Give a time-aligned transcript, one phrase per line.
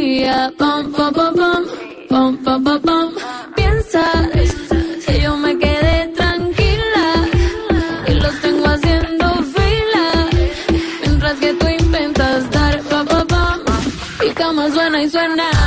[0.00, 0.52] día.
[0.58, 1.62] Pam, pam, pam, pam,
[2.08, 3.08] pam, pam, pam, pam.
[3.56, 4.28] Piensas
[5.06, 7.06] que yo me quedé tranquila
[8.08, 10.06] y los tengo haciendo fila
[11.02, 13.58] mientras que tú intentas dar pam, pam, pam.
[14.26, 15.59] Y cama suena y suena.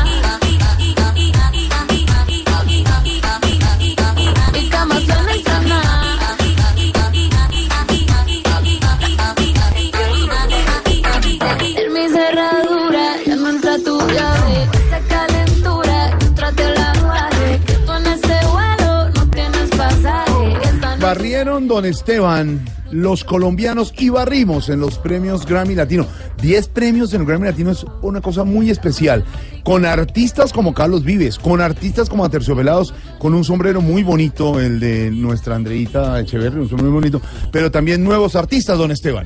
[21.73, 26.05] Don Esteban, los colombianos y barrimos en los premios Grammy Latino.
[26.39, 29.25] Diez premios en el Grammy Latino es una cosa muy especial.
[29.63, 34.79] Con artistas como Carlos Vives, con artistas como Aterciopelados, con un sombrero muy bonito, el
[34.79, 37.19] de nuestra Andreita Echeverri, un sombrero muy bonito,
[37.51, 39.25] pero también nuevos artistas, Don Esteban.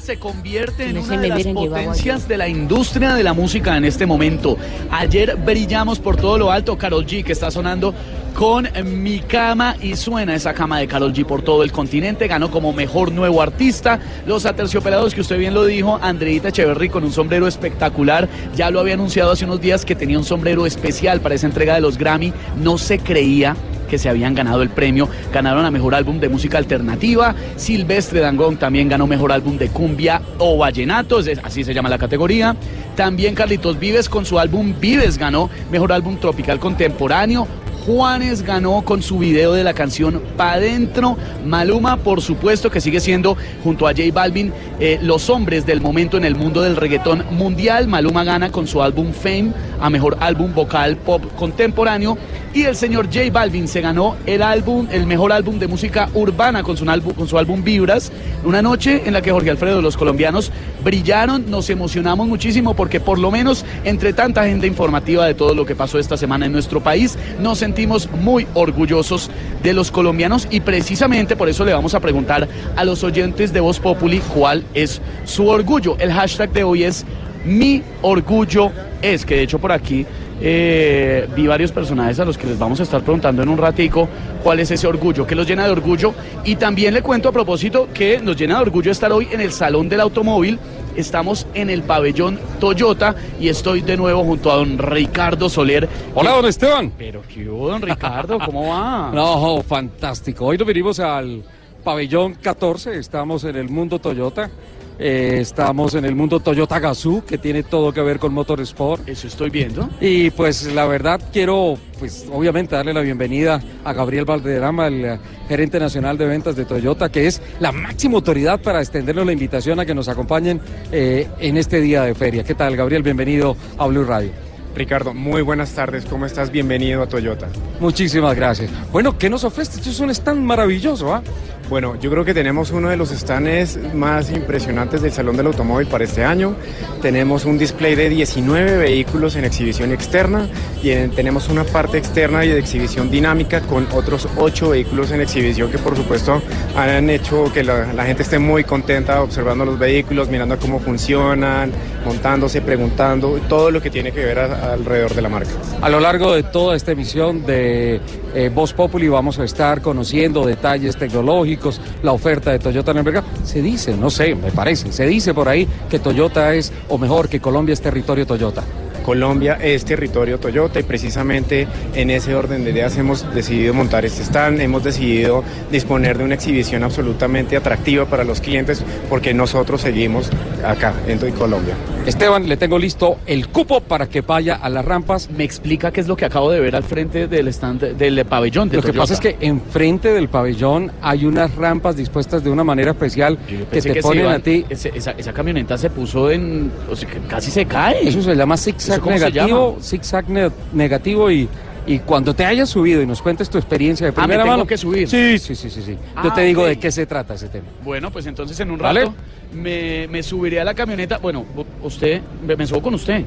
[0.00, 4.06] se convierte en una de las potencias de la industria de la música en este
[4.06, 4.56] momento.
[4.90, 7.92] Ayer brillamos por todo lo alto, Carol G, que está sonando
[8.32, 12.26] con Mi Cama y suena esa cama de Carol G por todo el continente.
[12.26, 13.98] Ganó como mejor nuevo artista.
[14.26, 18.28] Los aterciopelados, que usted bien lo dijo, Andreita Echeverry con un sombrero espectacular.
[18.56, 21.74] Ya lo había anunciado hace unos días que tenía un sombrero especial para esa entrega
[21.74, 22.32] de los Grammy.
[22.60, 23.56] No se creía
[23.88, 25.06] que se habían ganado el premio.
[25.34, 27.34] Ganaron a Mejor Álbum de Música Alternativa.
[27.56, 31.98] Silvestre Dangón también ganó Mejor Álbum de Cumbia o Vallenato, es- así se llama la
[31.98, 32.56] categoría.
[32.96, 37.46] También Carlitos Vives con su álbum Vives ganó Mejor Álbum Tropical Contemporáneo.
[37.86, 41.16] Juanes ganó con su video de la canción Pa' Dentro.
[41.44, 46.16] Maluma, por supuesto, que sigue siendo, junto a J Balvin, eh, los hombres del momento
[46.16, 47.88] en el mundo del reggaetón mundial.
[47.88, 52.16] Maluma gana con su álbum Fame a mejor álbum vocal pop contemporáneo.
[52.54, 56.62] Y el señor J Balvin se ganó el álbum, el mejor álbum de música urbana
[56.62, 58.12] con su álbum, con su álbum Vibras.
[58.44, 60.52] Una noche en la que Jorge Alfredo, los colombianos,
[60.84, 65.64] brillaron, nos emocionamos muchísimo porque por lo menos entre tanta gente informativa de todo lo
[65.64, 69.30] que pasó esta semana en nuestro país, nos sentimos muy orgullosos
[69.62, 72.46] de los colombianos y precisamente por eso le vamos a preguntar
[72.76, 75.96] a los oyentes de Voz Populi cuál es su orgullo.
[75.98, 77.06] El hashtag de hoy es
[77.46, 80.04] mi orgullo es, que de hecho por aquí
[80.42, 84.06] eh, vi varios personajes a los que les vamos a estar preguntando en un ratico
[84.42, 86.12] cuál es ese orgullo, qué los llena de orgullo.
[86.44, 89.50] Y también le cuento a propósito que nos llena de orgullo estar hoy en el
[89.50, 90.58] Salón del Automóvil.
[90.96, 95.88] Estamos en el pabellón Toyota y estoy de nuevo junto a don Ricardo Soler.
[96.14, 96.92] Hola, don Esteban.
[96.98, 99.10] Pero qué hubo, don Ricardo, ¿cómo va?
[99.14, 100.46] No, fantástico.
[100.46, 101.42] Hoy nos venimos al
[101.82, 104.50] pabellón 14, estamos en el mundo Toyota.
[104.98, 109.08] Eh, estamos en el mundo Toyota Gazoo, que tiene todo que ver con Motorsport.
[109.08, 109.88] Eso estoy viendo.
[110.00, 115.18] Y pues la verdad quiero, pues obviamente darle la bienvenida a Gabriel Valderrama, el eh,
[115.48, 119.80] gerente nacional de ventas de Toyota, que es la máxima autoridad para extendernos la invitación
[119.80, 120.60] a que nos acompañen
[120.90, 122.44] eh, en este día de feria.
[122.44, 123.02] ¿Qué tal, Gabriel?
[123.02, 124.51] Bienvenido a Blue Radio.
[124.74, 126.50] Ricardo, muy buenas tardes, ¿cómo estás?
[126.50, 127.46] Bienvenido a Toyota.
[127.78, 128.70] Muchísimas gracias.
[128.90, 129.72] Bueno, ¿qué nos ofrece?
[129.78, 131.22] Esto es un stand maravilloso, ¿ah?
[131.68, 135.86] Bueno, yo creo que tenemos uno de los stands más impresionantes del Salón del Automóvil
[135.86, 136.54] para este año.
[137.00, 140.48] Tenemos un display de 19 vehículos en exhibición externa
[140.82, 145.22] y en- tenemos una parte externa y de exhibición dinámica con otros 8 vehículos en
[145.22, 146.42] exhibición que por supuesto
[146.76, 151.70] han hecho que la, la gente esté muy contenta observando los vehículos, mirando cómo funcionan,
[152.04, 155.50] montándose, preguntando, todo lo que tiene que ver a- alrededor de la marca.
[155.80, 158.00] A lo largo de toda esta emisión de
[158.34, 163.04] eh, Voz Populi vamos a estar conociendo detalles tecnológicos, la oferta de Toyota en el
[163.04, 163.26] mercado.
[163.44, 167.28] Se dice, no sé, me parece, se dice por ahí que Toyota es, o mejor,
[167.28, 168.62] que Colombia es territorio Toyota.
[169.02, 174.22] Colombia es territorio Toyota y precisamente en ese orden de ideas hemos decidido montar este
[174.22, 180.30] stand, hemos decidido disponer de una exhibición absolutamente atractiva para los clientes porque nosotros seguimos
[180.64, 181.74] acá en Colombia.
[182.06, 185.30] Esteban, le tengo listo el cupo para que vaya a las rampas.
[185.30, 188.68] Me explica qué es lo que acabo de ver al frente del stand del pabellón
[188.68, 192.64] de Lo que pasa es que enfrente del pabellón hay unas rampas dispuestas de una
[192.64, 193.38] manera especial
[193.70, 194.64] que te se ponen iban- a ti.
[194.68, 196.72] ese- esa, esa camioneta se puso en.
[196.90, 198.08] O sea, que casi se cae.
[198.08, 201.48] Eso se llama zigzag ¿Eso cómo se negativo, zigzag ne- negativo y
[201.86, 204.56] Y cuando te hayas subido y nos cuentes tu experiencia de Ah, me primera tengo
[204.56, 204.66] mano.
[204.66, 205.08] que subir.
[205.08, 205.82] Sí, sí, sí, sí.
[205.82, 205.92] sí.
[205.94, 207.66] Yo Ah, te digo de qué se trata ese tema.
[207.82, 209.00] Bueno, pues entonces en un ¿Vale?
[209.00, 209.14] rato
[209.52, 211.18] me, me subiré a la camioneta.
[211.18, 211.44] Bueno,
[211.82, 213.24] usted, me, me subo con usted.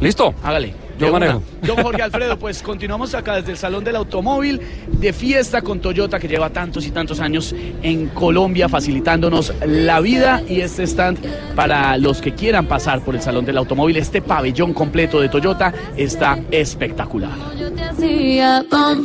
[0.00, 0.34] ¿Listo?
[0.42, 0.86] Hágale.
[0.98, 1.42] Yo manejo.
[1.62, 6.18] Don Jorge Alfredo, pues continuamos acá desde el Salón del Automóvil de fiesta con Toyota
[6.18, 11.18] que lleva tantos y tantos años en Colombia facilitándonos la vida y este stand
[11.54, 15.72] para los que quieran pasar por el Salón del Automóvil, este pabellón completo de Toyota
[15.96, 17.32] está espectacular.
[17.58, 19.04] Yo te hacía pam.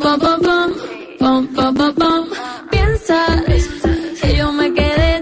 [2.71, 3.43] Piensas
[4.21, 5.21] que yo me quedé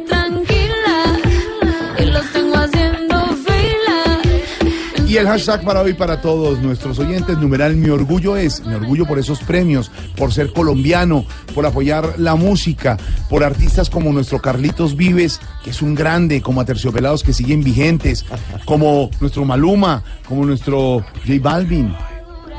[5.20, 9.20] el hashtag para hoy para todos nuestros oyentes, numeral mi orgullo es, mi orgullo por
[9.20, 12.98] esos premios, por ser colombiano, por apoyar la música,
[13.30, 18.26] por artistas como nuestro Carlitos Vives, que es un grande, como Aterciopelados que siguen vigentes,
[18.64, 21.94] como nuestro Maluma, como nuestro J Balvin,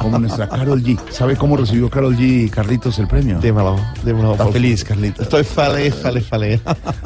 [0.00, 0.98] como nuestra Carol G.
[1.10, 3.38] ¿Sabe cómo recibió Carol G Carlitos el premio?
[3.38, 4.32] Dímelo, dímelo.
[4.32, 4.82] Está feliz.
[4.82, 5.22] Carlitos.
[5.22, 6.60] Estoy feliz, feliz, feliz.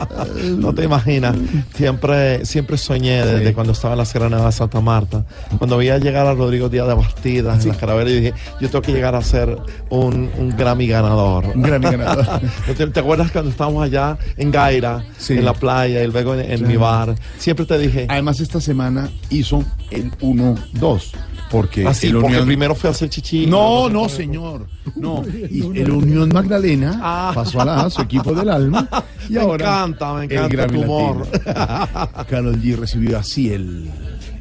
[0.58, 1.36] no te imaginas.
[1.74, 3.54] Siempre, siempre soñé desde Sí.
[3.54, 5.24] cuando estaba en la Nevada de Santa Marta.
[5.58, 8.82] Cuando veía llegar a Rodrigo Díaz de Bastidas en las calaveras, y dije, yo tengo
[8.82, 9.58] que llegar a ser
[9.90, 11.46] un, un Grammy ganador.
[11.54, 12.40] Un Grammy ganador.
[12.76, 15.32] ¿Te, te acuerdas cuando estábamos allá en Gaira, Sí.
[15.34, 16.66] en la playa, y luego en, en Claro.
[16.68, 17.14] mi bar?
[17.38, 21.12] Siempre te dije, Además, esta semana hizo el 1-2.
[21.54, 23.46] Porque así, el porque Unión- primero fue a hacer chichi.
[23.46, 24.66] No, no, señor.
[24.96, 25.22] No.
[25.50, 27.30] Y el Unión Magdalena Ah.
[27.32, 28.88] pasó a la A, su equipo del alma.
[29.28, 31.26] Y Me ahora encanta, me el encanta Grammy tu humor.
[31.46, 32.24] Latino.
[32.28, 33.88] Carlos G recibió así el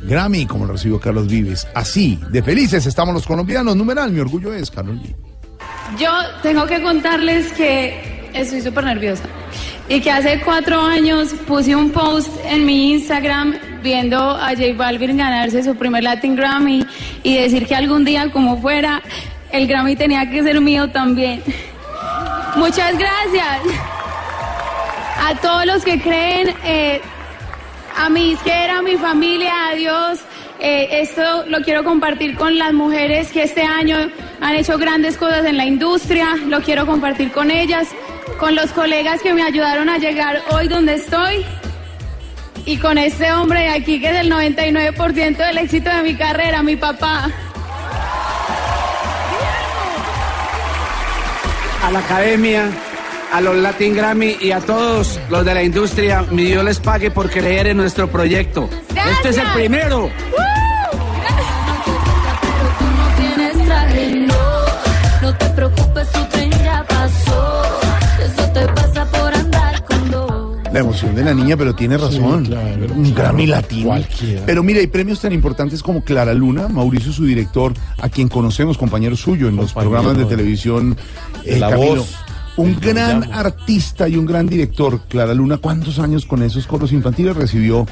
[0.01, 1.67] Grammy, como lo recibió Carlos Vives.
[1.75, 3.75] Así, de felices estamos los colombianos.
[3.75, 5.13] Numeral, mi orgullo es Carlos G.
[5.99, 6.09] Yo
[6.41, 9.23] tengo que contarles que estoy súper nerviosa
[9.89, 15.17] y que hace cuatro años puse un post en mi Instagram viendo a J Balvin
[15.17, 16.85] ganarse su primer Latin Grammy
[17.21, 19.01] y decir que algún día como fuera
[19.51, 21.43] el Grammy tenía que ser mío también.
[22.55, 23.59] Muchas gracias
[25.19, 27.01] a todos los que creen, eh,
[27.97, 30.19] a mi izquierda, a mi familia, a Dios.
[30.59, 33.97] Eh, esto lo quiero compartir con las mujeres que este año
[34.39, 36.35] han hecho grandes cosas en la industria.
[36.47, 37.89] Lo quiero compartir con ellas,
[38.39, 41.45] con los colegas que me ayudaron a llegar hoy donde estoy.
[42.65, 46.63] Y con este hombre de aquí que es el 99% del éxito de mi carrera,
[46.63, 47.29] mi papá.
[51.83, 52.69] a la academia,
[53.33, 57.11] a los Latin Grammy y a todos los de la industria, mi Dios les pague
[57.11, 58.69] por creer en nuestro proyecto.
[58.89, 59.53] Este es el Gracias.
[59.53, 60.09] primero.
[60.31, 60.52] Pero
[70.73, 72.45] La emoción de la niña, pero tiene razón.
[72.45, 73.87] claro, un Grammy latino.
[73.89, 74.41] Cualquiera.
[74.45, 78.77] Pero mira, hay premios tan importantes como Clara Luna, Mauricio, su director, a quien conocemos,
[78.77, 80.97] compañero suyo en los programas de televisión.
[81.45, 81.97] eh, La Camilo.
[81.97, 82.15] Voz.
[82.55, 85.57] Un gran artista y un gran director, Clara Luna.
[85.57, 87.85] ¿Cuántos años con esos coros infantiles recibió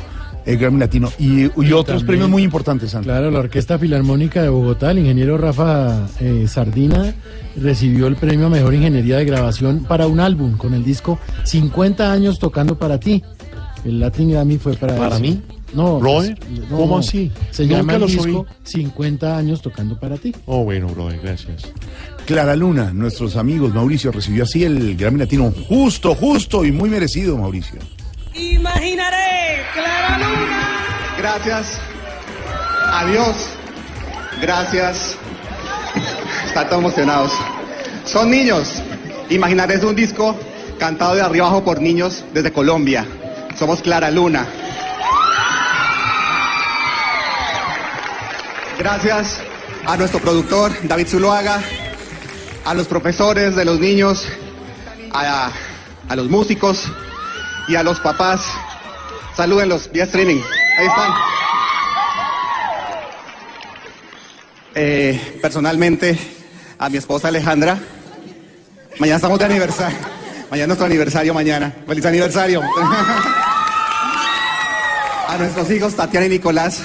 [0.45, 1.09] el Grammy Latino?
[1.19, 3.13] Y, y otros también- premios muy importantes, Sandra.
[3.15, 7.13] Claro, la Orquesta Filarmónica de Bogotá, el ingeniero Rafa eh, Sardina
[7.55, 12.11] recibió el premio a Mejor Ingeniería de Grabación para un álbum con el disco 50
[12.11, 13.23] años tocando para ti.
[13.83, 15.23] El Latin Grammy fue para ¿Para eso.
[15.23, 15.41] mí?
[15.73, 17.31] No, Roy, pues, ¿cómo así?
[17.49, 18.45] Se Nunca llama el disco oí.
[18.63, 20.35] 50 años tocando para ti.
[20.45, 21.63] Oh, bueno, bro, gracias.
[22.25, 25.51] Clara Luna, nuestros amigos, Mauricio, recibió así el Grammy Latino.
[25.69, 27.79] Justo, justo y muy merecido, Mauricio.
[28.33, 31.15] Imaginaré, Clara Luna.
[31.17, 31.79] Gracias.
[32.93, 33.35] Adiós.
[34.41, 35.17] Gracias.
[36.47, 37.31] Están todos emocionados.
[38.05, 38.81] Son niños.
[39.29, 40.37] Imaginar es un disco
[40.79, 43.05] cantado de arriba abajo por niños desde Colombia.
[43.59, 44.47] Somos Clara Luna.
[48.79, 49.39] Gracias
[49.85, 51.61] a nuestro productor David Zuluaga,
[52.65, 54.25] a los profesores de los niños,
[55.13, 55.51] a,
[56.07, 56.89] a los músicos
[57.71, 58.41] y a los papás.
[59.35, 60.41] Salúdenlos vía streaming.
[60.77, 61.13] Ahí están.
[64.75, 66.17] Eh, personalmente,
[66.77, 67.79] a mi esposa Alejandra.
[68.99, 69.97] Mañana estamos de aniversario.
[70.49, 71.73] Mañana es nuestro aniversario, mañana.
[71.87, 72.61] ¡Feliz aniversario!
[75.29, 76.81] a nuestros hijos Tatiana y Nicolás,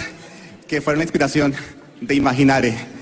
[0.68, 1.52] que fueron la inspiración
[2.00, 2.95] de Imaginare.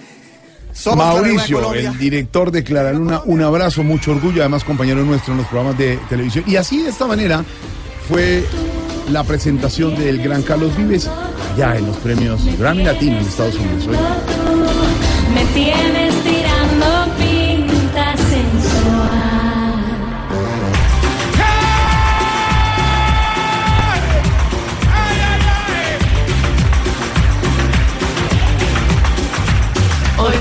[0.75, 5.39] Somos Mauricio, el director de Clara Luna, un abrazo, mucho orgullo, además compañero nuestro en
[5.39, 6.45] los programas de televisión.
[6.49, 7.45] Y así de esta manera
[8.09, 8.45] fue
[9.11, 11.09] la presentación del gran Carlos Vives
[11.55, 13.87] allá en los premios Grammy Latino en Estados Unidos.
[15.33, 16.04] Me tienes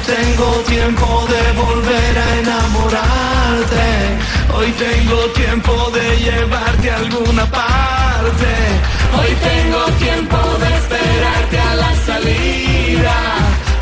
[0.05, 3.88] tengo tiempo de volver a enamorarte.
[4.55, 8.51] Hoy tengo tiempo de llevarte a alguna parte.
[9.17, 13.15] Hoy tengo tiempo de esperarte a la salida.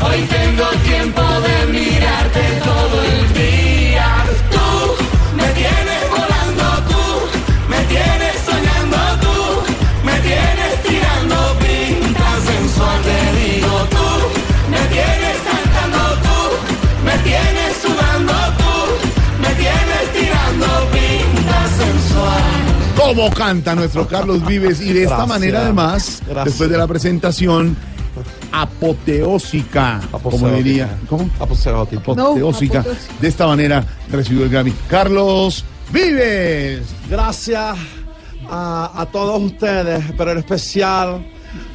[0.00, 3.61] Hoy tengo tiempo de mirarte todo el día.
[23.14, 24.80] ¿Cómo canta nuestro Carlos Vives?
[24.80, 25.28] Y de esta Gracias.
[25.28, 26.44] manera, además, Gracias.
[26.46, 27.76] después de la presentación,
[28.50, 30.96] apoteósica, como diría.
[31.10, 31.28] ¿Cómo?
[31.38, 31.98] Apoteósica.
[32.00, 32.84] Apoteósica.
[33.20, 34.72] De esta manera recibió el Grammy.
[34.88, 36.84] Carlos Vives.
[37.10, 37.76] Gracias
[38.48, 41.26] a, a todos ustedes, pero en especial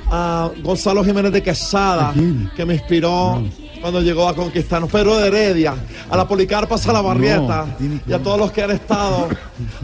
[0.10, 2.15] a Gonzalo Jiménez de Quesada,
[2.56, 3.44] que me inspiró
[3.81, 4.89] cuando llegó a conquistarnos.
[4.91, 5.74] Pedro de Heredia,
[6.10, 9.27] a la Policarpa Salabarrieta No, y a todos los que han estado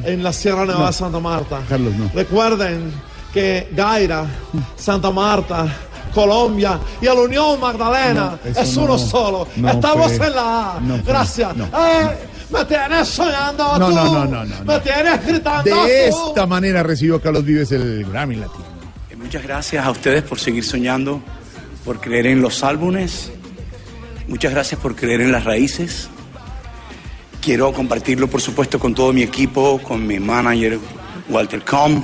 [0.04, 0.88] en la Sierra Nevada No.
[0.88, 1.60] de Santa Marta.
[1.68, 2.10] Carlos, no.
[2.14, 2.92] Recuerden
[3.34, 4.26] que Gaira,
[4.76, 5.66] Santa Marta,
[6.14, 8.84] Colombia y a la Unión Magdalena es no.
[8.84, 9.48] uno solo.
[9.56, 10.80] No, Estamos en la A.
[11.06, 11.56] Gracias.
[11.56, 11.66] No.
[11.66, 12.10] Eh,
[12.52, 13.96] me tienes soñando No, tú.
[13.96, 16.28] no, no, no, no, Me tienes gritando De tú.
[16.30, 18.66] esta manera recibió Carlos Vives el Grammy Latino.
[19.10, 21.20] Eh, Muchas gracias a ustedes por seguir soñando,
[21.84, 23.32] por creer en los álbumes.
[24.34, 26.10] Muchas gracias por creer en las raíces.
[27.40, 30.80] Quiero compartirlo, por supuesto, con todo mi equipo, con mi manager
[31.30, 32.04] Walter Com.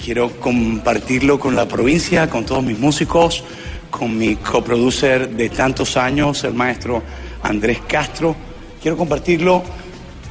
[0.00, 3.42] Quiero compartirlo con la provincia, con todos mis músicos,
[3.90, 7.02] con mi coproducer de tantos años, el maestro
[7.42, 8.36] Andrés Castro.
[8.80, 9.64] Quiero compartirlo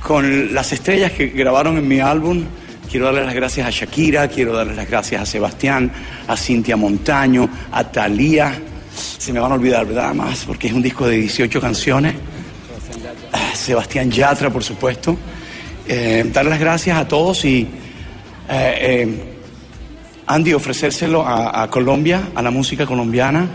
[0.01, 2.45] con las estrellas que grabaron en mi álbum.
[2.89, 5.91] Quiero darle las gracias a Shakira, quiero darle las gracias a Sebastián,
[6.29, 8.57] a Cintia Montaño, a Thalía.
[8.95, 10.13] Se me van a olvidar, ¿verdad?
[10.13, 12.15] Más, porque es un disco de 18 canciones.
[13.53, 15.17] Sebastián Yatra, por supuesto.
[15.87, 17.67] Eh, darle las gracias a todos y, eh,
[18.49, 19.35] eh,
[20.27, 23.47] Andy, ofrecérselo a, a Colombia, a la música colombiana.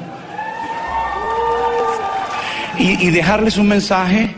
[2.79, 4.35] Y, y dejarles un mensaje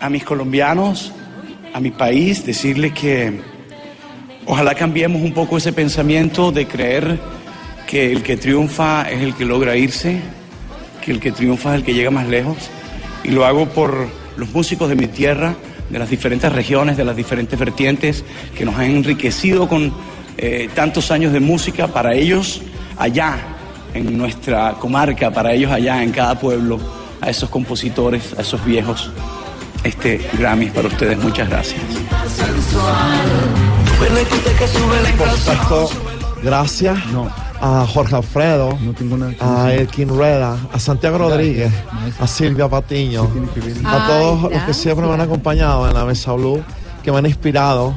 [0.00, 1.12] a mis colombianos,
[1.72, 3.40] a mi país, decirles que
[4.46, 7.18] ojalá cambiemos un poco ese pensamiento de creer
[7.86, 10.20] que el que triunfa es el que logra irse,
[11.04, 12.56] que el que triunfa es el que llega más lejos.
[13.22, 15.54] Y lo hago por los músicos de mi tierra,
[15.90, 18.24] de las diferentes regiones, de las diferentes vertientes,
[18.56, 19.92] que nos han enriquecido con
[20.36, 22.62] eh, tantos años de música para ellos
[22.98, 23.38] allá,
[23.94, 26.80] en nuestra comarca, para ellos allá, en cada pueblo,
[27.20, 29.10] a esos compositores, a esos viejos.
[29.84, 31.18] Este Grammy es para ustedes.
[31.18, 31.80] Muchas gracias.
[35.16, 36.13] Por supuesto,
[36.44, 36.98] gracias
[37.60, 38.78] a Jorge Alfredo,
[39.40, 41.72] a Elkin Rueda, a Santiago Rodríguez,
[42.20, 43.22] a Silvia Patiño,
[43.84, 46.62] a Ay, todos los que siempre me han acompañado en la Mesa Blue,
[47.02, 47.94] que me han inspirado.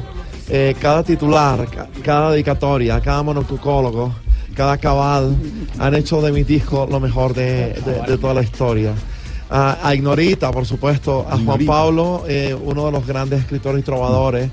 [0.50, 4.12] Eh, cada titular, ca- cada dedicatoria, cada monocucólogo,
[4.54, 5.36] cada cabal
[5.78, 8.92] han hecho de mi disco lo mejor de, de- de toda la historia.
[9.50, 11.66] A, a Ignorita, por supuesto, a Juan.
[11.66, 14.50] Pablo, eh, uno de los grandes escritores y trovadores,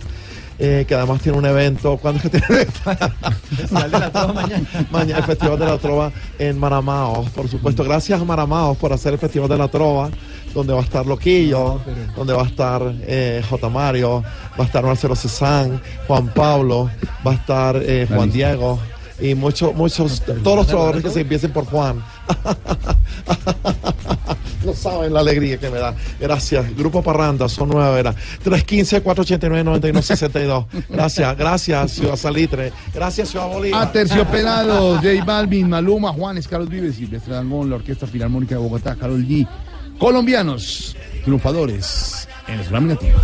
[0.58, 1.98] eh, que además tiene un evento.
[1.98, 2.80] ¿Cuándo es que tiene el evento?
[4.92, 5.18] mañana.
[5.18, 7.84] el Festival de la Trova en Maramaos, por supuesto.
[7.84, 10.10] Gracias a Maramaos por hacer el Festival de la Trova,
[10.54, 11.82] donde va a estar Loquillo,
[12.16, 13.70] donde va a estar eh, J.
[13.70, 14.24] Mario,
[14.58, 16.90] va a estar Marcelo Cezanne, Juan Pablo,
[17.26, 18.80] va a estar eh, Juan Diego
[19.20, 22.04] y muchos, muchos, todos los trovadores que se empiecen por Juan.
[24.66, 25.94] No saben la alegría que me da.
[26.20, 26.76] Gracias.
[26.76, 28.16] Grupo Parranda, son nueve era.
[28.44, 30.66] 315-489-9162.
[30.90, 32.74] Gracias, gracias, Ciudad Salitre.
[32.94, 33.84] Gracias, Ciudad Bolívar.
[33.84, 38.96] A Terciopelados, J Balvin, Maluma, Juanes, Carlos Vives, Silvestre Dangón, la Orquesta Filarmónica de Bogotá,
[38.96, 39.48] Carol G.
[40.00, 43.22] Colombianos, triunfadores en los Grammy Latinos.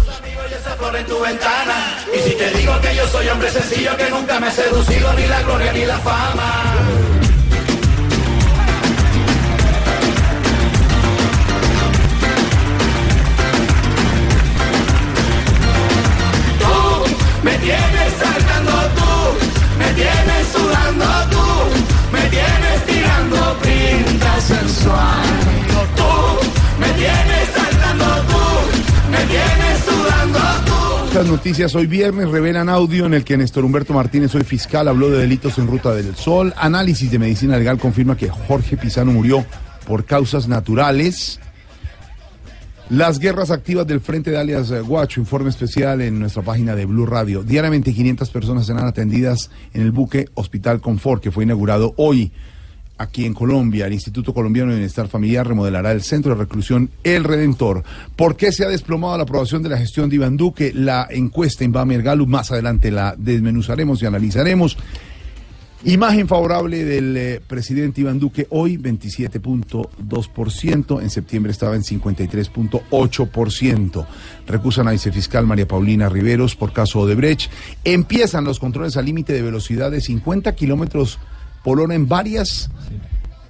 [0.98, 1.98] en tu ventana.
[2.13, 5.27] Y si te digo que yo soy hombre sencillo, que nunca me he seducido ni
[5.27, 7.11] la gloria ni la fama.
[17.43, 25.25] Me tienes saltando tú, me tienes sudando tú, me tienes tirando pinta sensual.
[25.95, 31.07] Tú me tienes saltando tú, me tienes sudando tú.
[31.07, 35.10] Estas noticias hoy viernes revelan audio en el que Néstor Humberto Martínez, hoy fiscal, habló
[35.10, 36.53] de delitos en Ruta del Sol.
[36.57, 39.45] Análisis de medicina legal confirma que Jorge Pizano murió
[39.86, 41.39] por causas naturales.
[42.91, 46.86] Las guerras activas del Frente de Alias eh, Guacho, informe especial en nuestra página de
[46.86, 47.41] Blue Radio.
[47.41, 52.33] Diariamente 500 personas serán atendidas en el buque Hospital Confort, que fue inaugurado hoy.
[52.98, 53.88] aquí en Colombia.
[53.88, 57.81] El Instituto Colombiano de Bienestar Familiar remodelará el centro de reclusión El Redentor.
[58.17, 60.74] ¿Por qué se ha desplomado la aprobación de la gestión de Iván Duque?
[60.75, 64.77] La encuesta en Bamer Gallup, más adelante la desmenuzaremos y analizaremos.
[65.83, 74.05] Imagen favorable del eh, presidente Iván Duque hoy 27.2%, en septiembre estaba en 53.8%.
[74.45, 77.50] Recusan a vicefiscal María Paulina Riveros por caso Odebrecht.
[77.83, 81.17] Empiezan los controles al límite de velocidad de 50 kilómetros
[81.63, 82.69] por hora en varias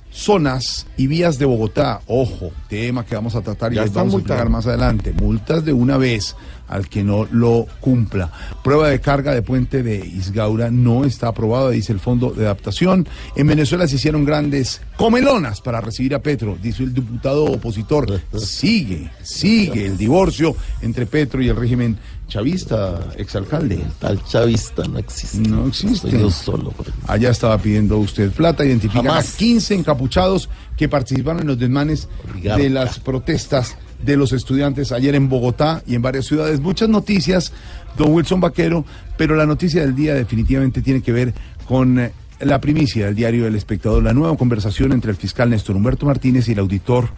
[0.09, 1.99] zonas y vías de Bogotá.
[2.07, 5.13] Ojo, tema que vamos a tratar y Ya les vamos a explicar más adelante.
[5.13, 6.37] Multas de una vez
[6.71, 8.31] al que no lo cumpla.
[8.63, 13.07] Prueba de carga de puente de Isgaura no está aprobada, dice el Fondo de Adaptación.
[13.35, 18.21] En Venezuela se hicieron grandes comelonas para recibir a Petro, dice el diputado opositor.
[18.37, 21.97] Sigue, sigue el divorcio entre Petro y el régimen
[22.31, 23.83] chavista, exalcalde.
[23.99, 25.49] Tal chavista no existe.
[25.49, 26.11] No existe.
[26.11, 26.73] Yo solo.
[27.05, 28.63] Allá estaba pidiendo usted plata.
[28.63, 29.33] Identifican Jamás.
[29.33, 30.47] a 15 encapuchados
[30.77, 32.07] que participaron en los desmanes
[32.41, 36.59] de las protestas de los estudiantes ayer en Bogotá y en varias ciudades.
[36.59, 37.51] Muchas noticias,
[37.97, 38.85] don Wilson Vaquero,
[39.17, 41.33] pero la noticia del día definitivamente tiene que ver
[41.67, 45.75] con eh, la primicia del diario El Espectador, la nueva conversación entre el fiscal Néstor
[45.75, 47.09] Humberto Martínez y el auditor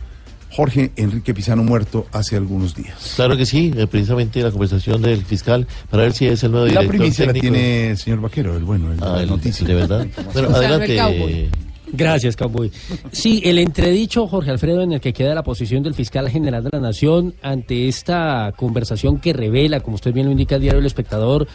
[0.52, 3.14] Jorge Enrique Pizano muerto hace algunos días.
[3.16, 6.66] Claro que sí, eh, precisamente la conversación del fiscal para ver si es el nuevo
[6.68, 9.30] La director primicia la tiene el señor Vaquero, el bueno, el de Ah, la el-
[9.30, 9.66] noticia.
[9.66, 10.06] de verdad.
[10.34, 11.50] Bueno, adelante.
[11.94, 12.72] Gracias, Cowboy.
[13.12, 16.72] Sí, el entredicho, Jorge Alfredo, en el que queda la posición del fiscal general de
[16.74, 20.88] la Nación ante esta conversación que revela, como usted bien lo indica el diario El
[20.88, 21.48] Espectador,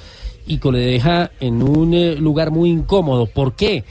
[0.47, 3.27] y que le deja en un eh, lugar muy incómodo.
[3.27, 3.85] ¿Por qué?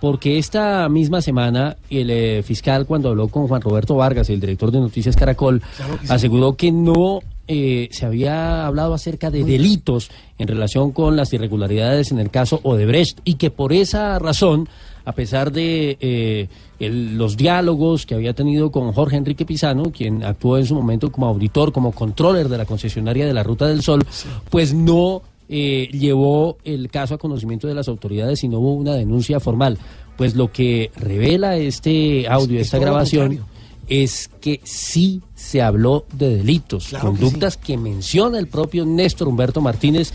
[0.00, 4.70] Porque esta misma semana el eh, fiscal, cuando habló con Juan Roberto Vargas, el director
[4.70, 6.12] de Noticias Caracol, que sí.
[6.12, 12.10] aseguró que no eh, se había hablado acerca de delitos en relación con las irregularidades
[12.10, 14.68] en el caso Odebrecht y que por esa razón,
[15.04, 20.22] a pesar de eh, el- los diálogos que había tenido con Jorge Enrique Pizano, quien
[20.24, 23.82] actuó en su momento como auditor, como controller de la concesionaria de la Ruta del
[23.82, 24.04] Sol,
[24.50, 28.94] pues no eh, llevó el caso a conocimiento de las autoridades y no hubo una
[28.94, 29.76] denuncia formal.
[30.16, 33.40] Pues lo que revela este audio, esta grabación,
[33.86, 39.28] es que sí se habló de delitos, Claro que conductas que, menciona el propio Néstor
[39.28, 40.12] Humberto Martínez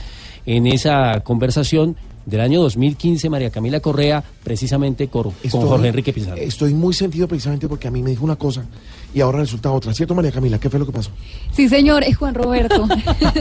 [0.48, 6.14] en esa conversación del año 2015, María Camila Correa, precisamente con, con Estoy- Jorge Enrique
[6.14, 6.38] Pizarro.
[6.38, 8.64] Estoy muy sentido precisamente porque a mí me dijo una cosa
[9.14, 9.94] y ahora resulta otra.
[9.94, 10.60] ¿Cierto, María Camila?
[10.60, 11.10] ¿Qué fue lo que pasó?
[11.54, 12.88] Sí, señor, es Juan Roberto.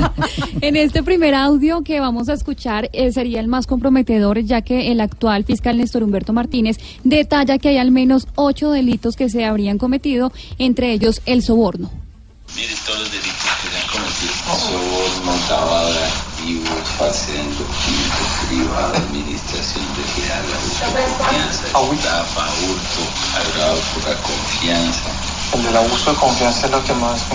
[0.61, 4.91] en este primer audio que vamos a escuchar eh, sería el más comprometedor, ya que
[4.91, 9.45] el actual fiscal Néstor Humberto Martínez detalla que hay al menos ocho delitos que se
[9.45, 11.91] habrían cometido, entre ellos el soborno.
[12.57, 14.33] Mire todos los delitos que se han cometido.
[14.57, 15.91] Soborno, lavado
[16.49, 23.03] de activos, falsedad en documentos privados, administración de confianza, estafa, hurto,
[23.37, 25.11] agravado por la confianza.
[25.53, 27.27] El del abuso de confianza es lo que más.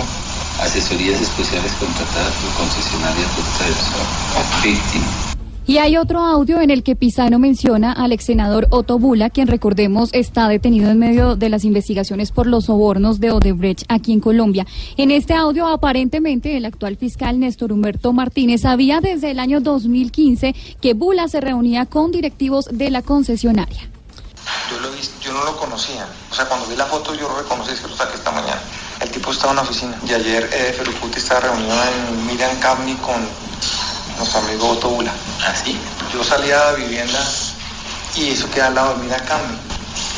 [0.60, 5.33] Asesorías especiales contratadas por concesionarias Ruta del Sol.
[5.66, 9.48] Y hay otro audio en el que Pisano menciona al ex senador Otto Bula, quien
[9.48, 14.20] recordemos está detenido en medio de las investigaciones por los sobornos de Odebrecht aquí en
[14.20, 14.66] Colombia.
[14.98, 20.54] En este audio, aparentemente, el actual fiscal Néstor Humberto Martínez sabía desde el año 2015
[20.82, 23.88] que Bula se reunía con directivos de la concesionaria.
[24.70, 26.06] Yo, lo vi, yo no lo conocía.
[26.30, 28.60] O sea, cuando vi la foto yo lo reconocí, es que lo saqué esta mañana.
[29.00, 29.98] El tipo estaba en la oficina.
[30.06, 33.26] Y ayer eh, Ferucuti estaba reunido en Miriam Camni con
[34.18, 35.12] nuestro amigo Otto Bula.
[35.46, 35.76] ¿Ah, sí?
[36.12, 37.18] Yo salía de la vivienda
[38.16, 39.56] y eso queda al lado de Miriam Camni.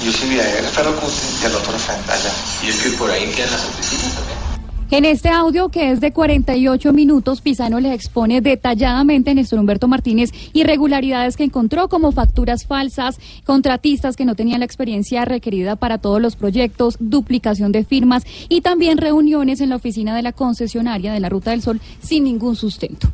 [0.02, 2.30] Y yo sí vi a él, Ferucuti, y al otro frente allá.
[2.62, 4.46] Y es que por ahí quedan las oficinas también.
[4.88, 9.88] En este audio, que es de 48 minutos, Pisano le expone detalladamente a Néstor Humberto
[9.88, 15.98] Martínez irregularidades que encontró como facturas falsas, contratistas que no tenían la experiencia requerida para
[15.98, 21.12] todos los proyectos, duplicación de firmas y también reuniones en la oficina de la concesionaria
[21.12, 23.08] de la Ruta del Sol sin ningún sustento.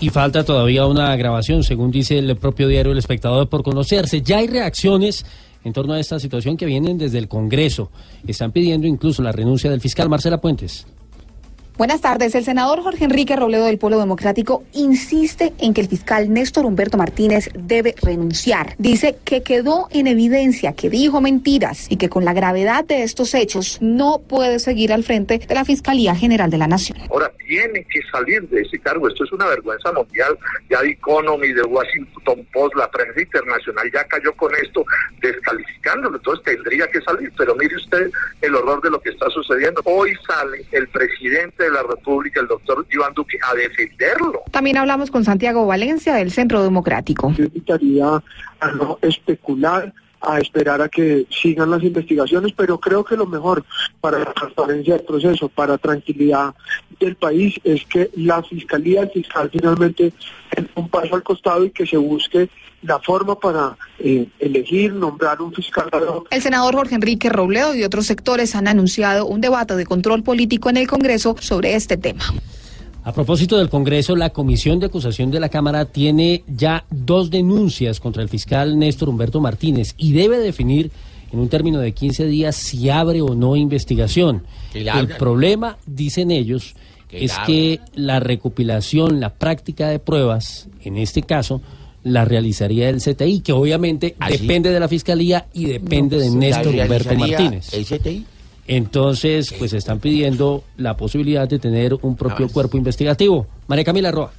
[0.00, 4.22] Y falta todavía una grabación, según dice el propio diario El Espectador, por conocerse.
[4.22, 5.26] Ya hay reacciones
[5.64, 7.90] en torno a esta situación que vienen desde el Congreso.
[8.26, 10.86] Están pidiendo incluso la renuncia del fiscal Marcela Puentes.
[11.78, 12.34] Buenas tardes.
[12.34, 16.98] El senador Jorge Enrique Robledo del Polo Democrático insiste en que el fiscal Néstor Humberto
[16.98, 18.74] Martínez debe renunciar.
[18.78, 23.32] Dice que quedó en evidencia que dijo mentiras y que con la gravedad de estos
[23.32, 26.98] hechos no puede seguir al frente de la Fiscalía General de la Nación.
[27.12, 29.06] Ahora tiene que salir de ese cargo.
[29.06, 30.36] Esto es una vergüenza mundial.
[30.68, 34.84] Ya The Economy, The Washington Post, la prensa internacional ya cayó con esto,
[35.22, 36.16] descalificándolo.
[36.16, 37.32] Entonces tendría que salir.
[37.38, 38.10] Pero mire usted
[38.42, 39.80] el horror de lo que está sucediendo.
[39.84, 44.42] Hoy sale el presidente de la República, el doctor Iván Duque, a defenderlo.
[44.50, 47.32] También hablamos con Santiago Valencia del Centro Democrático.
[47.36, 48.22] Yo invitaría
[48.60, 53.64] a no especular a esperar a que sigan las investigaciones, pero creo que lo mejor
[54.00, 56.54] para la transparencia del proceso, para tranquilidad
[56.98, 60.12] del país, es que la fiscalía, el fiscal finalmente
[60.54, 62.48] den un paso al costado y que se busque
[62.82, 65.90] la forma para eh, elegir, nombrar un fiscal
[66.30, 70.70] El senador Jorge Enrique Robledo y otros sectores han anunciado un debate de control político
[70.70, 72.24] en el Congreso sobre este tema.
[73.08, 78.00] A propósito del Congreso, la Comisión de Acusación de la Cámara tiene ya dos denuncias
[78.00, 80.90] contra el fiscal Néstor Humberto Martínez y debe definir
[81.32, 84.42] en un término de 15 días si abre o no investigación.
[84.74, 86.74] El problema, dicen ellos,
[87.10, 91.62] es que la recopilación, la práctica de pruebas, en este caso,
[92.04, 96.28] la realizaría el CTI, que obviamente ¿Ah, depende de la Fiscalía y depende No, de
[96.28, 97.72] pues, Néstor Humberto Martínez.
[97.72, 98.26] el CTI.
[98.68, 103.46] Entonces, pues están pidiendo la posibilidad de tener un propio cuerpo investigativo.
[103.66, 104.30] María Camila Roa.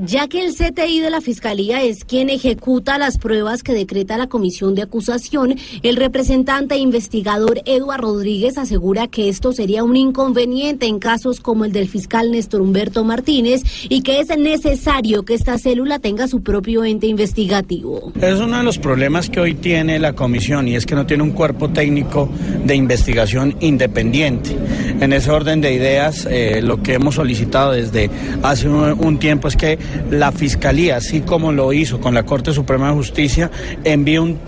[0.00, 4.28] Ya que el CTI de la Fiscalía es quien ejecuta las pruebas que decreta la
[4.28, 10.86] Comisión de Acusación, el representante e investigador Eduardo Rodríguez asegura que esto sería un inconveniente
[10.86, 15.58] en casos como el del fiscal Néstor Humberto Martínez y que es necesario que esta
[15.58, 18.12] célula tenga su propio ente investigativo.
[18.20, 21.24] Es uno de los problemas que hoy tiene la comisión y es que no tiene
[21.24, 22.28] un cuerpo técnico
[22.64, 24.56] de investigación independiente.
[25.00, 28.10] En ese orden de ideas, eh, lo que hemos solicitado desde
[28.42, 29.78] hace un, un tiempo es que
[30.10, 33.50] la Fiscalía, así como lo hizo con la Corte Suprema de Justicia,
[33.84, 34.38] envíe un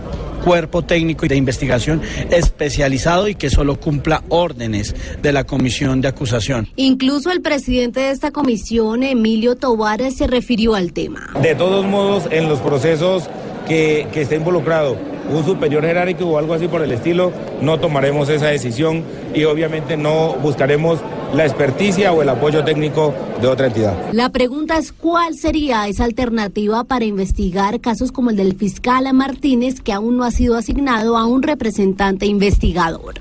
[0.40, 2.00] cuerpo técnico de investigación
[2.30, 6.68] especializado y que solo cumpla órdenes de la comisión de acusación.
[6.76, 11.30] Incluso el presidente de esta comisión, Emilio Tobar, se refirió al tema.
[11.42, 13.28] De todos modos, en los procesos
[13.70, 14.96] que, que esté involucrado
[15.30, 19.96] un superior jerárquico o algo así por el estilo, no tomaremos esa decisión y obviamente
[19.96, 20.98] no buscaremos
[21.36, 23.96] la experticia o el apoyo técnico de otra entidad.
[24.12, 29.80] La pregunta es cuál sería esa alternativa para investigar casos como el del fiscal Martínez,
[29.80, 33.14] que aún no ha sido asignado a un representante investigador.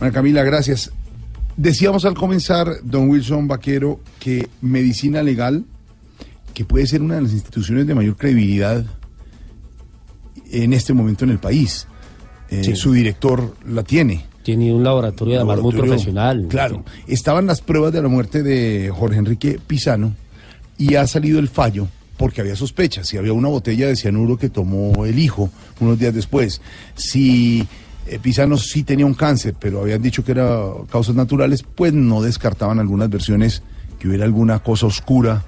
[0.00, 0.90] María Camila, gracias.
[1.56, 5.64] Decíamos al comenzar, don Wilson Vaquero, que medicina legal,
[6.54, 8.84] que puede ser una de las instituciones de mayor credibilidad
[10.50, 11.86] en este momento en el país.
[12.50, 12.76] Eh, Sí.
[12.76, 14.24] Su director la tiene.
[14.42, 16.46] Tiene un laboratorio además muy Laboratorio, profesional.
[16.48, 16.84] Claro.
[17.06, 20.14] Estaban las pruebas de la muerte de Jorge Enrique Pisano
[20.78, 23.06] y ha salido el fallo porque había sospechas.
[23.06, 26.62] Si había una botella de cianuro que tomó el hijo unos días después.
[26.94, 27.68] Si
[28.06, 30.58] eh, Pisano sí tenía un cáncer, pero habían dicho que era
[30.90, 33.62] causas naturales, pues no descartaban algunas versiones
[33.98, 35.44] que hubiera alguna cosa oscura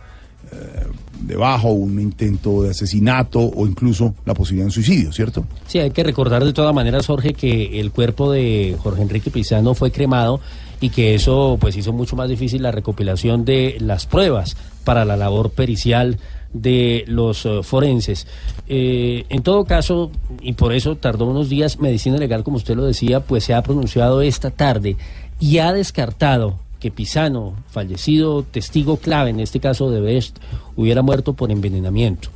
[0.53, 0.87] eh,
[1.23, 5.45] debajo, un intento de asesinato o incluso la posibilidad de un suicidio, ¿cierto?
[5.67, 9.75] Sí, hay que recordar de todas maneras, Jorge, que el cuerpo de Jorge Enrique Pizano
[9.75, 10.41] fue cremado
[10.81, 15.17] y que eso pues hizo mucho más difícil la recopilación de las pruebas para la
[15.17, 16.19] labor pericial
[16.53, 18.27] de los eh, forenses.
[18.67, 22.85] Eh, en todo caso, y por eso tardó unos días, Medicina Legal, como usted lo
[22.85, 24.97] decía, pues se ha pronunciado esta tarde
[25.39, 30.39] y ha descartado que Pisano, fallecido testigo clave en este caso de Best,
[30.77, 32.31] hubiera muerto por envenenamiento.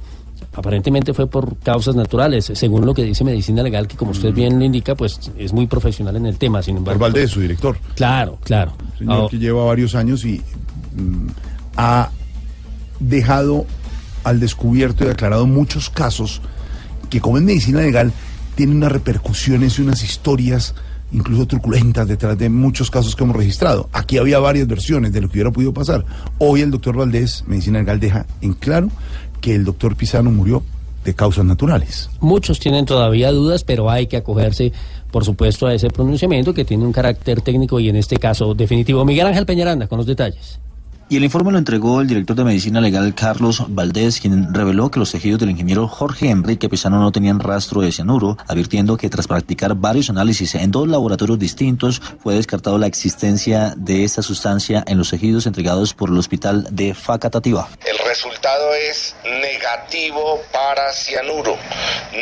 [0.52, 4.58] Aparentemente fue por causas naturales, según lo que dice Medicina Legal, que como usted bien
[4.58, 6.62] lo indica, pues es muy profesional en el tema.
[6.62, 7.76] Sin embargo, Por Valdés, su director.
[7.96, 8.74] Claro, claro.
[8.96, 10.40] señor Ah, que lleva varios años y
[10.94, 11.26] mm,
[11.76, 12.10] ha
[13.00, 13.66] dejado
[14.22, 16.40] al descubierto y declarado muchos casos
[17.10, 18.12] que como en medicina legal
[18.54, 20.74] tienen unas repercusiones y unas historias
[21.12, 23.88] incluso truculentas detrás de muchos casos que hemos registrado.
[23.92, 26.04] Aquí había varias versiones de lo que hubiera podido pasar.
[26.38, 28.88] Hoy el doctor Valdés, medicina legal, deja en claro
[29.40, 30.62] que el doctor Pisano murió
[31.04, 32.10] de causas naturales.
[32.20, 34.72] Muchos tienen todavía dudas, pero hay que acogerse,
[35.10, 39.04] por supuesto, a ese pronunciamiento que tiene un carácter técnico y en este caso definitivo.
[39.04, 40.58] Miguel Ángel Peñaranda, con los detalles.
[41.08, 44.98] Y el informe lo entregó el director de Medicina Legal Carlos Valdés, quien reveló que
[44.98, 49.26] los tejidos del ingeniero Jorge Enrique Pisano no tenían rastro de cianuro, advirtiendo que tras
[49.26, 54.96] practicar varios análisis en dos laboratorios distintos, fue descartado la existencia de esta sustancia en
[54.96, 57.68] los tejidos entregados por el hospital de Facatativá.
[57.84, 61.56] El resultado es negativo para cianuro.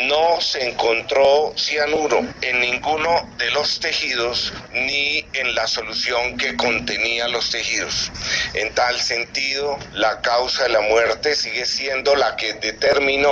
[0.09, 7.27] No se encontró cianuro en ninguno de los tejidos ni en la solución que contenía
[7.29, 8.11] los tejidos.
[8.85, 13.29] Tal sentido, la causa de la muerte sigue siendo la que determinó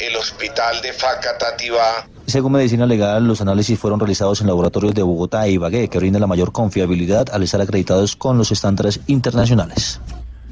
[0.00, 5.46] el hospital de Facatativá Según Medicina Legal, los análisis fueron realizados en laboratorios de Bogotá
[5.46, 10.00] y Ibagué, que brinda la mayor confiabilidad al estar acreditados con los estándares internacionales.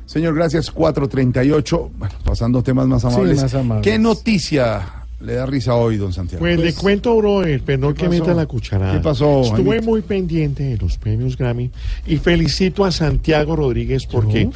[0.07, 0.71] Señor, gracias.
[0.71, 1.91] 438.
[1.97, 3.43] Bueno, pasando a temas más amables.
[3.43, 3.83] más amables.
[3.83, 6.41] ¿Qué noticia le da risa hoy, don Santiago?
[6.41, 8.93] Pues, le cuento, brother, pero no ¿Qué que meta la cucharada.
[8.95, 11.71] ¿Qué pasó, Estuve muy pendiente de los premios Grammy
[12.07, 14.49] y felicito a Santiago Rodríguez porque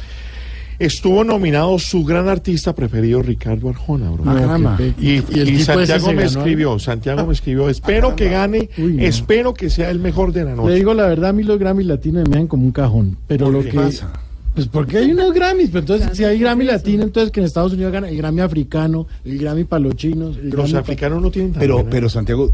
[0.79, 4.23] estuvo nominado su gran artista preferido, Ricardo Arjona, bro.
[4.25, 4.77] Ah.
[4.99, 6.25] Y, Y el y Santiago me ganó.
[6.27, 9.03] escribió, Santiago me escribió, espero que gane, Uy, no.
[9.03, 10.75] espero que sea el mejor de la Le noche.
[10.75, 13.17] digo la verdad, a mí los Grammys latinos me dejan como un cajón.
[13.27, 13.77] Pero ¿Por lo qué que.
[13.77, 14.11] pasa?
[14.55, 15.69] Pues porque hay unos Grammys.
[15.69, 19.07] Pero entonces, si hay Grammy latino, entonces que en Estados Unidos gana el Grammy africano,
[19.25, 20.37] el Grammy para los chinos.
[20.37, 22.51] El Los africanos no tienen Pero, pero Santiago,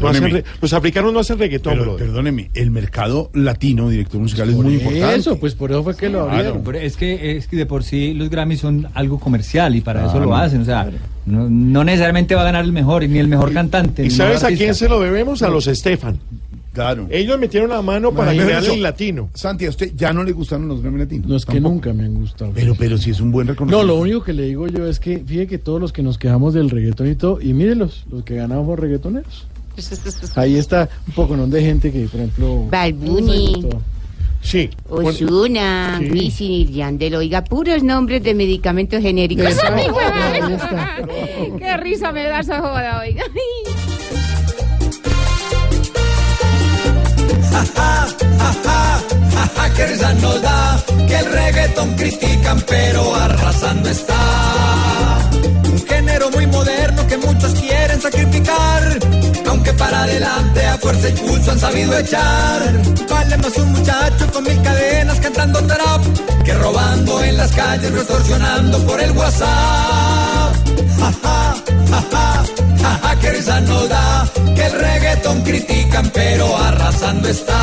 [0.00, 4.56] no re- los africanos no hacen reggaetón, pero, perdóneme, el mercado latino, director musical, es
[4.56, 5.16] muy importante.
[5.16, 6.62] Eso, pues por eso fue que lo abrieron.
[6.76, 10.18] Es que es que de por sí los Grammys son algo comercial y para eso
[10.20, 10.90] lo hacen, o sea,
[11.26, 14.04] no, no necesariamente va a ganar el mejor ni el mejor cantante.
[14.06, 15.42] ¿Y sabes a quién se lo debemos?
[15.42, 16.18] A los Estefan.
[16.74, 17.06] Claro.
[17.08, 18.74] Ellos metieron la mano para eso.
[18.74, 19.30] el latino.
[19.32, 21.30] Santi, ¿a usted ya no le gustaron los Grammy latinos?
[21.30, 21.74] Los que Tampoco.
[21.74, 22.50] nunca me han gustado.
[22.54, 23.86] Pero, pero si es un buen No, reconocimiento.
[23.86, 26.52] lo único que le digo yo es que fíjate que todos los que nos quejamos
[26.52, 29.46] del reggaetón y todo, y mírenlos, los que ganamos por reggaetoneros.
[30.36, 31.46] Ahí está un poco ¿no?
[31.46, 32.66] de gente que, por ejemplo.
[32.70, 33.66] Bad Bunny.
[34.42, 34.68] Sí.
[34.90, 36.10] Osuna, Sí.
[36.10, 39.46] Wisin y Yandel, oiga, puros nombres de medicamentos genéricos.
[41.58, 43.22] Qué risa me da esa joda, oiga.
[49.76, 54.14] que risa nos da que el reggaetón critican pero arrasando está.
[55.64, 58.98] Un género muy moderno que muchos quieren sacrificar,
[59.48, 62.60] aunque para adelante a fuerza y pulso han sabido echar.
[63.10, 66.02] Vale más un muchacho con mil cadenas cantando trap
[66.44, 70.33] que robando en las calles, extorsionando por el WhatsApp.
[70.98, 71.54] Ja, ja,
[71.90, 77.60] ja, ja, que risa nos da que el reggaetón critican pero arrasando está.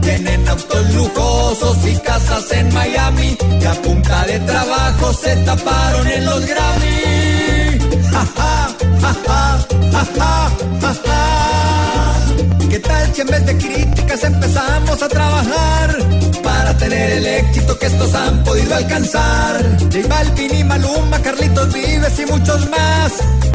[0.00, 6.24] Tienen autos lujosos y casas en Miami y a punta de trabajo se taparon en
[6.26, 7.78] los Grammy.
[8.12, 8.68] Ja, ja,
[9.00, 12.68] ja, ja, ja, ja, ja, ja.
[12.70, 15.96] ¿Qué tal si en vez de críticas empezamos a trabajar
[16.76, 19.62] tener el éxito que estos han podido alcanzar?
[19.80, 23.12] J Balvin y Maluma, Carlitos Vives y muchos más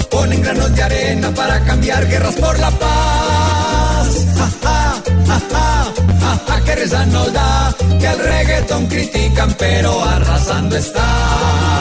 [0.09, 4.07] ponen granos de arena para cambiar guerras por la paz.
[4.37, 4.93] Ja, ja,
[5.27, 11.76] ja, ja, ja, ja, qué risa nos da que el reggaetón critican pero arrasando está.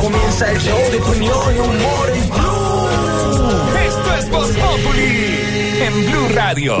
[0.00, 2.88] Comienza el show de opinión y humor en Blue.
[3.86, 5.12] Esto es Voz Populi
[5.80, 6.74] en Blue Radio.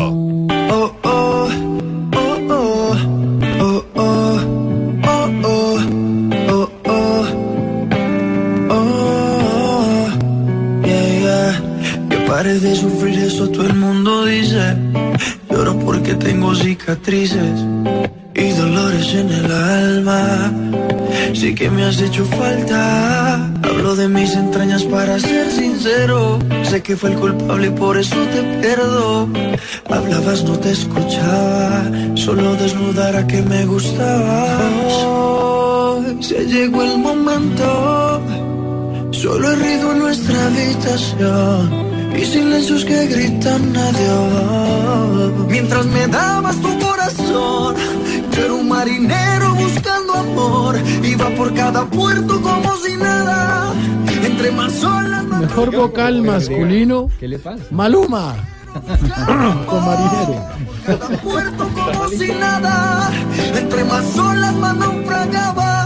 [0.74, 1.48] Oh, oh,
[2.14, 2.96] oh, oh, oh,
[3.60, 4.12] oh,
[5.04, 5.78] oh, oh,
[6.48, 7.24] oh, oh,
[8.70, 10.08] oh,
[10.84, 12.08] yeah, yeah.
[12.08, 14.76] Que pare de sufrir, eso todo el mundo dice.
[15.50, 17.60] Lloro porque tengo cicatrices
[18.42, 20.52] y dolores en el alma.
[21.34, 23.50] Sí que me has hecho falta.
[23.62, 26.38] Hablo de mis entrañas para ser sincero.
[26.64, 29.28] Sé que fue el culpable y por eso te pierdo.
[29.88, 31.84] Hablabas, no te escuchaba.
[32.14, 34.92] Solo desnudara que me gustabas.
[35.04, 38.22] Hoy se llegó el momento.
[39.10, 41.92] Solo he ruido en nuestra habitación.
[42.16, 45.48] Y silencios que gritan adiós.
[45.48, 48.01] Mientras me dabas tu corazón.
[48.34, 50.76] Yo era un marinero buscando amor.
[51.02, 53.72] Iba por cada puerto como si nada.
[54.24, 57.08] Entre más olas, más Mejor vocal masculino.
[57.20, 57.64] ¿Qué le pasa?
[57.70, 58.34] Maluma.
[59.66, 61.20] Con marinero.
[61.22, 63.10] puerto como si nada.
[63.54, 65.81] Entre más olas, más naufragaba.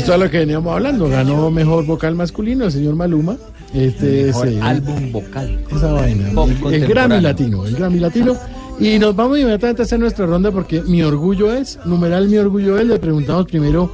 [0.00, 1.10] Esto es lo que veníamos hablando.
[1.10, 3.36] Ganó mejor vocal masculino el señor Maluma.
[3.74, 5.60] Este Mejor es, álbum vocal.
[5.70, 6.30] esa vaina.
[6.30, 6.86] El, el.
[6.86, 7.66] Grammy Latino.
[7.66, 8.34] El Grammy Latino.
[8.80, 12.78] Y nos vamos inmediatamente a hacer nuestra ronda porque mi orgullo es, numeral mi orgullo
[12.78, 13.90] es, le preguntamos primero,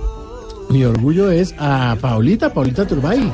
[0.71, 3.29] mi orgullo es a Paulita, Paulita Turbay.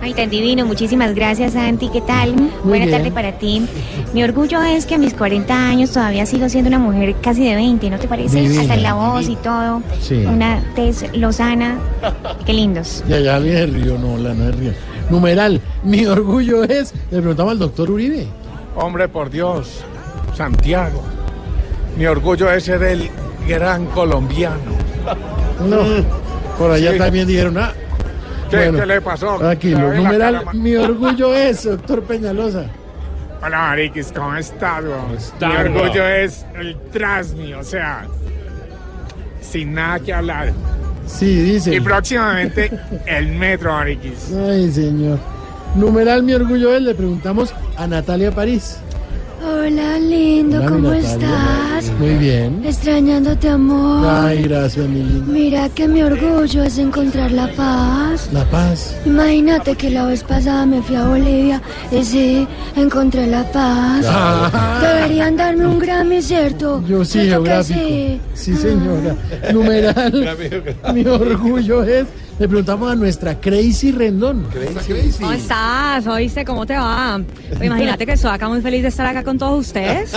[0.00, 0.64] Ay, tan divino.
[0.64, 1.88] Muchísimas gracias, Santi.
[1.88, 2.32] ¿Qué tal?
[2.64, 2.96] Buena bien.
[2.98, 3.66] tarde para ti.
[4.14, 7.54] Mi orgullo es que a mis 40 años todavía sigo siendo una mujer casi de
[7.56, 8.40] 20, ¿no te parece?
[8.42, 8.62] Divina.
[8.62, 9.82] Hasta en la voz y todo.
[10.00, 10.24] Sí.
[10.24, 11.78] Una tez lozana.
[12.46, 13.02] Qué lindos.
[13.08, 14.72] Ya, ya viene el río, no, la no es río.
[15.10, 18.26] Numeral, mi orgullo es, le preguntamos al doctor Uribe.
[18.76, 19.80] Hombre, por Dios,
[20.36, 21.02] Santiago.
[21.96, 23.10] Mi orgullo es ser el
[23.48, 24.78] gran colombiano.
[25.68, 25.78] No,
[26.56, 26.98] por allá Sí.
[26.98, 27.72] también dijeron, ah,
[28.50, 29.38] ¿Qué, Bueno, qué le pasó?
[29.38, 32.64] Ve la numeral, mi orgullo es, doctor Peñalosa.
[33.42, 34.84] Hola, Mariquis, ¿cómo estás,
[35.16, 38.06] está, Mi orgullo es el Trasmi, o sea,
[39.40, 40.52] sin nada que hablar.
[41.06, 41.74] Sí, dice.
[41.74, 42.70] Y próximamente
[43.06, 44.32] el Metro, Mariquis.
[44.34, 45.18] Ay, señor.
[45.74, 48.78] Numeral, mi orgullo es, le preguntamos a Natalia París.
[49.40, 51.92] Hola, lindo, Hola, ¿cómo estás?
[52.00, 52.60] Muy bien.
[52.64, 54.04] Extrañándote, amor.
[54.08, 55.32] Ay, gracias, mi linda.
[55.32, 58.28] Mira que mi orgullo es encontrar la paz.
[58.32, 58.96] La paz.
[59.06, 64.04] Imagínate que la vez pasada me fui a Bolivia y sí, encontré la paz.
[64.08, 64.80] Ah.
[64.82, 66.82] Deberían darme un Grammy, ¿cierto?
[66.88, 67.80] Yo sí, ¿Cierto que geográfico.
[67.80, 68.20] sí?
[68.34, 69.16] Sí, señora.
[69.52, 70.36] Numeral,
[70.94, 72.06] mi orgullo es,
[72.38, 74.46] le preguntamos a nuestra Crazy Rendón.
[75.18, 76.06] ¿Cómo estás?
[76.06, 76.44] ¿Oíste?
[76.44, 77.20] ¿Cómo te va?
[77.48, 80.12] Pues imagínate que estoy acá muy feliz de estar acá con todos ustedes.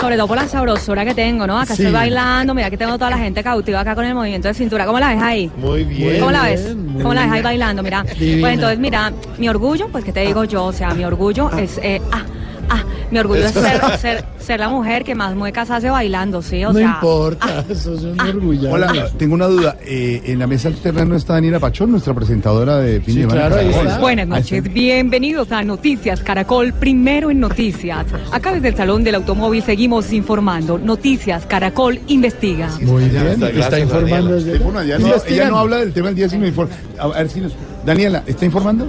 [0.00, 1.58] Sobre todo por la sabrosura que tengo, ¿no?
[1.58, 1.82] Acá Sí.
[1.82, 4.86] estoy bailando, mira que tengo toda la gente cautiva acá con el movimiento de cintura.
[4.86, 5.50] ¿Cómo la ves ahí?
[5.58, 6.18] Muy bien.
[6.20, 6.74] ¿Cómo la ves?
[7.02, 7.82] ¿Cómo la ves ahí bailando?
[7.82, 8.04] Mira.
[8.18, 8.40] Divina.
[8.40, 10.64] Pues entonces, mira, mi orgullo, pues ¿qué te digo yo?
[10.64, 11.78] O sea, mi orgullo es...
[11.82, 12.22] eh, ah,
[12.70, 16.64] ah, mi orgullo es ser, ser, ser la mujer que más muecas hace bailando, ¿sí?
[16.64, 18.70] O no sea, importa, eso es un orgullo.
[18.70, 19.76] Hola, tengo una duda.
[19.84, 23.26] Eh, en la mesa alterna no está Daniela Pachón, nuestra presentadora de fin Sí, de
[23.26, 23.86] claro, ahí Caracol.
[23.86, 23.98] está.
[24.00, 28.06] Buenas noches, bienvenidos a Noticias Caracol, primero en Noticias.
[28.32, 30.78] Acá desde el Salón del Automóvil seguimos informando.
[30.78, 32.68] Noticias Caracol investiga.
[32.82, 34.30] Muy bien, está, informando.
[34.30, 34.30] Daniela.
[34.44, 35.50] desde- Bueno, ya no- ella Investigando.
[35.54, 36.72] no habla del tema del día, sino informa.
[36.98, 37.52] A ver si nos...
[37.84, 38.88] Daniela, ¿está informando?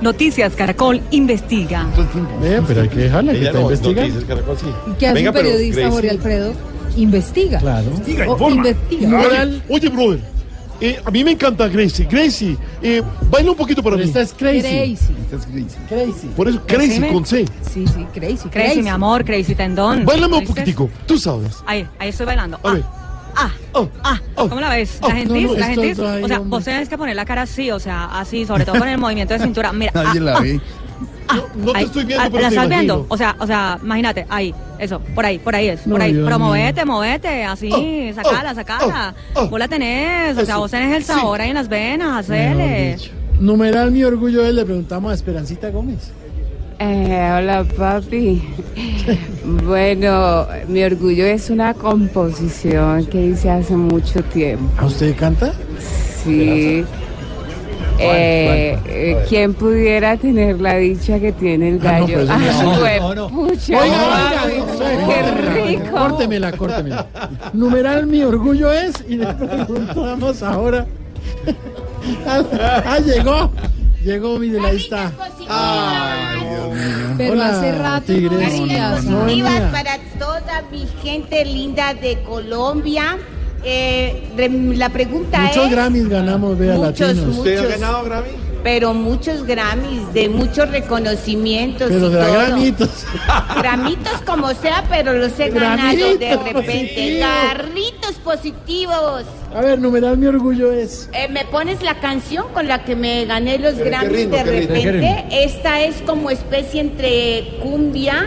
[0.00, 1.86] Noticias Caracol investiga.
[2.40, 4.02] Ve, pero hay que dejarla que Ella está no, investigando.
[4.02, 4.66] Noticias Caracol, sí.
[4.98, 6.52] ¿Qué hace Venga, un periodista, Jorge Alfredo?
[6.96, 7.58] Investiga.
[7.58, 7.86] Claro.
[8.38, 9.08] O investiga.
[9.08, 10.20] Numeral, Oye, brother,
[10.80, 12.06] eh, a mí me encanta Gracie.
[12.08, 14.10] Gracie, eh, baila un poquito para pero mí.
[14.10, 14.62] esta es Crazy.
[14.62, 15.76] Crazy.
[15.88, 16.26] Crazy.
[16.36, 17.12] Por eso, Crazy Decime.
[17.12, 17.44] con C.
[17.72, 18.48] Sí, sí, crazy.
[18.48, 20.04] Crazy, mi amor, Crazy Tendón.
[20.04, 21.56] Bailame un poquitico, tú sabes.
[21.66, 22.60] Ahí, ahí estoy bailando.
[22.62, 22.84] A ver.
[23.36, 24.98] Ah, Oh, ah, oh, ¿cómo la ves?
[25.00, 26.56] oh, La gentis, no, no, la es- ay, O sea, hombre.
[26.56, 29.34] vos tenés que poner la cara así, o sea, así, sobre todo con el movimiento
[29.34, 29.72] de cintura.
[29.72, 30.60] Mira, ah, Nadie la ah, ve.
[31.28, 31.84] ah, No te ahí.
[31.84, 32.94] estoy viendo, Ah, pero ¿La te estás imagino.
[32.96, 33.06] viendo?
[33.08, 36.12] O sea, o sea, imagínate, ahí, eso, por ahí, por ahí es, No, por ahí.
[36.12, 39.14] Dios Pero movete, movete, así, Oh, sacala, oh, sacala.
[39.34, 39.48] oh, oh.
[39.48, 41.12] Vos la tenés, o sea, Eso, vos tenés el sí.
[41.12, 42.96] sabor ahí en las venas, hacele.
[43.38, 46.10] Numeral, mi orgullo es, le preguntamos a Esperancita Gómez.
[46.80, 48.42] Eh, hola papi.
[49.64, 54.70] Bueno, mi orgullo es una composición que hice hace mucho tiempo.
[54.78, 55.52] ¿A usted canta?
[56.22, 56.84] Sí.
[58.00, 62.06] Eh, eh, ¿Quién pudiera tener la dicha que tiene el Ah, no, gallo?
[62.06, 63.28] pero eso Ah, no.
[63.30, 64.42] No, oiga,
[65.08, 65.90] qué rico.
[65.96, 67.06] Córtemela, córtemela.
[67.54, 70.86] Numeral, mi orgullo es, y le preguntamos ahora.
[72.26, 73.50] ah, llegó.
[74.04, 75.12] Llegó, mire, ahí está.
[77.16, 78.60] Pero Hola, hace rato Tigres.
[79.04, 83.18] No Positivas para toda mi gente linda de Colombia.
[83.64, 84.30] Eh,
[84.76, 87.36] la pregunta Muchos es, Grammys ganamos, vea, Muchos, latinos.
[87.38, 87.80] ¿Usted ha muchos.
[87.80, 88.28] ganado Grammy?
[88.62, 92.32] Pero muchos Grammys, de muchos reconocimientos Pero y todo.
[92.32, 93.04] granitos.
[93.58, 97.18] Gramitos como sea, pero los he ganado de Gramitos repente.
[97.18, 99.24] Garritos positivos.
[99.54, 101.08] A ver, numeral, mi orgullo es.
[101.14, 104.44] Eh, ¿Me pones la canción con la que me gané los ¿Qué Grammys ritmo, de
[104.44, 105.24] repente?
[105.30, 108.26] Esta es como especie entre cumbia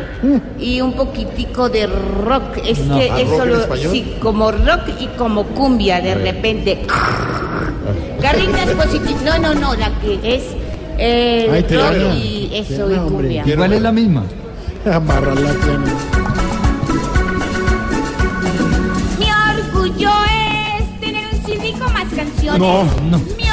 [0.60, 2.58] y un poquitico de rock.
[2.66, 2.98] Es No.
[2.98, 3.92] que ¿Ah, es rock en solo, español?
[3.92, 6.80] sí, como rock y como cumbia de repente.
[8.22, 9.24] Garritas positivas.
[9.24, 10.44] No, no, no, la que es
[10.98, 13.44] eh, Ay, te rock y eso y cumbia.
[13.48, 14.24] Igual es la misma.
[14.92, 15.86] Amarrar la piano.
[19.20, 19.28] Mi
[19.60, 20.12] orgullo
[20.78, 22.60] es tener un CD con más canciones.
[22.60, 23.18] No, no.
[23.20, 23.46] Mi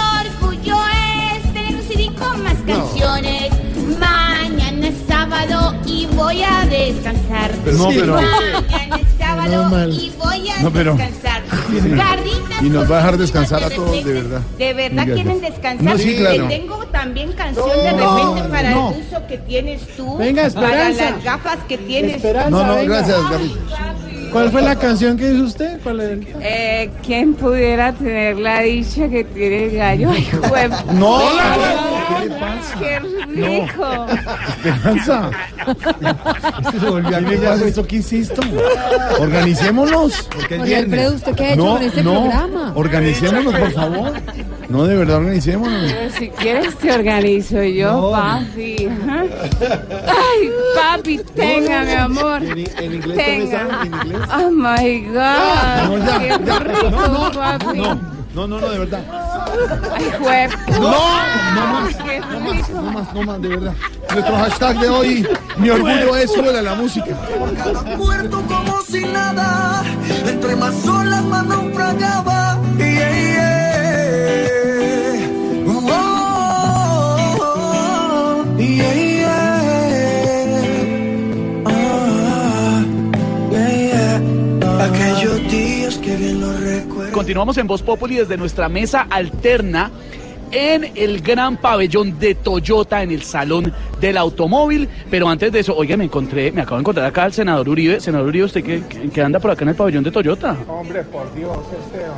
[0.42, 0.76] orgullo
[1.34, 3.50] es tener un CD con más canciones.
[3.98, 7.52] Mañana es sábado y voy a descansar.
[7.64, 11.37] Pero no, pero- Mañana es sábado y voy a No, pero- descansar.
[11.68, 14.40] Garritas Y nos va a dejar descansar a todos, de verdad.
[14.58, 15.84] ¿De verdad quieren descansar?
[15.84, 16.48] No, sí, claro.
[16.48, 18.90] Te tengo también canción de No, repente para no.
[18.92, 20.16] el uso que tienes tú.
[20.16, 21.10] Venga, Para Esperanza.
[21.10, 22.56] las gafas que tienes Esperanza, tú.
[22.56, 22.96] No, no, venga.
[22.96, 23.56] gracias, Gaby.
[24.32, 25.80] ¿Cuál fue la canción que hizo usted?
[25.82, 26.18] ¿Cuál es?
[26.42, 30.10] Eh, ¿Quién pudiera tener la dicha que tiene el gallo?
[30.92, 31.18] No,
[32.08, 32.78] ¿qué le pasa?
[32.78, 34.06] ¡Qué rico!
[34.48, 35.30] Esperanza.
[35.64, 36.14] ¿Qué le
[37.38, 37.64] pasa?
[37.66, 38.40] ¿Esto qué hiciste?
[39.20, 40.28] Organicémonos.
[40.34, 42.12] Jorge Alfredo, ¿usted qué ha hecho no, con este no.
[42.22, 42.72] programa?
[42.74, 44.12] Organicémonos, por favor.
[44.68, 45.92] No, de verdad, organicémonos.
[45.92, 48.88] Pero si quieres te organizo yo, papi.
[50.06, 52.42] Ay, papi, tenga, mi amor.
[52.42, 53.58] ¿En, en inglés Tenga.
[53.58, 53.86] también sabe?
[53.86, 54.28] ¿En inglés?
[54.36, 55.88] Oh my God.
[55.88, 56.58] No, ya, Qué ya.
[56.58, 57.78] rico, No, no, papi.
[57.78, 57.94] no,
[58.34, 59.02] no, no, no, de verdad.
[59.94, 60.90] Ay, jue- No,
[61.54, 61.96] no más,
[62.30, 63.74] no más, no más, no más, de verdad.
[64.12, 67.14] Nuestro hashtag de hoy, mi orgullo es súbele a la música.
[67.96, 69.82] Muerto como si nada,
[70.26, 72.47] entre más olas más naufragaba.
[87.28, 89.90] Continuamos en Voz Populi desde nuestra mesa alterna
[90.50, 93.70] en el gran pabellón de Toyota en el salón
[94.00, 94.88] del automóvil.
[95.10, 98.00] Pero antes de eso, oiga, me encontré, me acabo de encontrar acá al senador Uribe.
[98.00, 98.64] Senador Uribe, ¿usted
[99.12, 100.56] qué, anda por acá en el pabellón de Toyota?
[100.68, 102.16] Hombre, por Dios, Esteban.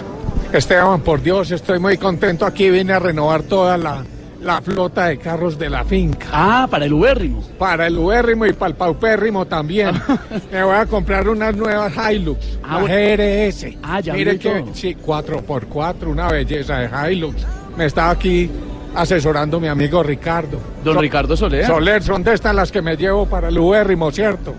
[0.53, 2.47] Esteban, por Dios, estoy muy contento.
[2.47, 4.05] Aquí vine a renovar toda la,
[4.43, 6.27] la flota de carros de la finca.
[6.33, 7.43] Ah, para el ubérrimo.
[7.59, 9.91] Para el ubérrimo y para el paupérrimo también.
[10.53, 12.87] Me voy a comprar unas nuevas Hilux, Ah, la.
[12.89, 13.67] GRS.
[13.83, 14.75] Ah, ya Mire vio que, todo.
[14.75, 17.37] sí, 4x4, una belleza de Hilux.
[17.77, 18.51] Me está aquí
[18.95, 20.59] asesorando mi amigo Ricardo.
[20.83, 21.67] Don So- Ricardo Soler.
[21.67, 24.55] Soler, son de estas las que me llevo para el ubérrimo, ¿cierto?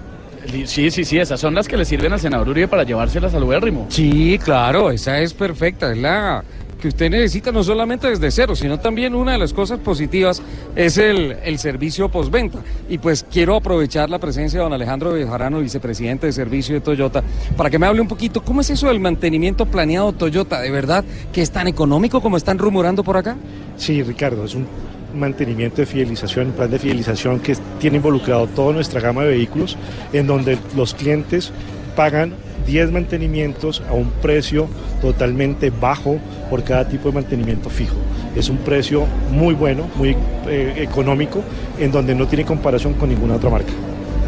[0.65, 3.43] Sí, sí, sí, esas son las que le sirven al senador Uribe para llevárselas al
[3.43, 3.86] ubérrimo.
[3.89, 6.43] Sí, claro, esa es perfecta, es la
[6.82, 10.41] que usted necesita no solamente desde cero, sino también una de las cosas positivas
[10.75, 12.59] es el, el servicio postventa.
[12.89, 17.23] Y pues quiero aprovechar la presencia de don Alejandro Bejarano, vicepresidente de servicio de Toyota,
[17.55, 20.59] para que me hable un poquito, ¿cómo es eso del mantenimiento planeado Toyota?
[20.59, 23.38] ¿De verdad que es tan económico como están rumorando por acá?
[23.77, 24.67] Sí, Ricardo, es un
[25.15, 29.77] mantenimiento de fidelización, un plan de fidelización que tiene involucrado toda nuestra gama de vehículos,
[30.13, 31.51] en donde los clientes
[31.95, 32.34] pagan
[32.72, 34.67] 10 mantenimientos a un precio
[35.01, 36.19] totalmente bajo
[36.49, 37.97] por cada tipo de mantenimiento fijo.
[38.34, 40.15] Es un precio muy bueno, muy
[40.47, 41.43] eh, económico,
[41.78, 43.74] en donde no tiene comparación con ninguna otra marca.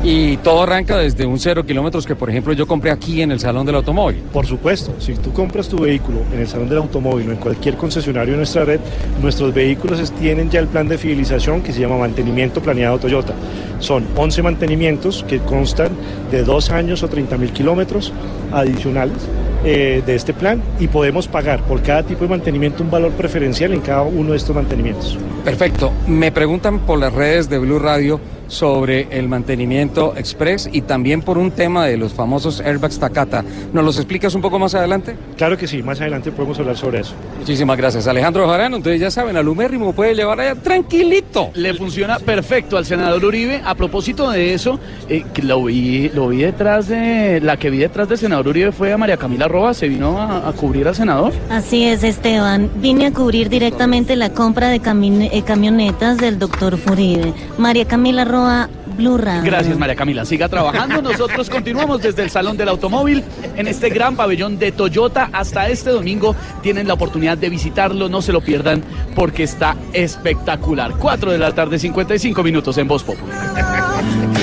[0.06, 3.40] Y todo arranca desde un cero kilómetros que, por ejemplo, yo compré aquí en el
[3.40, 4.22] Salón del Automóvil.
[4.34, 7.78] Por supuesto, si tú compras tu vehículo en el Salón del Automóvil o en cualquier
[7.78, 8.82] concesionario de nuestra red,
[9.22, 13.34] nuestros vehículos tienen ya el plan de fidelización que se llama Mantenimiento Planeado Toyota.
[13.80, 15.92] Son 11 mantenimientos que constan
[16.32, 18.12] de dos años o 30 mil kilómetros
[18.52, 19.30] adicionales
[19.64, 23.74] eh, de este plan y podemos pagar por cada tipo de mantenimiento un valor preferencial
[23.74, 25.18] en cada uno de estos mantenimientos.
[25.44, 25.92] Perfecto.
[26.08, 31.38] Me preguntan por las redes de Blue Radio sobre el mantenimiento express y también por
[31.38, 33.44] un tema de los famosos airbags Takata.
[33.74, 35.16] ¿Nos los explicas un poco más adelante?
[35.38, 37.16] Claro que sí, más adelante podemos hablar sobre eso.
[37.40, 38.08] Muchísimas gracias.
[38.08, 41.50] Alejandro Jarano, entonces ya saben, al humérrimo puede llevar allá tranquilito.
[41.56, 43.62] Le funciona perfecto al senador Uribe.
[43.66, 48.08] A propósito de eso, eh, lo vi, lo vi detrás de, la que vi detrás
[48.08, 51.32] del senador Uribe fue a María Camila Roa, se vino a, a cubrir al senador.
[51.52, 52.72] Así es, Esteban.
[52.78, 57.34] Vine a cubrir directamente la compra de cami- eh, camionetas del doctor Furibe.
[57.60, 59.44] María Camila Roa, Blue Radio.
[59.44, 61.02] Gracias María Camila, siga trabajando.
[61.04, 63.24] Nosotros continuamos desde el Salón del Automóvil
[63.56, 65.30] en este gran pabellón de Toyota.
[65.32, 68.84] Hasta este domingo tienen la oportunidad de visitarlo, no se lo pierdan
[69.16, 70.94] porque está espectacular.
[70.98, 73.54] 4 de la tarde, 55 minutos en Voz Popular.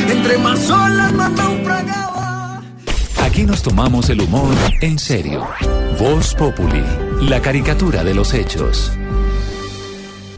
[0.09, 2.20] Entre más olas, más naufragaba.
[3.41, 5.49] Aquí nos tomamos el humor en serio.
[5.99, 6.85] Voz Populi,
[7.23, 8.93] la caricatura de los hechos.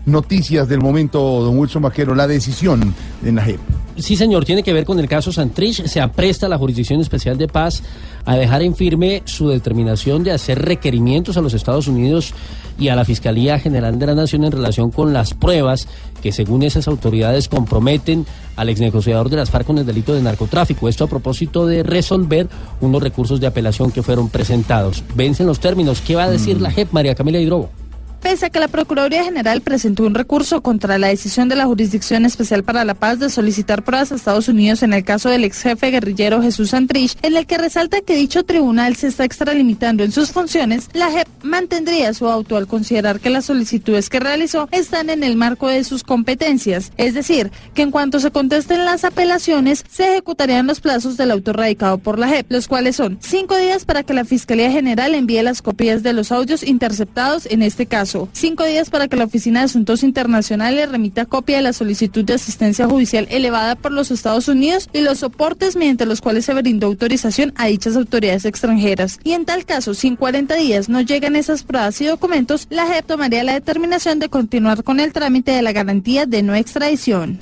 [0.06, 2.94] Noticias del momento, don Wilson Vaquero, la decisión
[3.24, 3.81] en la.
[3.96, 5.84] Sí, señor, tiene que ver con el caso Santrich.
[5.84, 7.82] Se apresta la Jurisdicción Especial de Paz
[8.24, 12.32] a dejar en firme su determinación de hacer requerimientos a los Estados Unidos
[12.78, 15.88] y a la Fiscalía General de la Nación en relación con las pruebas
[16.22, 18.24] que, según esas autoridades, comprometen
[18.56, 20.88] al exnegociador de las FARC con el delito de narcotráfico.
[20.88, 22.48] Esto a propósito de resolver
[22.80, 25.04] unos recursos de apelación que fueron presentados.
[25.14, 26.00] Vencen los términos.
[26.00, 27.81] ¿Qué va a decir la JEP, María Camila Hidrobo?
[28.22, 32.24] Pese a que la Procuraduría General presentó un recurso contra la decisión de la Jurisdicción
[32.24, 35.60] Especial para la Paz de solicitar pruebas a Estados Unidos en el caso del ex
[35.60, 40.12] jefe guerrillero Jesús Santrich, en el que resalta que dicho tribunal se está extralimitando en
[40.12, 45.10] sus funciones, la JEP mantendría su auto al considerar que las solicitudes que realizó están
[45.10, 49.84] en el marco de sus competencias, es decir, que en cuanto se contesten las apelaciones,
[49.90, 53.84] se ejecutarían los plazos del auto radicado por la JEP, los cuales son cinco días
[53.84, 58.11] para que la Fiscalía General envíe las copias de los audios interceptados en este caso,
[58.32, 62.34] cinco días para que la Oficina de Asuntos Internacionales remita copia de la solicitud de
[62.34, 66.86] asistencia judicial elevada por los Estados Unidos y los soportes mediante los cuales se brindó
[66.86, 69.18] autorización a dichas autoridades extranjeras.
[69.24, 72.86] Y en tal caso, si en 40 días no llegan esas pruebas y documentos, la
[72.86, 77.38] JEP tomaría la determinación de continuar con el trámite de la garantía de no extradición.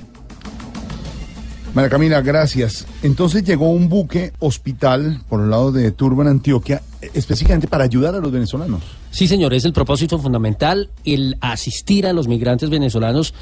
[1.74, 2.86] María Camila, gracias.
[3.02, 6.82] Entonces llegó un buque hospital por el lado de Turban, Antioquia,
[7.14, 8.82] específicamente para ayudar a los venezolanos.
[9.10, 13.34] Sí, señor, es el propósito fundamental el asistir a los migrantes venezolanos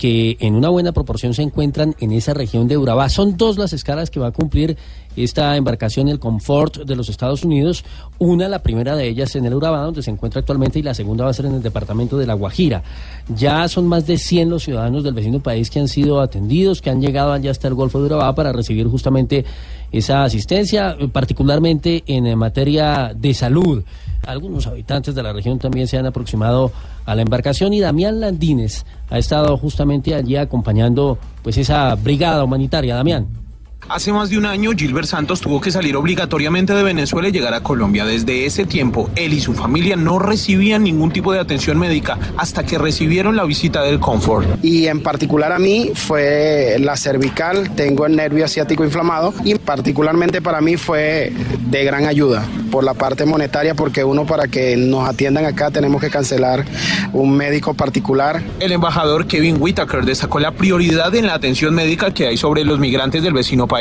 [0.00, 3.10] que en una buena proporción se encuentran en esa región de Urabá.
[3.10, 4.78] Son dos las escalas que va a cumplir
[5.16, 7.84] esta embarcación, el Comfort de los Estados Unidos.
[8.18, 11.24] Una, la primera de ellas en el Urabá, donde se encuentra actualmente, y la segunda
[11.24, 12.82] va a ser en el departamento de La Guajira.
[13.34, 16.90] Ya son más de 100 los ciudadanos del vecino país que han sido atendidos, que
[16.90, 19.44] han llegado allá hasta el Golfo de Urabá para recibir justamente
[19.92, 23.82] esa asistencia, particularmente en eh, materia de salud.
[24.26, 26.70] Algunos habitantes de la región también se han aproximado
[27.06, 32.94] a la embarcación y Damián Landines ha estado justamente allí acompañando pues esa brigada humanitaria.
[32.94, 33.26] Damián.
[33.90, 37.54] Hace más de un año, Gilbert Santos tuvo que salir obligatoriamente de Venezuela y llegar
[37.54, 38.04] a Colombia.
[38.04, 42.62] Desde ese tiempo, él y su familia no recibían ningún tipo de atención médica hasta
[42.62, 44.64] que recibieron la visita del Comfort.
[44.64, 50.40] Y en particular a mí fue la cervical, tengo el nervio asiático inflamado y particularmente
[50.40, 51.32] para mí fue
[51.66, 56.00] de gran ayuda por la parte monetaria porque uno para que nos atiendan acá tenemos
[56.00, 56.64] que cancelar
[57.12, 58.40] un médico particular.
[58.60, 62.78] El embajador Kevin Whitaker destacó la prioridad en la atención médica que hay sobre los
[62.78, 63.79] migrantes del vecino país.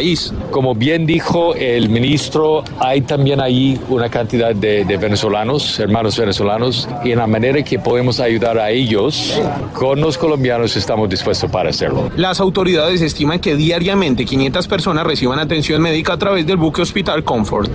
[0.52, 6.88] Como bien dijo el ministro, hay también ahí una cantidad de, de venezolanos, hermanos venezolanos,
[7.04, 9.40] y en la manera que podemos ayudar a ellos,
[9.74, 12.10] con los colombianos estamos dispuestos para hacerlo.
[12.16, 17.24] Las autoridades estiman que diariamente 500 personas reciban atención médica a través del buque hospital
[17.24, 17.70] Comfort.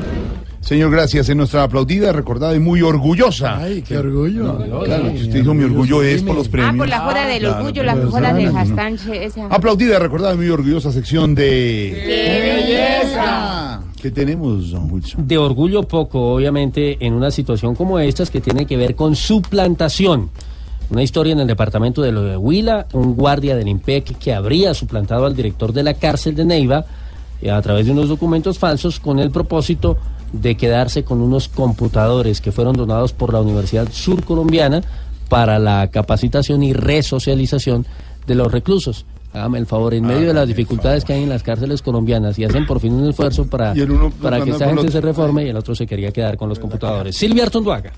[0.64, 1.28] Señor, gracias.
[1.28, 3.58] Es nuestra aplaudida, recordada y muy orgullosa.
[3.58, 4.56] Ay, qué orgullo.
[4.84, 6.76] claro, que usted dijo mi orgullo es por los Ah, premios.
[6.76, 9.24] por la joda del Claro, orgullo, la joda de Jastanche.
[9.24, 9.46] esa.
[9.48, 12.02] Aplaudida, recordada y muy orgullosa sección de...
[12.06, 12.40] ¡Qué
[13.04, 13.82] belleza!
[14.00, 15.26] ¿Qué tenemos, don Wilson?
[15.28, 20.30] De orgullo poco, obviamente, en una situación como estas que tiene que ver con suplantación.
[20.90, 24.72] Una historia en el departamento de lo de Huila, un guardia del IMPEC que habría
[24.72, 26.84] suplantado al director de la cárcel de Neiva
[27.42, 29.96] eh, a través de unos documentos falsos con el propósito
[30.40, 34.82] de quedarse con unos computadores que fueron donados por la Universidad Surcolombiana
[35.28, 37.86] para la capacitación y resocialización
[38.26, 39.06] de los reclusos.
[39.32, 42.44] Hágame el favor, en medio de las dificultades que hay en las cárceles colombianas y
[42.44, 43.74] hacen por fin un esfuerzo para,
[44.22, 47.16] para que esta gente se reforme y el otro se quería quedar con los computadores.
[47.16, 47.92] Silvia Artunduaga.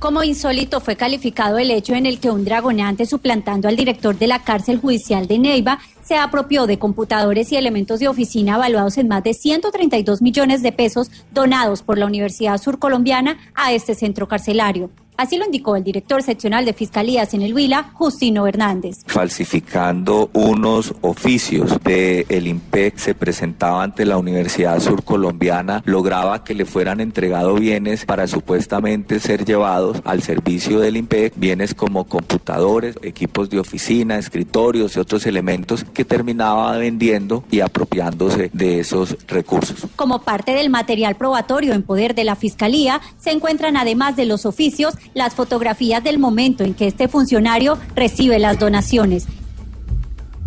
[0.00, 4.26] Como insólito fue calificado el hecho en el que un dragoneante suplantando al director de
[4.26, 5.78] la cárcel judicial de Neiva
[6.12, 10.70] se apropió de computadores y elementos de oficina evaluados en más de 132 millones de
[10.70, 14.90] pesos donados por la Universidad Surcolombiana a este centro carcelario.
[15.16, 19.04] Así lo indicó el director seccional de Fiscalías en el Huila, Justino Hernández.
[19.06, 26.64] falsificando unos oficios de el IMPEC se presentaba ante la Universidad Surcolombiana, lograba que le
[26.64, 33.50] fueran entregados bienes para supuestamente ser llevados al servicio del IMPEC, bienes como computadores, equipos
[33.50, 39.86] de oficina, escritorios y otros elementos que terminaba vendiendo y apropiándose de esos recursos.
[39.96, 44.46] Como parte del material probatorio en poder de la Fiscalía, se encuentran además de los
[44.46, 49.26] oficios las fotografías del momento en que este funcionario recibe las donaciones.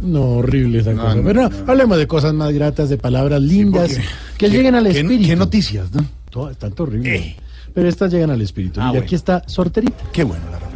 [0.01, 1.17] No, horrible esa cosa.
[1.23, 4.03] Pero no, hablemos de cosas más gratas, de palabras lindas, porque-
[4.37, 5.27] que ¿qué- lleguen al qué- espíritu.
[5.29, 6.05] qué noticias, no?
[6.29, 7.37] Todas tanto horrible.
[7.73, 8.79] Pero estas llegan al espíritu.
[8.81, 9.03] Ah, y bueno.
[9.05, 10.03] aquí está Sorterita.
[10.11, 10.74] Qué bueno la reflexión.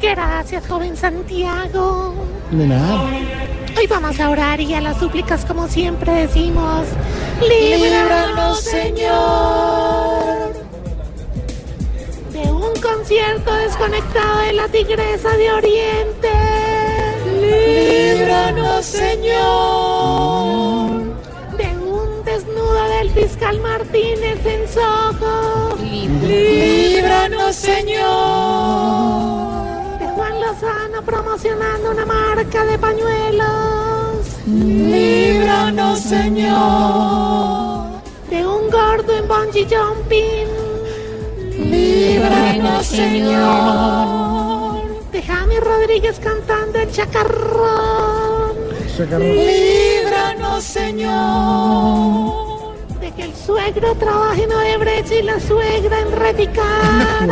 [0.00, 2.14] Gracias, joven Santiago.
[2.50, 3.04] De nada.
[3.76, 6.86] Hoy vamos a orar y a las súplicas, como siempre decimos.
[7.40, 10.52] Líbranos, Señor.
[12.32, 16.30] De un concierto desconectado de la Tigresa de Oriente.
[17.40, 19.28] Líbranos, Señor.
[21.56, 25.76] De un desnudo del fiscal Martínez en Soho.
[26.26, 29.28] Líbranos, Señor.
[30.60, 34.26] Lozano promocionando una marca de pañuelos.
[34.44, 37.86] Líbranos, Señor.
[38.28, 40.48] De un gordo en bungee jumping.
[41.70, 44.82] Líbranos, Señor.
[45.12, 48.56] De Jaime Rodríguez cantando el chacarrón.
[49.20, 52.47] Líbranos, Señor.
[53.08, 57.26] De que el suegro trabaje en Odebrecht y la suegra en Reticar.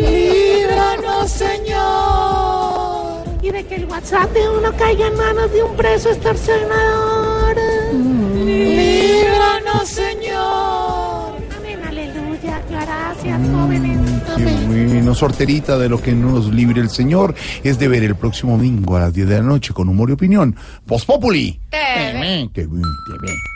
[0.00, 3.24] Líbranos, Señor.
[3.42, 7.56] Y de que el WhatsApp de uno caiga en manos de un preso extorsionador.
[8.44, 11.34] Líbranos, Señor.
[11.58, 12.62] Amén, aleluya.
[12.70, 13.98] Gracias, jóvenes.
[14.36, 17.34] Qué bueno, sorterita de lo que nos libre el Señor
[17.64, 20.12] es de ver el próximo domingo a las 10 de la noche con humor y
[20.12, 20.54] opinión.
[20.86, 21.58] Voz Populi.
[21.70, 22.50] TV.
[22.54, 23.55] Qué bien, qué bien.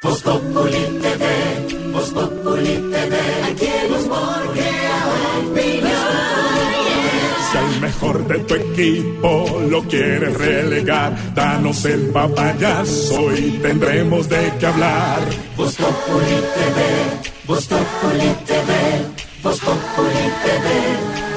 [0.00, 3.16] Voz Populi TV, Voz Populi TV,
[3.50, 4.98] aquí el humor crea
[5.42, 5.90] opinión.
[7.50, 14.52] Si al mejor de tu equipo lo quieres relegar, danos el papayazo y tendremos de
[14.60, 15.18] qué hablar.
[15.56, 16.78] Voz Populi TV,
[17.48, 18.70] Voz Populi TV,
[19.42, 20.66] Voz Populi TV,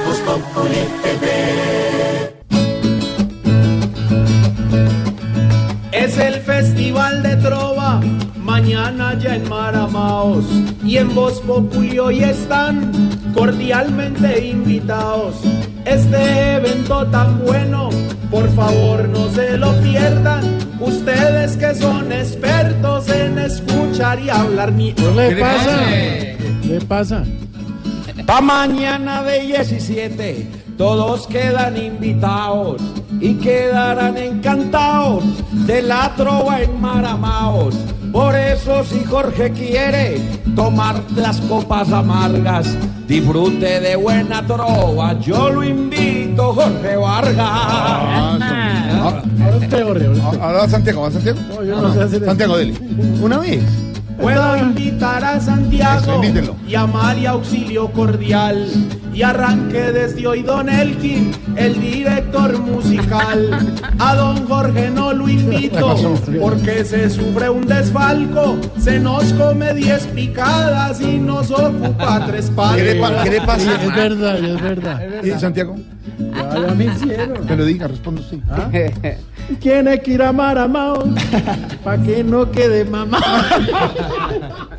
[0.05, 1.26] Voz Populi TV.
[5.91, 7.38] Es el Festival de
[8.38, 10.45] Mañana ya en Maramaos.
[10.84, 12.91] Y en Voz Populi hoy están
[13.34, 15.36] cordialmente invitados.
[15.86, 17.89] Este evento tan bueno,
[18.29, 20.43] por favor no se lo pierdan.
[20.79, 24.93] Ustedes que son expertos en escuchar y hablar mi...
[24.93, 25.79] ¿Qué le pasa?
[25.88, 27.23] ¿Qué le pasa?
[28.25, 32.82] Pa' mañana de 17, todos quedan invitados.
[33.22, 35.24] Y quedarán encantados
[35.65, 37.76] de la trova en Maramaos.
[38.11, 40.19] Por eso si Jorge quiere
[40.55, 42.76] tomar las copas amargas,
[43.07, 47.38] disfrute de buena trova, yo lo invito, Jorge Vargas.
[48.99, 49.82] Ahora usted,
[50.41, 51.39] Ahora va Santiago, ¿va Santiago?
[51.47, 52.26] No, yo no sé hacer eso.
[52.26, 52.74] Santiago, dele.
[53.22, 53.63] Una vez.
[54.22, 58.67] Puedo invitar a Santiago Eso, y a María Auxilio Cordial.
[59.13, 63.76] Y arranque desde hoy Don Elkin, el director musical.
[63.99, 65.95] A Don Jorge no lo invito
[66.39, 68.57] porque se sufre un desfalco.
[68.80, 72.78] Se nos come diez picadas y nos ocupa tres palos.
[72.78, 73.76] ¿Qué le, pa- qué le pasa?
[73.84, 75.01] Es verdad, es verdad.
[75.24, 75.76] ¿Y Santiago?
[76.34, 77.47] Ya, ya me hicieron.
[77.47, 78.39] Que lo diga, responda usted.
[79.59, 81.03] Tiene que ir a Maramao
[81.84, 83.22] para que no quede mamá.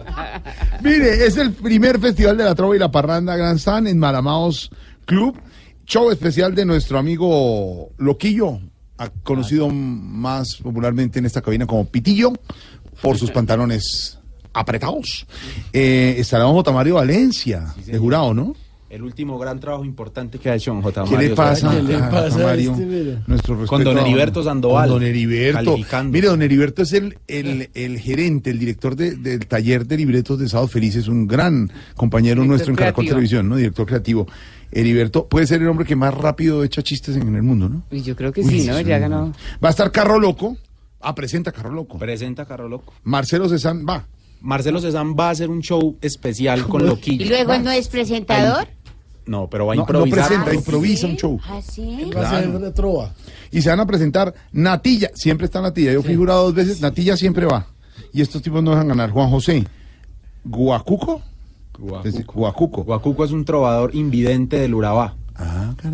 [0.83, 4.71] Mire, es el primer festival de la trova y la parranda Gran San en Maramaos
[5.05, 5.39] Club.
[5.87, 8.61] Show especial de nuestro amigo Loquillo,
[9.23, 12.33] conocido más popularmente en esta cabina como Pitillo,
[13.01, 14.19] por sus pantalones
[14.53, 15.27] apretados.
[15.73, 16.73] Eh, estará don J.
[16.73, 18.55] Mario Valencia, de jurado, ¿no?
[18.93, 21.05] El último gran trabajo importante que ha hecho don J.
[21.05, 21.95] ¿Qué le pasa, Santos.
[21.95, 22.45] a- a J.
[22.45, 22.77] Mario?
[23.27, 24.91] Nuestro respeto Con don a- Heriberto Sandoval.
[24.91, 25.77] Con don Heriberto.
[26.11, 30.39] Mire, don Heriberto es el, el, el gerente, el director de- del taller de libretos
[30.39, 33.15] de Sábados Felices, un gran compañero Director nuestro en Caracol creativo.
[33.17, 33.57] Televisión, ¿no?
[33.57, 34.27] Director creativo.
[34.71, 37.83] Heriberto puede ser el hombre que más rápido echa chistes en el mundo, ¿no?
[37.91, 38.79] Y yo creo que Uy, sí, ¿no?
[38.83, 39.33] Ya ganó.
[39.65, 40.59] Va a estar Carro Loco.
[41.01, 41.97] Ah, presenta Carro Loco.
[41.99, 42.93] Presenta Carro Loco.
[43.05, 44.07] Marcelo Cezán va.
[44.43, 47.25] Marcelo Cezán va a hacer un show especial con Loquillo.
[47.25, 48.67] ¿Y luego no es presentador?
[49.27, 50.29] No, pero va a No, no improvisar.
[50.29, 51.41] presenta, improvisa un show.
[51.45, 52.11] ¿Ah, sí?
[52.17, 53.15] Va a ser de trova.
[53.51, 55.93] Y se van a presentar Natilla, siempre está Natilla.
[55.93, 57.67] Yo fui jurado dos veces, Natilla siempre va.
[58.13, 59.11] Y estos tipos no dejan ganar.
[59.11, 59.65] Juan José,
[60.45, 61.23] Guacuco.
[62.05, 62.85] Es- Guacuco.
[62.85, 65.17] Guacuco es un trovador invidente del Urabá.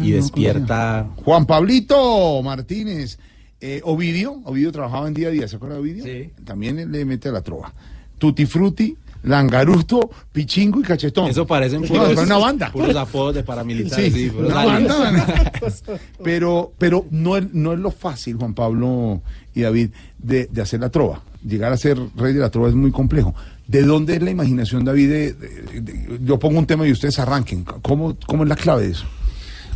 [0.02, 1.08] y despierta.
[1.24, 3.18] Juan Pablito Martínez.
[3.60, 6.04] Eh, Ovidio, Ovidio trabajaba en día a día, ¿se acuerda de Ovidio?
[6.04, 6.30] Sí.
[6.44, 7.72] También le mete a la trova.
[8.18, 11.30] Tutti Frutti, Langaruto, Pichingo y Cachetón.
[11.30, 12.70] Eso parecen No, puros, es una banda.
[12.72, 14.12] puros apodos de paramilitares.
[14.12, 15.52] Sí, una banda.
[16.24, 19.20] pero pero no, es, no es lo fácil, Juan Pablo
[19.54, 21.22] y David, de, de hacer la trova.
[21.46, 23.34] Llegar a ser rey de la trova es muy complejo.
[23.66, 25.08] ¿De dónde es la imaginación, David?
[25.08, 27.64] de- de- de- yo pongo un tema y ustedes arranquen.
[27.64, 29.04] ¿Cómo, ¿Cómo es la clave de eso?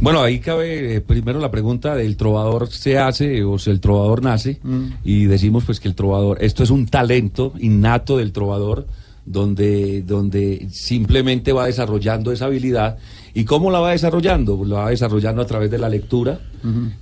[0.00, 4.22] Bueno, ahí cabe eh, primero la pregunta del trovador se hace o si el trovador
[4.22, 4.58] nace
[5.04, 8.86] y decimos pues que el trovador, esto es un talento innato del trovador
[9.24, 12.98] donde, donde simplemente va desarrollando esa habilidad.
[13.34, 14.56] ¿Y cómo la va desarrollando?
[14.56, 16.40] Pues La va desarrollando a través de la lectura,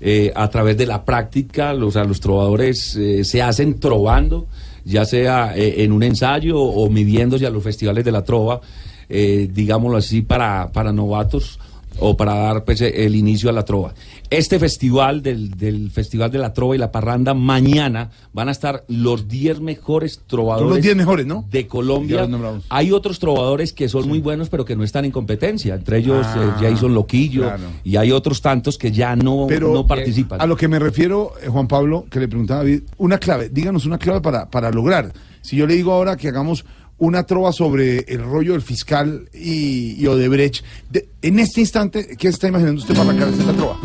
[0.00, 4.46] eh, a través de la práctica, los, o sea, los trovadores eh, se hacen trovando,
[4.84, 8.60] ya sea eh, en un ensayo o midiéndose a los festivales de la trova,
[9.08, 11.58] digámoslo así, para, para novatos
[11.98, 13.92] o para dar pues, el inicio a la trova.
[14.30, 18.84] Este festival del, del Festival de la Trova y la Parranda, mañana van a estar
[18.86, 21.44] los 10 mejores trovadores los 10 mejores, ¿no?
[21.50, 22.28] de Colombia.
[22.68, 25.74] Hay otros trovadores que son muy buenos, pero que no están en competencia.
[25.74, 27.64] Entre ellos Ah, eh, Jason Loquillo claro.
[27.82, 30.40] y hay otros tantos que ya no, Pero no participan.
[30.40, 33.48] A lo que me refiero, eh, Juan Pablo, que le preguntaba a David, una clave,
[33.48, 35.12] díganos una clave para, para lograr.
[35.42, 36.64] Si yo le digo ahora que hagamos
[36.98, 42.28] una trova sobre el rollo del fiscal y, y Odebrecht, de- en este instante, ¿qué
[42.28, 43.80] está imaginando usted para arrancar esta trova?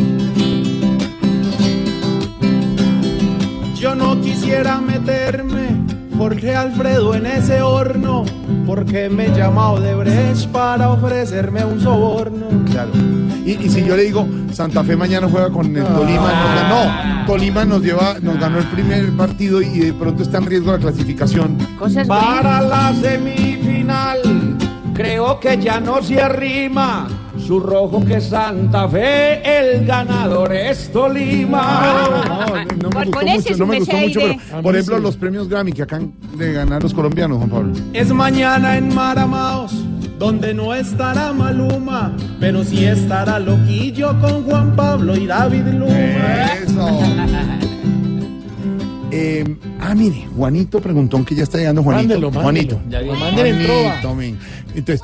[4.55, 5.67] Quisiera meterme,
[6.17, 8.23] Jorge Alfredo, en ese horno,
[8.65, 12.47] porque me llama de Brecht para ofrecerme un soborno.
[12.71, 12.91] Claro.
[13.45, 17.25] Y, y si yo le digo, Santa Fe mañana juega con el Tolima, ganó.
[17.27, 20.79] Tolima nos lleva, nos ganó el primer partido y de pronto está en riesgo la
[20.79, 21.57] clasificación.
[22.07, 24.19] Para la semifinal,
[24.93, 27.09] creo que ya no se arrima.
[27.45, 32.55] Su rojo que Santa Fe, el ganador es Tolima.
[32.81, 35.83] No me gustó mucho, no me gustó mucho, pero por ejemplo los premios Grammy que
[35.83, 37.73] acaban de ganar los colombianos, Juan Pablo.
[37.93, 39.73] Es mañana en Maramaos,
[40.17, 46.53] donde no estará Maluma, pero sí estará Loquillo con Juan Pablo y David Luma.
[46.63, 46.99] Eso.
[49.17, 49.45] Eh,
[49.79, 52.19] ah, mire, Juanito preguntó que ya está llegando Juanito.
[52.19, 52.43] Mándelo, mándelo.
[52.43, 52.81] Juanito.
[52.89, 52.99] Ya.
[53.01, 54.37] Juanito, ven.
[54.75, 55.01] Entonces,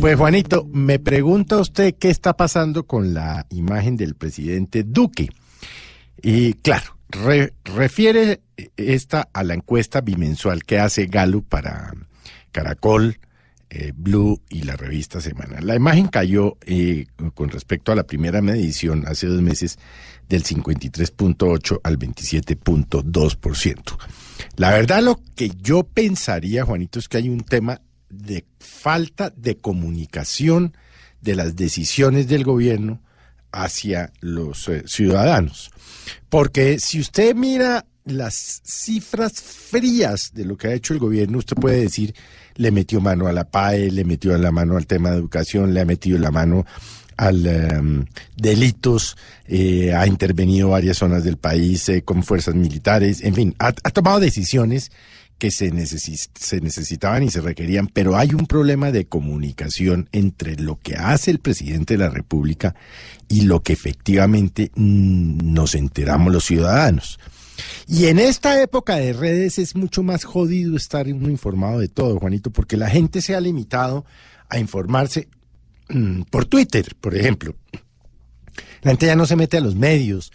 [0.00, 5.28] Pues Juanito, me pregunta usted qué está pasando con la imagen del presidente Duque.
[6.22, 8.40] Y claro, re- refiere
[8.76, 11.92] esta a la encuesta bimensual que hace Gallup para
[12.50, 13.18] Caracol,
[13.68, 15.60] eh, Blue y la revista Semana.
[15.60, 19.78] La imagen cayó eh, con respecto a la primera medición hace dos meses
[20.30, 23.98] del 53.8 al 27.2%.
[24.56, 29.56] La verdad lo que yo pensaría, Juanito, es que hay un tema de falta de
[29.56, 30.74] comunicación
[31.20, 33.00] de las decisiones del gobierno
[33.52, 35.70] hacia los eh, ciudadanos.
[36.28, 41.56] Porque si usted mira las cifras frías de lo que ha hecho el gobierno, usted
[41.56, 42.14] puede decir,
[42.56, 45.80] le metió mano a la PAE, le metió la mano al tema de educación, le
[45.80, 46.66] ha metido la mano
[47.16, 48.06] al em,
[48.36, 53.68] delitos, eh, ha intervenido varias zonas del país eh, con fuerzas militares, en fin, ha,
[53.68, 54.90] ha tomado decisiones
[55.40, 60.54] que se, necesi- se necesitaban y se requerían, pero hay un problema de comunicación entre
[60.56, 62.76] lo que hace el presidente de la República
[63.26, 67.18] y lo que efectivamente nos enteramos los ciudadanos.
[67.88, 72.50] Y en esta época de redes es mucho más jodido estar informado de todo, Juanito,
[72.50, 74.04] porque la gente se ha limitado
[74.48, 75.28] a informarse
[75.88, 77.54] mm, por Twitter, por ejemplo.
[78.82, 80.32] La gente ya no se mete a los medios,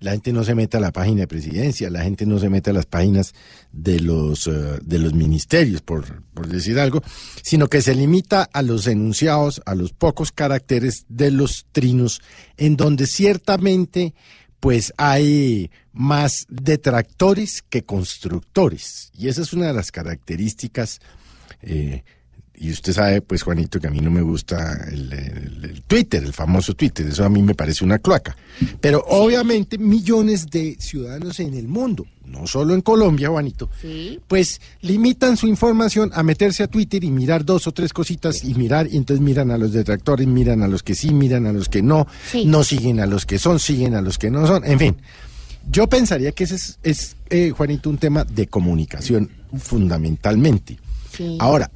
[0.00, 2.70] la gente no se mete a la página de presidencia, la gente no se mete
[2.70, 3.34] a las páginas
[3.72, 7.02] de los, eh, de los ministerios, por, por decir algo,
[7.42, 12.20] sino que se limita a los enunciados, a los pocos caracteres de los trinos,
[12.56, 14.14] en donde ciertamente
[14.60, 19.10] pues hay más detractores que constructores.
[19.14, 21.00] Y esa es una de las características
[21.62, 22.02] eh,
[22.60, 26.22] y usted sabe, pues Juanito, que a mí no me gusta el, el- el Twitter,
[26.24, 28.36] el famoso Twitter, eso a mí me parece una cloaca.
[28.80, 33.70] Pero obviamente millones de ciudadanos en el mundo, no solo en Colombia, Juanito,
[34.26, 38.54] pues limitan su información a meterse a Twitter y mirar dos o tres cositas y
[38.54, 41.68] mirar, y entonces miran a los detractores, miran a los que sí, miran a los
[41.68, 42.06] que no,
[42.46, 44.96] no siguen a los que son, siguen a los que no son, en fin.
[45.70, 50.78] Yo pensaría que ese es, es, eh, Juanito, un tema de comunicación fundamentalmente.
[51.40, 51.70] Ahora,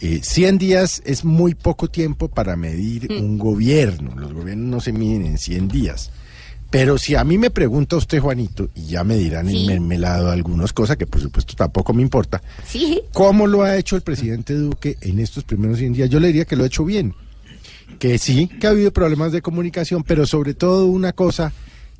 [0.00, 4.14] eh, 100 días es muy poco tiempo para medir un gobierno.
[4.16, 6.10] Los gobiernos no se miden en 100 días.
[6.70, 10.72] Pero si a mí me pregunta usted, Juanito, y ya me dirán en mermelado algunas
[10.72, 13.02] cosas, que por supuesto tampoco me importa, Sí.
[13.12, 16.10] ¿cómo lo ha hecho el presidente Duque en estos primeros 100 días?
[16.10, 17.14] Yo le diría que lo ha hecho bien.
[18.00, 21.52] Que sí, que ha habido problemas de comunicación, pero sobre todo una cosa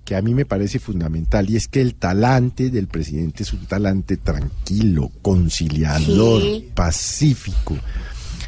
[0.07, 3.67] que a mí me parece fundamental y es que el talante del presidente es un
[3.67, 6.69] talante tranquilo, conciliador, Sí.
[6.75, 7.77] pacífico,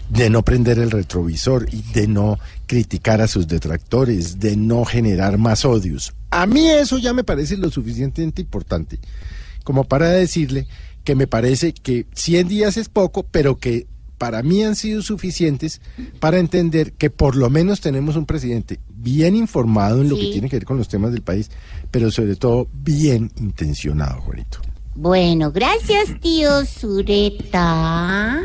[0.09, 5.37] de no prender el retrovisor y de no criticar a sus detractores, de no generar
[5.37, 6.15] más odios.
[6.31, 8.99] A mí eso ya me parece lo suficientemente importante
[9.65, 10.67] como para decirle
[11.05, 13.87] que me parece que 100 días es poco, pero que
[14.17, 15.81] para mí han sido suficientes
[16.21, 20.49] para entender que por lo menos tenemos un presidente bien informado en lo que tiene
[20.49, 21.51] que ver con los temas del país,
[21.91, 24.59] pero sobre todo bien intencionado, Juanito.
[24.95, 28.41] Bueno, gracias, tío Sureta.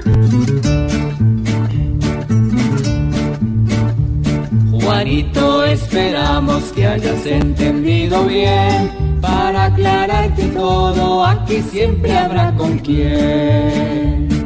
[4.72, 8.92] Juanito, esperamos que hayas entendido bien
[9.22, 14.43] para aclararte todo, aquí siempre habrá con quién.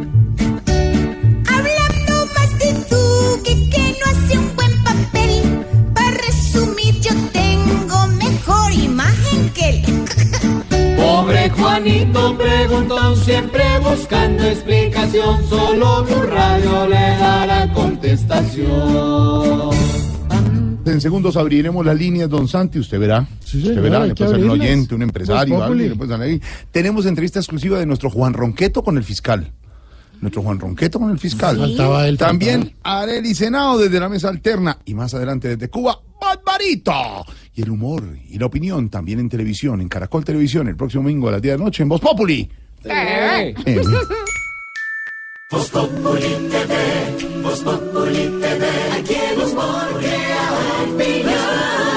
[10.98, 19.70] Pobre Juanito preguntón, siempre buscando explicación, solo Blue Radio le dará contestación.
[20.86, 23.28] En segundos abriremos las líneas, don Santi, usted verá.
[23.44, 26.42] usted señor, verá, le puede ser un oyente, un empresario, le puede.
[26.72, 29.52] Tenemos entrevista exclusiva de nuestro Juan Ronqueto con el fiscal.
[30.22, 31.56] Nuestro Juan Ronqueto con el fiscal.
[31.56, 31.62] Sí.
[31.62, 34.78] Faltaba él, También Areli Senado desde la mesa alterna.
[34.86, 37.26] Y más adelante desde Cuba, Barbarito.
[37.54, 41.30] Y el humor y la opinión también en televisión, en Caracol Televisión, el próximo domingo
[41.30, 42.50] a las 10 de la noche en Voz Populi.
[42.84, 43.54] Eh.
[45.50, 48.68] Voz Populi TV, Voz Populi TV,
[49.00, 51.97] aquí humor crea opinión.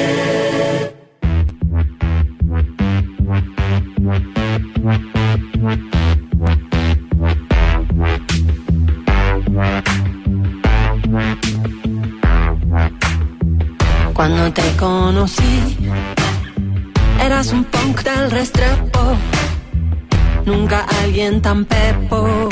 [21.51, 22.47] Tan pepo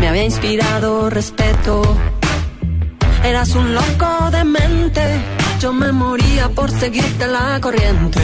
[0.00, 1.82] me había inspirado respeto.
[3.22, 5.04] Eras un loco de mente,
[5.60, 8.20] yo me moría por seguirte la corriente.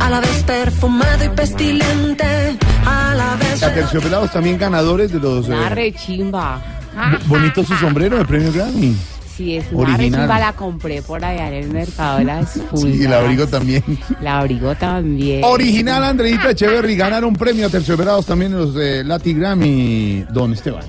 [0.00, 2.56] A la vez perfumado y pestilente,
[2.86, 3.62] a la vez.
[3.62, 5.46] Aterciopelados también ganadores de los.
[5.50, 8.96] eh, bonito su sombrero de premio Grammy.
[9.38, 10.28] Sí, es una Original.
[10.28, 13.84] la compré por allá en el mercado de las Sí, y el abrigo también.
[14.20, 15.44] La abrigo también.
[15.44, 20.82] Original Andreita Echeverry ganaron premio a terciopelados también los de Lati Grammy, don Esteban.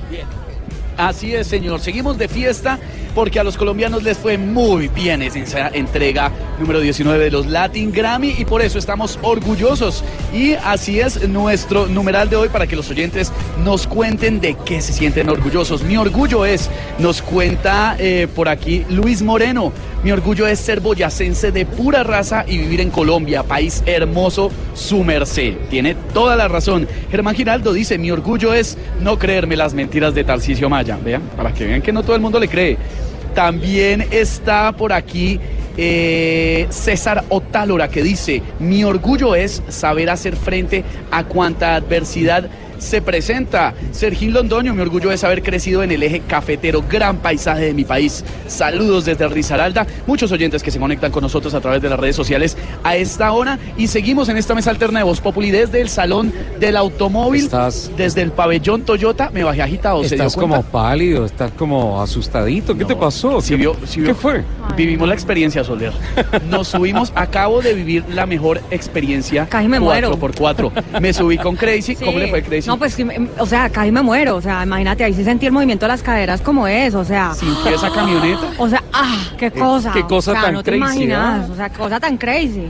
[0.97, 1.79] Así es, señor.
[1.79, 2.79] Seguimos de fiesta
[3.19, 7.47] porque a los colombianos les fue muy bien en esa entrega número 19 de los
[7.47, 10.05] Latin Grammy y por eso estamos orgullosos.
[10.33, 14.79] Y así es nuestro numeral de hoy para que los oyentes nos cuenten de qué
[14.79, 15.83] se sienten orgullosos.
[15.83, 21.51] Mi orgullo es, nos cuenta eh, por aquí Luis Moreno, mi orgullo es ser boyacense
[21.51, 25.55] de pura raza y vivir en Colombia, país hermoso, su merced.
[25.69, 26.87] Tiene toda la razón.
[27.11, 30.97] Germán Giraldo dice, mi orgullo es no creerme las mentiras de Tarcisio Maya.
[31.03, 32.77] Vean, para que vean que no todo el mundo le cree.
[33.33, 35.39] También está por aquí
[35.77, 42.49] eh, César Otálora que dice, mi orgullo es saber hacer frente a cuanta adversidad
[42.79, 43.73] se presenta.
[43.91, 47.83] Sergín Londoño, mi orgullo es haber crecido en el eje cafetero, gran paisaje de mi
[47.85, 48.23] país.
[48.47, 52.15] Saludos desde Risaralda, muchos oyentes que se conectan con nosotros a través de las redes
[52.15, 55.89] sociales a esta hora y seguimos en esta mesa alterna de Voz Populi desde el
[55.89, 57.49] Salón del Automóvil,
[57.97, 62.77] desde el pabellón Toyota, me bajé agitado, ¿se dio Estás como pálido, estás como asustadito.
[62.77, 63.41] ¿Qué te pasó?
[63.41, 64.43] Sí ¿Qué, vio- sí qué fue?
[64.75, 65.91] Vivimos la experiencia, Soler.
[66.49, 69.47] Nos subimos, acabo de vivir la mejor experiencia.
[69.47, 70.17] Casi me muero.
[70.17, 70.99] 4x4.
[71.01, 71.95] Me subí con Crazy.
[71.95, 72.68] ¿Cómo le fue Crazy?
[72.69, 74.35] No, pues, que me- o sea, casi me muero.
[74.35, 76.93] O sea, imagínate, ahí sí sentí el movimiento de las caderas como es.
[76.95, 77.33] O sea.
[77.33, 78.51] ¿Sintió esa camioneta?
[78.57, 79.91] O sea, ah, qué cosa.
[79.91, 81.49] qué cosa o sea, tan no te crazy, imaginas.
[81.49, 82.67] O sea, cosa tan crazy.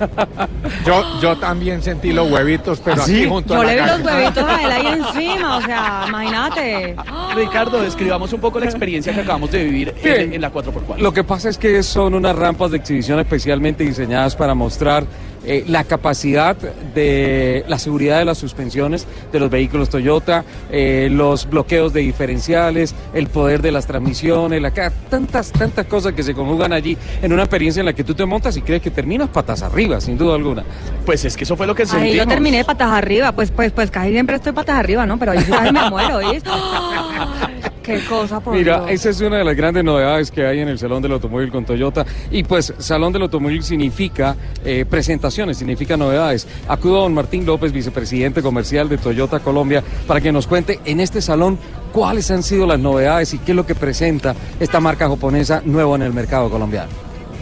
[0.86, 3.28] Yo, yo también sentí los huevitos, pero ¿Ah, aquí sí?
[3.28, 5.56] junto Yo a la le vi los huevitos a él ahí encima.
[5.58, 6.96] O sea, imagínate.
[7.34, 10.96] Ricardo, describamos un poco la experiencia que acabamos de vivir en, en la 4x4.
[10.98, 15.04] Lo que pasa es que son unas rampas de exhibición especialmente diseñadas para mostrar
[15.44, 21.48] eh, la capacidad de la seguridad de las suspensiones de los vehículos Toyota, eh, los
[21.48, 26.72] bloqueos de diferenciales, el poder de las transmisiones, la, tantas, tantas cosas que se conjugan
[26.72, 29.62] allí en una experiencia en la que tú te montas y crees que terminas patas
[29.62, 30.64] arriba, sin duda alguna.
[31.06, 33.32] Pues es que eso fue lo que Ahí yo terminé patas arriba.
[33.32, 35.18] Pues, pues, pues casi siempre estoy patas arriba, ¿no?
[35.18, 36.50] Pero ahí sí casi me muero, ¿viste?
[37.82, 38.90] Qué cosa, por Mira, Dios.
[38.90, 41.64] esa es una de las grandes novedades que hay en el Salón del Automóvil con
[41.64, 42.04] Toyota.
[42.30, 44.84] Y pues, Salón del Automóvil significa eh,
[45.30, 46.46] significa novedades.
[46.68, 51.00] Acudo a don Martín López, vicepresidente comercial de Toyota Colombia, para que nos cuente en
[51.00, 51.58] este salón
[51.92, 55.96] cuáles han sido las novedades y qué es lo que presenta esta marca japonesa nuevo
[55.96, 56.90] en el mercado colombiano.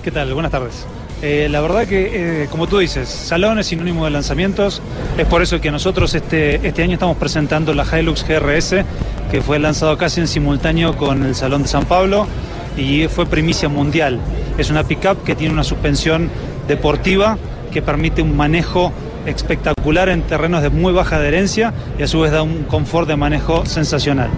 [0.02, 0.32] ¿Qué tal?
[0.32, 0.86] Buenas tardes.
[1.20, 4.80] Eh, la verdad que, eh, como tú dices, salón es sinónimo de lanzamientos.
[5.16, 8.84] Es por eso que nosotros este, este año estamos presentando la Hilux GRS,
[9.30, 12.28] que fue lanzado casi en simultáneo con el Salón de San Pablo
[12.76, 14.20] y fue primicia mundial.
[14.56, 16.30] Es una pickup que tiene una suspensión
[16.68, 17.36] deportiva
[17.68, 18.92] que permite un manejo
[19.26, 23.16] espectacular en terrenos de muy baja adherencia y a su vez da un confort de
[23.16, 24.30] manejo sensacional.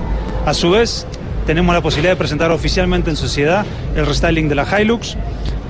[0.47, 1.07] A su vez,
[1.47, 3.65] tenemos la posibilidad de presentar oficialmente en sociedad
[3.97, 5.17] el restyling de la Hilux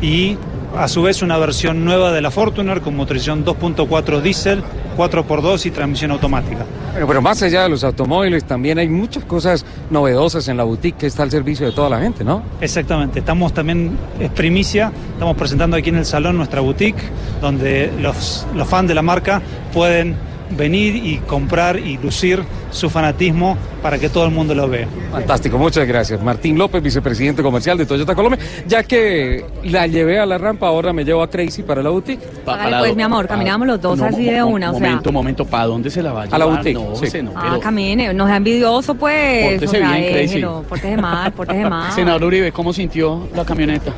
[0.00, 0.36] y
[0.76, 4.62] a su vez una versión nueva de la Fortuner con motorización 2.4 diésel,
[4.96, 6.64] 4x2 y transmisión automática.
[6.92, 10.98] Bueno, pero más allá de los automóviles, también hay muchas cosas novedosas en la boutique
[10.98, 12.42] que está al servicio de toda la gente, ¿no?
[12.60, 17.00] Exactamente, estamos también, es primicia, estamos presentando aquí en el salón nuestra boutique,
[17.40, 19.40] donde los, los fans de la marca
[19.72, 20.16] pueden
[20.50, 24.86] venir y comprar y lucir su fanatismo para que todo el mundo lo vea.
[25.10, 26.22] Fantástico, muchas gracias.
[26.22, 28.38] Martín López, vicepresidente comercial de Toyota Colombia.
[28.66, 32.22] Ya que la llevé a la rampa, ahora me llevo a Crazy para la boutique.
[32.46, 34.80] Hágale, pues, mi amor, caminamos los dos No, así de una, o sea.
[34.88, 36.34] Momento, momento, ¿para dónde se la va a llevar?
[36.42, 37.06] A la boutique, No, sí.
[37.08, 39.50] se no, Ah, pero- camine, no sea envidioso, pues.
[39.52, 40.26] Pórtese o sea, bien, Crazy.
[40.34, 41.92] déjelo, pórtese mal, pórtese mal.
[41.92, 43.92] Senador Uribe, ¿cómo sintió la camioneta?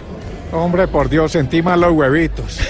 [0.53, 2.61] Hombre, por Dios, sentí mal los huevitos.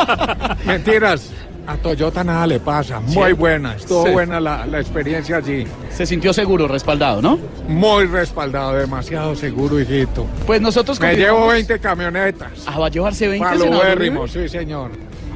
[0.66, 1.30] Mentiras.
[1.68, 2.98] A Toyota nada le pasa.
[2.98, 3.32] Muy Sí.
[3.34, 3.74] buena.
[3.76, 4.10] Estuvo Sí.
[4.12, 5.66] buena la, la experiencia allí.
[5.90, 7.38] Se sintió seguro, respaldado, ¿no?
[7.68, 10.24] Muy respaldado, demasiado seguro, hijito.
[10.46, 12.52] Pues nosotros Me llevo 20 camionetas.
[12.66, 14.48] Ah, va a llevarse 20, Para lo senador bérrimo, Uribe?
[14.48, 14.90] sí, señor.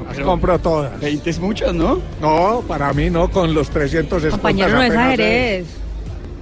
[0.06, 0.98] Las Pero- compro todas.
[1.00, 1.98] 20 es muchas, ¿no?
[2.22, 5.66] No, para mí no, con los 300 escoltas Compañero, no exageres.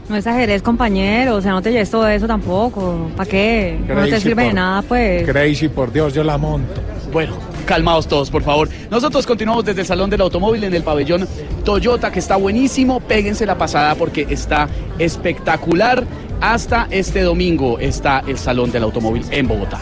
[0.09, 1.34] No exageres, compañero.
[1.34, 3.11] O sea, no te lleves todo eso tampoco.
[3.16, 3.78] ¿Para qué?
[3.88, 5.28] No te sirve de nada, pues.
[5.28, 6.80] Crazy, por Dios, yo la monto.
[7.12, 7.34] Bueno,
[7.64, 8.68] calmaos todos, por favor.
[8.90, 11.26] Nosotros continuamos desde el Salón del Automóvil en el pabellón
[11.64, 13.00] Toyota, que está buenísimo.
[13.00, 16.04] Péguense la pasada porque está espectacular.
[16.40, 19.78] Hasta este domingo está el Salón del Automóvil en Bogotá.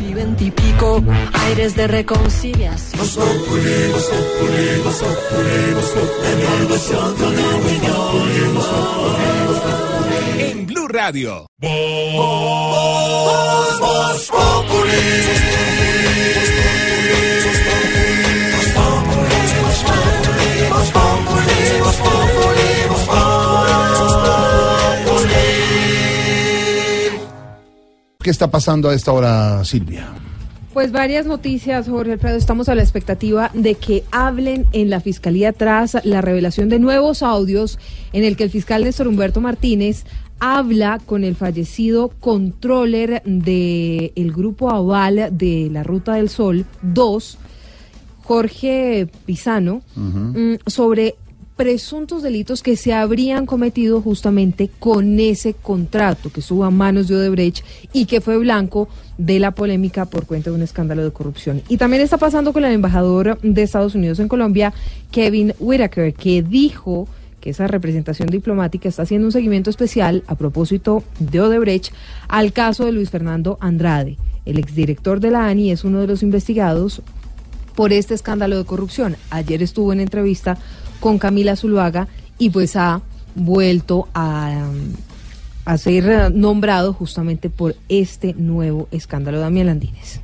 [0.00, 1.02] Y veintipico,
[1.32, 2.74] aires de reconciliación.
[10.38, 11.46] En Blue Radio.
[28.24, 30.06] ¿Qué está pasando a esta hora, Silvia?
[30.72, 32.38] Pues varias noticias, Jorge Alfredo.
[32.38, 37.22] Estamos a la expectativa de que hablen en la Fiscalía tras la revelación de nuevos
[37.22, 37.78] audios
[38.14, 40.06] en el que el fiscal Néstor Humberto Martínez
[40.38, 47.38] habla con el fallecido controller del el grupo Aval de la Ruta del Sol 2,
[48.22, 51.16] Jorge Pisano, mm, sobre
[51.56, 57.16] presuntos delitos que se habrían cometido justamente con ese contrato que estuvo a manos de
[57.16, 58.88] Odebrecht y que fue blanco
[59.18, 61.62] de la polémica por cuenta de un escándalo de corrupción.
[61.68, 64.74] Y también está pasando con el embajador de Estados Unidos en Colombia,
[65.12, 67.06] Kevin Whitaker, que dijo
[67.40, 71.92] que esa representación diplomática está haciendo un seguimiento especial a propósito de Odebrecht
[72.26, 74.16] al caso de Luis Fernando Andrade.
[74.44, 77.02] El exdirector de la ANI es uno de los investigados
[77.74, 79.16] por este escándalo de corrupción.
[79.30, 80.58] Ayer estuvo en entrevista
[81.04, 83.02] con Camila Zuluaga y pues ha
[83.34, 84.70] vuelto a,
[85.66, 89.38] a ser nombrado justamente por este nuevo escándalo.
[89.38, 90.23] Damián Landines.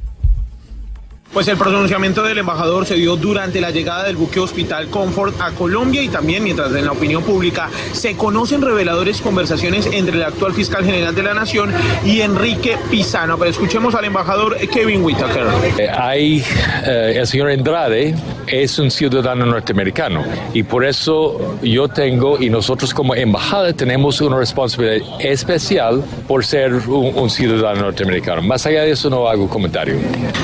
[1.33, 5.53] Pues el pronunciamiento del embajador se dio durante la llegada del buque Hospital Comfort a
[5.53, 10.55] Colombia y también mientras en la opinión pública se conocen reveladores conversaciones entre el actual
[10.55, 11.73] fiscal general de la Nación
[12.05, 13.39] y Enrique Pisano.
[13.39, 15.47] Pero escuchemos al embajador Kevin Whitaker.
[15.79, 16.45] Eh, Hay,
[16.85, 18.17] eh, el señor Andrade
[18.49, 24.37] es un ciudadano norteamericano y por eso yo tengo y nosotros como embajada tenemos una
[24.37, 28.43] responsabilidad especial por ser un, un ciudadano norteamericano.
[28.43, 29.95] Más allá de eso no hago comentario.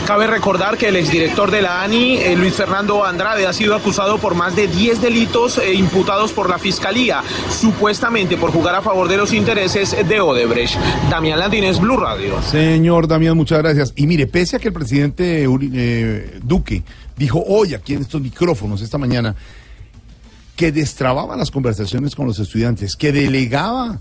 [0.07, 4.18] Cabe recordar que el exdirector de la ANI, eh, Luis Fernando Andrade, ha sido acusado
[4.18, 9.09] por más de 10 delitos eh, imputados por la Fiscalía, supuestamente por jugar a favor
[9.09, 10.79] de los intereses de Odebrecht.
[11.11, 12.41] Damián Landines, Blue Radio.
[12.43, 13.93] Señor Damián, muchas gracias.
[13.97, 16.83] Y mire, pese a que el presidente eh, Duque
[17.16, 19.35] dijo hoy aquí en estos micrófonos esta mañana
[20.57, 23.99] que destrababa las conversaciones con los estudiantes, que delegaba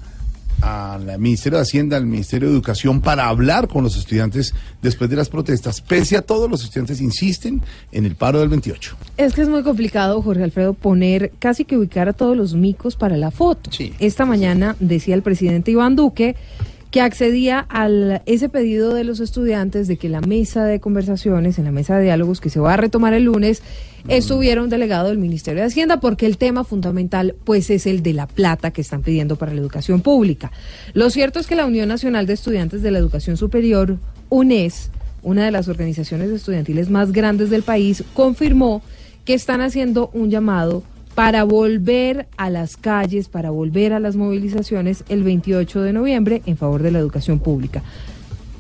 [0.62, 5.16] al Ministerio de Hacienda, al Ministerio de Educación para hablar con los estudiantes después de
[5.16, 5.82] las protestas.
[5.82, 8.96] Pese a todo, los estudiantes insisten en el paro del 28.
[9.18, 12.96] Es que es muy complicado, Jorge Alfredo, poner casi que ubicar a todos los micos
[12.96, 13.70] para la foto.
[14.00, 16.36] Esta mañana decía el presidente Iván Duque
[16.96, 17.90] que accedía a
[18.26, 22.06] ese pedido de los estudiantes de que la mesa de conversaciones, en la mesa de
[22.06, 23.62] diálogos que se va a retomar el lunes,
[24.08, 28.14] estuviera un delegado del Ministerio de Hacienda, porque el tema fundamental pues es el de
[28.14, 30.54] la plata que están pidiendo para la educación pública.
[30.94, 33.98] Lo cierto es que la Unión Nacional de Estudiantes de la Educación Superior,
[34.30, 34.90] UNES,
[35.22, 38.82] una de las organizaciones estudiantiles más grandes del país, confirmó
[39.26, 40.82] que están haciendo un llamado
[41.16, 46.58] para volver a las calles, para volver a las movilizaciones el 28 de noviembre en
[46.58, 47.82] favor de la educación pública.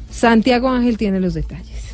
[0.10, 1.85] Santiago Ángel tiene los detalles.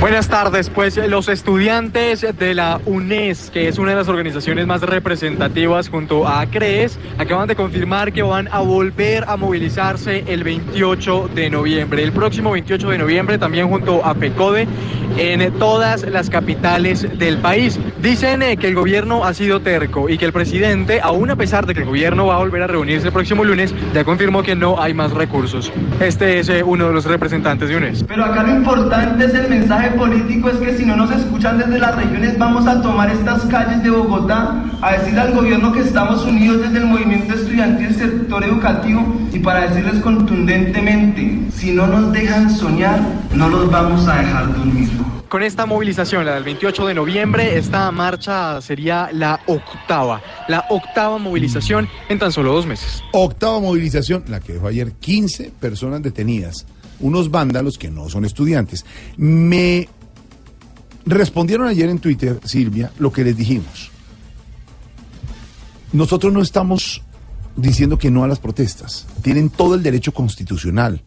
[0.00, 4.80] Buenas tardes, pues los estudiantes de la UNES, que es una de las organizaciones más
[4.80, 11.30] representativas junto a CREES, acaban de confirmar que van a volver a movilizarse el 28
[11.34, 12.02] de noviembre.
[12.02, 14.66] El próximo 28 de noviembre, también junto a PECODE,
[15.16, 17.78] en todas las capitales del país.
[18.00, 21.66] Dicen eh, que el gobierno ha sido terco y que el presidente, aún a pesar
[21.66, 24.54] de que el gobierno va a volver a reunirse el próximo lunes, ya confirmó que
[24.54, 25.72] no hay más recursos.
[26.00, 28.04] Este es eh, uno de los representantes de UNES.
[28.04, 31.78] Pero acá lo importante es el mensaje político, es que si no nos escuchan desde
[31.78, 36.24] las regiones, vamos a tomar estas calles de Bogotá a decirle al gobierno que estamos
[36.24, 41.86] unidos desde el movimiento estudiantil y el sector educativo y para decirles contundentemente, si no
[41.86, 43.00] nos dejan soñar,
[43.34, 44.88] no los vamos a dejar dormir.
[45.28, 51.18] Con esta movilización, la del 28 de noviembre, esta marcha sería la octava, la octava
[51.18, 53.04] movilización en tan solo dos meses.
[53.12, 56.66] Octava movilización, la que dejó ayer 15 personas detenidas,
[57.00, 58.84] unos vándalos que no son estudiantes.
[59.16, 59.88] Me
[61.06, 63.90] respondieron ayer en Twitter, Silvia, lo que les dijimos.
[65.92, 67.02] Nosotros no estamos
[67.56, 69.06] diciendo que no a las protestas.
[69.22, 71.02] Tienen todo el derecho constitucional.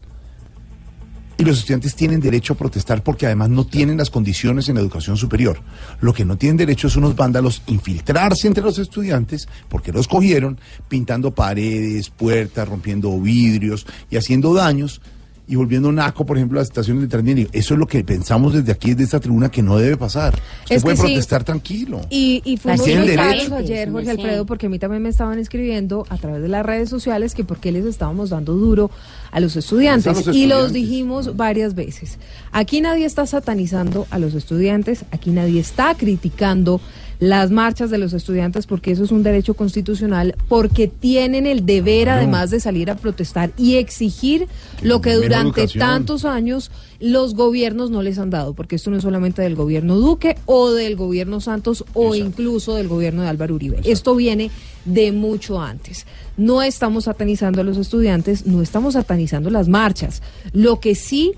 [1.36, 4.82] Y los estudiantes tienen derecho a protestar porque además no tienen las condiciones en la
[4.82, 5.60] educación superior.
[6.00, 10.60] Lo que no tienen derecho es unos vándalos infiltrarse entre los estudiantes porque los cogieron
[10.88, 15.00] pintando paredes, puertas, rompiendo vidrios y haciendo daños
[15.46, 17.48] y volviendo naco, por ejemplo, a las estaciones de Transmilenio.
[17.52, 20.34] Eso es lo que pensamos desde aquí, desde esta tribuna, que no debe pasar.
[20.62, 21.02] Usted Es que puede sí.
[21.02, 22.00] protestar tranquilo.
[22.10, 23.46] Y, y fuimos Tienen muy derecho.
[23.46, 26.64] claros ayer, Jorge Alfredo, porque a mí también me estaban escribiendo a través de las
[26.64, 28.90] redes sociales que por qué les estábamos dando duro
[29.30, 30.06] a los estudiantes.
[30.06, 32.18] A los Y los dijimos varias veces.
[32.52, 36.80] Aquí nadie está satanizando a los estudiantes, aquí nadie está criticando
[37.18, 42.08] las marchas de los estudiantes porque eso es un derecho constitucional, porque tienen el deber
[42.08, 44.48] además de salir a protestar y exigir
[44.82, 45.80] lo que durante educación.
[45.80, 49.96] tantos años los gobiernos no les han dado, porque esto no es solamente del gobierno
[49.96, 53.80] Duque o del gobierno Santos o incluso del gobierno de Álvaro Uribe.
[53.84, 54.50] Esto viene
[54.84, 56.06] de mucho antes.
[56.36, 60.22] No estamos satanizando a los estudiantes, no estamos satanizando las marchas.
[60.52, 61.32] Lo que sí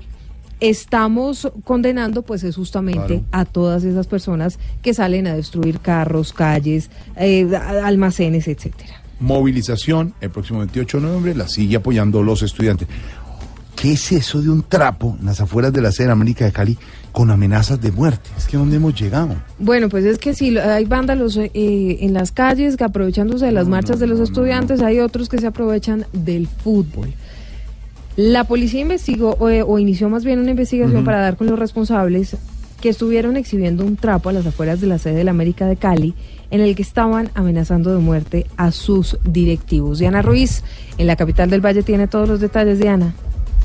[0.60, 3.24] estamos condenando pues es justamente Claro.
[3.32, 9.02] a todas esas personas que salen a destruir carros, calles, eh, almacenes, etcétera.
[9.20, 12.88] Movilización el próximo 28 de noviembre, la sigue apoyando los estudiantes.
[13.74, 16.52] ¿Qué es eso de un trapo en las afueras de la sede de América de
[16.52, 16.78] Cali
[17.12, 18.30] con amenazas de muerte?
[18.38, 19.34] Es que ¿dónde hemos llegado?
[19.58, 21.50] Bueno, pues es que si lo- hay vándalos eh,
[22.00, 25.46] en las calles que aprovechándose de las marchas de los estudiantes, hay otros que se
[25.46, 27.12] aprovechan del fútbol.
[28.16, 31.58] La policía investigó o, eh, o inició más bien una investigación para dar con los
[31.58, 32.36] responsables
[32.80, 35.76] que estuvieron exhibiendo un trapo a las afueras de la sede de la América de
[35.76, 36.14] Cali
[36.50, 39.98] en el que estaban amenazando de muerte a sus directivos.
[39.98, 40.62] Diana Ruiz,
[40.96, 43.14] en la capital del Valle, tiene todos los detalles, Diana.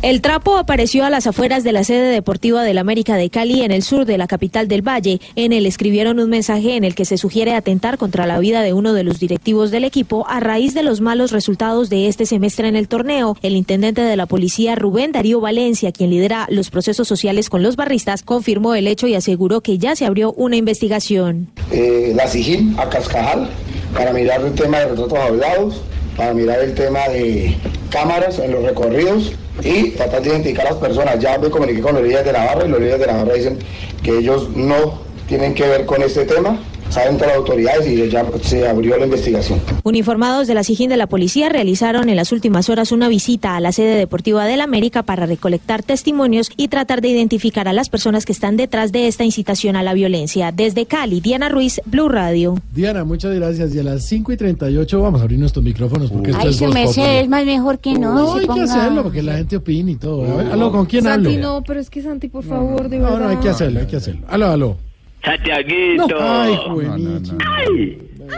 [0.01, 3.69] El trapo apareció a las afueras de la sede deportiva del América de Cali en
[3.69, 5.21] el sur de la capital del Valle.
[5.35, 8.73] En él escribieron un mensaje en el que se sugiere atentar contra la vida de
[8.73, 12.67] uno de los directivos del equipo a raíz de los malos resultados de este semestre
[12.67, 13.37] en el torneo.
[13.43, 17.75] El intendente de la policía Rubén Darío Valencia, quien lidera los procesos sociales con los
[17.75, 21.51] barristas, confirmó el hecho y aseguró que ya se abrió una investigación.
[21.71, 23.51] eh, la SIGIN a Cascajal
[23.93, 25.81] para mirar el tema de retratos hablados,
[26.17, 27.55] para mirar el tema de
[27.91, 29.33] cámaras en los recorridos
[29.63, 31.19] y tratar de identificar a las personas.
[31.19, 33.59] Ya me comuniqué con los líderes de Navarra y los líderes de Navarra dicen
[34.03, 36.59] que ellos no tienen que ver con este tema,
[36.91, 39.59] saben todas las autoridades y ya se abrió la investigación.
[39.83, 43.59] Uniformados de la SIGIN de la policía realizaron en las últimas horas una visita a
[43.59, 48.25] la sede deportiva del América para recolectar testimonios y tratar de identificar a las personas
[48.25, 50.51] que están detrás de esta incitación a la violencia.
[50.51, 52.55] Desde Cali, Diana Ruiz, Blue Radio.
[52.73, 53.73] Diana, muchas gracias.
[53.73, 56.59] Y a las 5 y 38 vamos a abrir nuestros micrófonos porque esto Ay, es
[56.59, 57.17] Voz merced Populi.
[57.17, 58.13] es más mejor que no.
[58.13, 60.31] No, se hay que hacerlo porque la gente opina y todo.
[60.31, 61.29] A ver, aló, ¿con quién hablo?
[61.29, 63.11] Santi, no, pero es que Santi, por favor, de verdad.
[63.11, 64.25] No, no, hay que hacerlo, hay que hacerlo.
[64.27, 64.90] Aló, aló.
[65.23, 66.17] Santiaguito.
[66.19, 67.31] Ay, Juanichi.
[67.45, 67.97] Ay.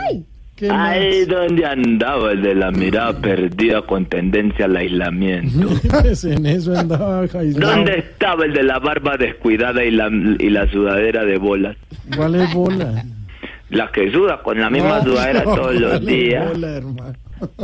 [0.09, 0.25] Ay.
[0.55, 5.67] ¿Qué Ahí donde andaba el de la mirada perdida con tendencia al aislamiento.
[6.01, 7.71] Pues en eso andaba aislado.
[7.75, 10.09] ¿Dónde estaba el de la barba descuidada y la,
[10.39, 11.75] y la sudadera de bolas?
[12.15, 13.03] ¿Cuál es bola?
[13.71, 16.49] La que suda con la misma No, sudadera no, todos los ¿cuál es días.
[16.53, 17.13] bola, hermano?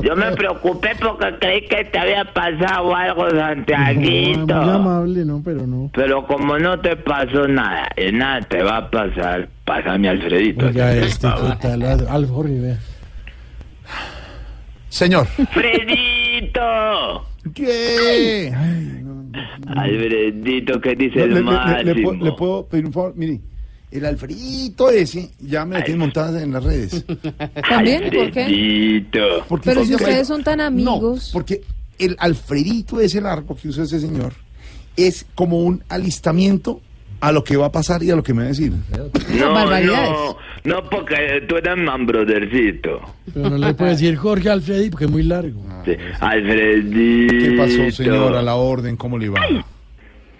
[0.01, 4.55] Yo me preocupé porque creí que te había pasado algo, No, Santiaguito.
[4.55, 5.89] muy amable, no, pero no.
[5.93, 10.65] Pero como no te pasó nada, y nada te va a pasar, pásame a Alfredito.
[10.67, 11.57] Oiga, este, favor.
[11.57, 11.83] ¿qué tal?
[11.83, 12.77] Al al Jorge, vea.
[14.89, 15.27] Señor.
[15.27, 17.25] ¡Fredito!
[17.53, 18.53] ¿Qué?
[19.75, 21.93] Alfredito, ¿qué dice el le- le- máximo?
[21.93, 23.13] le puedo, le puedo pedir un favor?
[23.15, 23.39] Mire,
[23.91, 27.05] el Alfredito ese ya me lo tienen montadas en las redes.
[27.69, 28.03] ¿También?
[28.03, 28.41] ¿Por qué?
[28.41, 29.45] Alfredito.
[29.47, 31.27] Porque Pero si ustedes son tan amigos.
[31.27, 31.61] No, porque
[31.97, 34.33] el Alfredito ese largo que usa ese señor
[34.95, 36.81] es como un alistamiento
[37.21, 38.71] a lo que va a pasar y a lo que me va a decir.
[39.37, 43.01] No, no, no, porque tú eres man brothercito.
[43.33, 45.61] Pero no le puede decir Jorge Alfredi porque es muy largo.
[45.85, 45.93] Sí.
[46.19, 47.33] Alfredito.
[47.33, 48.35] ¿Qué pasó, señor?
[48.35, 49.41] A la orden, ¿cómo le va?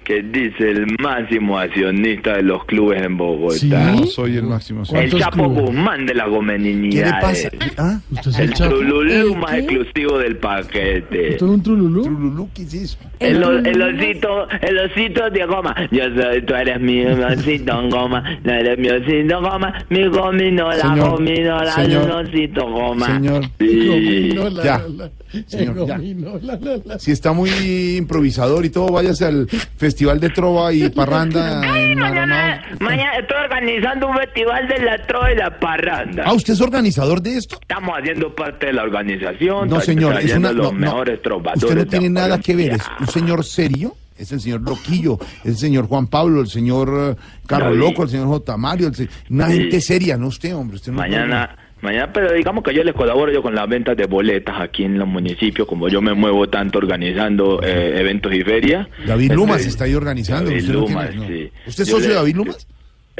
[0.09, 3.91] Que dice el máximo accionista de los clubes en Bogotá.
[3.91, 4.81] No soy el máximo.
[4.91, 7.05] El Chapo Guzmán de la ¿Qué gomeninidad.
[7.15, 7.49] le pasa?
[7.77, 7.99] ¿Ah?
[8.11, 8.69] ¿Usted es El el Chapo?
[8.71, 9.57] trululú ¿El más qué?
[9.59, 11.35] exclusivo del paquete.
[11.37, 12.01] ¿Tú eres un trululú?
[12.01, 12.97] ¿Trululú qué es eso?
[13.19, 13.35] El,
[13.67, 15.75] el osito, el osito de goma.
[15.91, 18.23] Yo soy, tú eres mi osito goma.
[18.43, 19.85] No eres mi osito goma.
[19.91, 23.05] Mi gominola, Señor, gominola, señor, un osito goma.
[23.05, 23.43] señor.
[23.59, 23.87] Sí.
[23.87, 24.77] Gominola, Ya.
[24.79, 25.11] la, la.
[25.45, 25.97] Señor, ya.
[25.97, 26.97] Gominola, la, la.
[26.97, 27.51] Si está muy
[27.97, 32.59] improvisador y todo, váyase al Festival de Trova y Parranda en Maranao.
[32.79, 36.23] Mañana estoy organizando un festival de la trova y la parranda.
[36.25, 37.57] Ah, ¿usted es organizador de esto?
[37.61, 39.67] Estamos haciendo parte de la organización.
[39.67, 40.53] No, señor, es una...
[40.53, 40.79] los no, no.
[40.79, 41.63] mejores trovadores.
[41.63, 45.45] Usted no tiene nada que ver, es un señor serio, es el señor Loquillo, es
[45.51, 47.75] el señor Juan Pablo, el señor eh, Carlos.
[47.75, 48.55] Loco, el señor J.
[48.57, 49.57] Mario, el se- una Sí.
[49.57, 50.77] gente seria, no usted, hombre.
[50.77, 54.05] Usted no Mañana, mañana, pero digamos que yo les colaboro yo con las ventas de
[54.05, 58.87] boletas aquí en los municipios, como yo me muevo tanto organizando eh, eventos y ferias.
[59.05, 60.49] David Lumas Entonces, está ahí organizando.
[60.49, 61.27] David usted no Lumas, tiene- no.
[61.33, 61.51] sí.
[61.67, 62.67] ¿Usted es socio de David Lumas?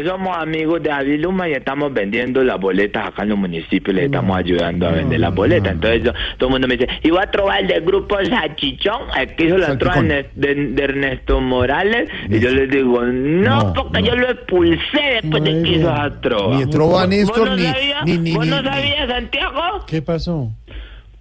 [0.05, 4.05] Somos amigos de David Luma y estamos vendiendo las boletas acá en los municipios, les
[4.05, 5.73] estamos ayudando a vender las boletas.
[5.73, 9.35] Entonces yo- todo el mundo me dice, iba a trobar el del grupo Salchichón, el
[9.35, 14.15] que hizo la trova de, Ernesto Morales, y yo les digo, no, No, porque yo
[14.15, 16.55] lo expulsé después de que hizo trova.
[16.57, 18.05] Ni trova, ¿Vos- Néstor, vos no ni- sabías?
[18.05, 19.61] ni- ni- ¿Vos no ni- sabías, Santiago?
[19.87, 20.51] ¿Qué pasó?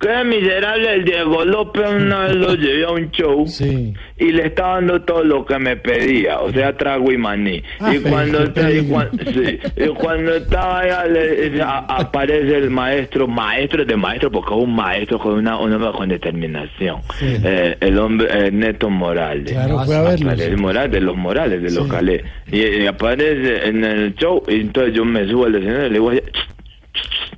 [0.01, 3.93] Qué miserable el Diego López una vez lo llevé a un show Sí.
[4.17, 7.61] y le estaba dando todo lo que me pedía, o sea, trago y maní.
[7.81, 8.89] Ah, y, cuando, te- y, peligro.
[8.95, 14.55] cuan- sí, y cuando estaba allá, le- a- aparece el maestro, maestro de maestro, porque
[14.55, 15.59] es un maestro con una,
[15.93, 17.01] con determinación.
[17.19, 17.37] Sí.
[17.43, 19.51] Eh, el hombre eh, Neto Morales.
[19.51, 20.31] Claro, fue a verlo.
[20.31, 21.89] El Morales, de los Morales, de los.
[21.89, 22.23] Calés.
[22.53, 25.95] Y, y aparece en el show, y entonces yo me subo al escenario y le
[25.95, 26.13] digo,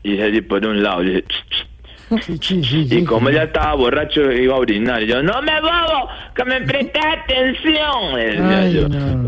[0.02, 1.24] y se dice por un lado, dice,
[2.90, 5.02] y como ella estaba borracho, iba a orinar.
[5.02, 8.50] Y yo, no me bobo, que me prestes atención.
[8.50, 8.88] Ay, yo.
[8.88, 9.20] no.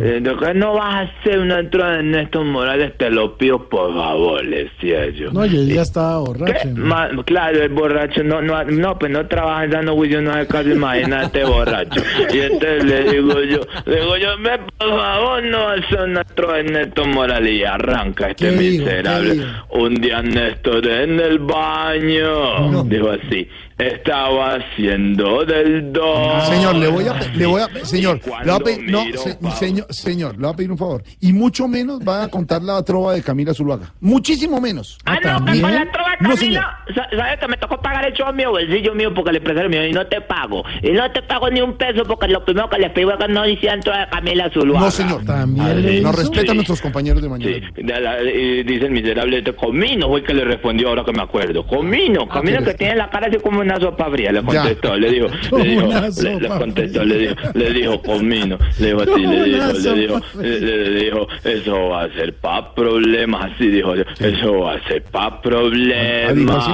[0.55, 4.65] No vas a hacer una entrada en Néstor Morales, te lo pido por favor, le
[4.65, 5.31] decía yo.
[5.33, 6.69] No, y él ya estaba borracho.
[6.69, 6.85] ¿no?
[6.87, 10.73] Ma- claro, el borracho no, no, no, pues no trabaja dando Willy, no es casi
[10.73, 12.03] imagínate borracho.
[12.33, 16.59] Y entonces le digo yo, le digo yo, me por favor no hace una entrada
[16.61, 19.45] en Néstor Morales y arranca este miserable.
[19.71, 23.49] Un día Néstor en el baño, dijo así,
[23.89, 26.45] estaba haciendo del dos.
[26.49, 29.87] Señor, le voy a, le voy a, señor, le voy a pedir, no, se- señor,
[29.91, 31.03] señor, le voy a pedir un favor.
[31.21, 33.93] Y mucho menos va a contar la trova de Camila Zuluaga.
[34.01, 34.99] Muchísimo menos.
[35.05, 38.33] Ah, no, con la trova No, Camila, sa- ¿sabes que me tocó pagar el show
[38.33, 40.63] mío, bolsillo mío, porque el empresario mío, y no te pago.
[40.83, 43.29] Y no te pago ni un peso, porque lo primero que les pido es que
[43.29, 44.87] no hicieran trova de Camila Zuluaga.
[44.87, 45.25] No, señor.
[45.25, 46.55] También le Nos respetan Sí.
[46.55, 47.53] nuestros compañeros de mañana.
[47.75, 51.05] Sí, de la- y dice el miserable este, Comino fue el que le respondió ahora
[51.05, 51.67] que me acuerdo.
[51.67, 55.11] Comino, Comino pero- que tiene la cara así como una sopa fría, le contestó, le
[55.11, 55.27] dijo,
[55.57, 59.27] le dijo, una le, le sopa contestó, le dijo, le dijo Comino, le dijo así,
[59.27, 63.53] le dijo, una le dijo, sopa le, le dijo, eso va a ser pa' problemas,
[63.53, 66.69] así dijo, eso va a ser pa' Ah, dijo problemas.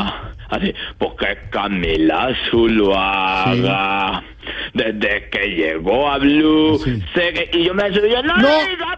[0.48, 0.74] Así.
[0.98, 4.22] Porque Camila Zuluaga,
[4.74, 6.78] desde que llegó a Blue,
[7.14, 8.48] sé que, y yo me subí, yo, no, No,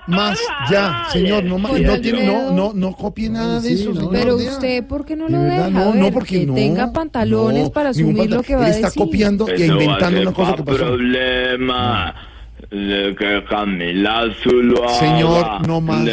[0.09, 0.41] más,
[0.71, 1.11] ya, favor".
[1.13, 4.13] señor, no, más, no tiene, no, no, no copie nada de Sí, eso, no, señor.
[4.13, 5.69] Pero usted, ¿por qué no lo deja?
[5.71, 6.55] no, ver, no, porque que no.
[6.55, 8.45] tenga pantalones no, para asumir lo pantalón.
[8.45, 9.03] que va a Él está decir.
[9.03, 10.79] copiando y Eso a inventando una cosa que pasó.
[10.79, 12.15] problema
[12.71, 16.05] que Camila Zuluaga Señor, no más.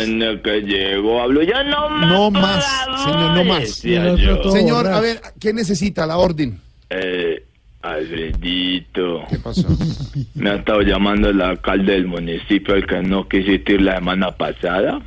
[0.41, 1.21] que llegó
[1.63, 4.51] no más No más, señor, no más.
[4.51, 6.05] Señor, a ver, ¿qué necesita?
[6.07, 6.59] La orden.
[6.89, 7.43] eh,
[7.93, 9.67] Alfredito ¿Qué pasó?
[10.35, 14.31] me ha estado llamando el alcalde del municipio el que no quisiste ir la semana
[14.31, 15.01] pasada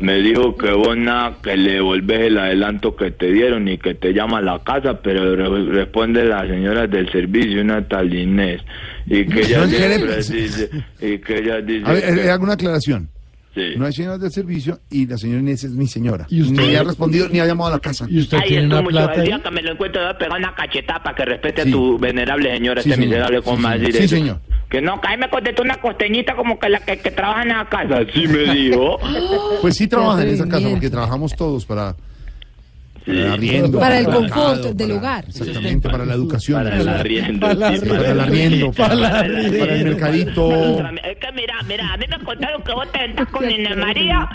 [0.00, 3.94] me dijo que vos nada que le devolves el adelanto que te dieron y que
[3.94, 8.60] te llama a la casa pero re- responde la señora del servicio una tal Inés
[9.06, 13.08] y que ella dice y que ella dice A ver, eh, hago una aclaración.
[13.56, 13.74] Sí.
[13.76, 16.26] No hay señora del servicio y la señora Inés es mi señora.
[16.30, 16.62] ¿Y usted?
[16.62, 18.06] Ni ha respondido ni ha llamado a la casa.
[18.08, 19.26] ¿Y usted Ay, tiene una plata El ahí?
[19.26, 21.68] día que me lo encuentro, voy a pegar una cachetada para que respete Sí.
[21.68, 23.08] a tu venerable señora, Sí, este señor.
[23.16, 23.86] miserable, Sí, como más señor.
[23.92, 24.40] decir Sí, señor.
[24.70, 27.48] Que no, que ahí me contestó una costeñita como que la que, que trabaja en
[27.48, 27.98] la casa.
[27.98, 28.98] Así me dijo.
[29.62, 31.68] Pues sí trabaja en esa casa porque trabajamos todos Sí.
[31.68, 31.96] para
[33.06, 33.78] el arriendo.
[33.78, 35.24] Para el el confort mercado, del hogar.
[35.28, 36.64] Exactamente, para la educación.
[36.64, 37.40] Para el arriendo.
[37.40, 39.22] Para el arriendo, para,
[39.84, 40.78] mercadito.
[41.04, 44.28] Es que mira, mira, a mí me contaron que vos te sentás con Inés María.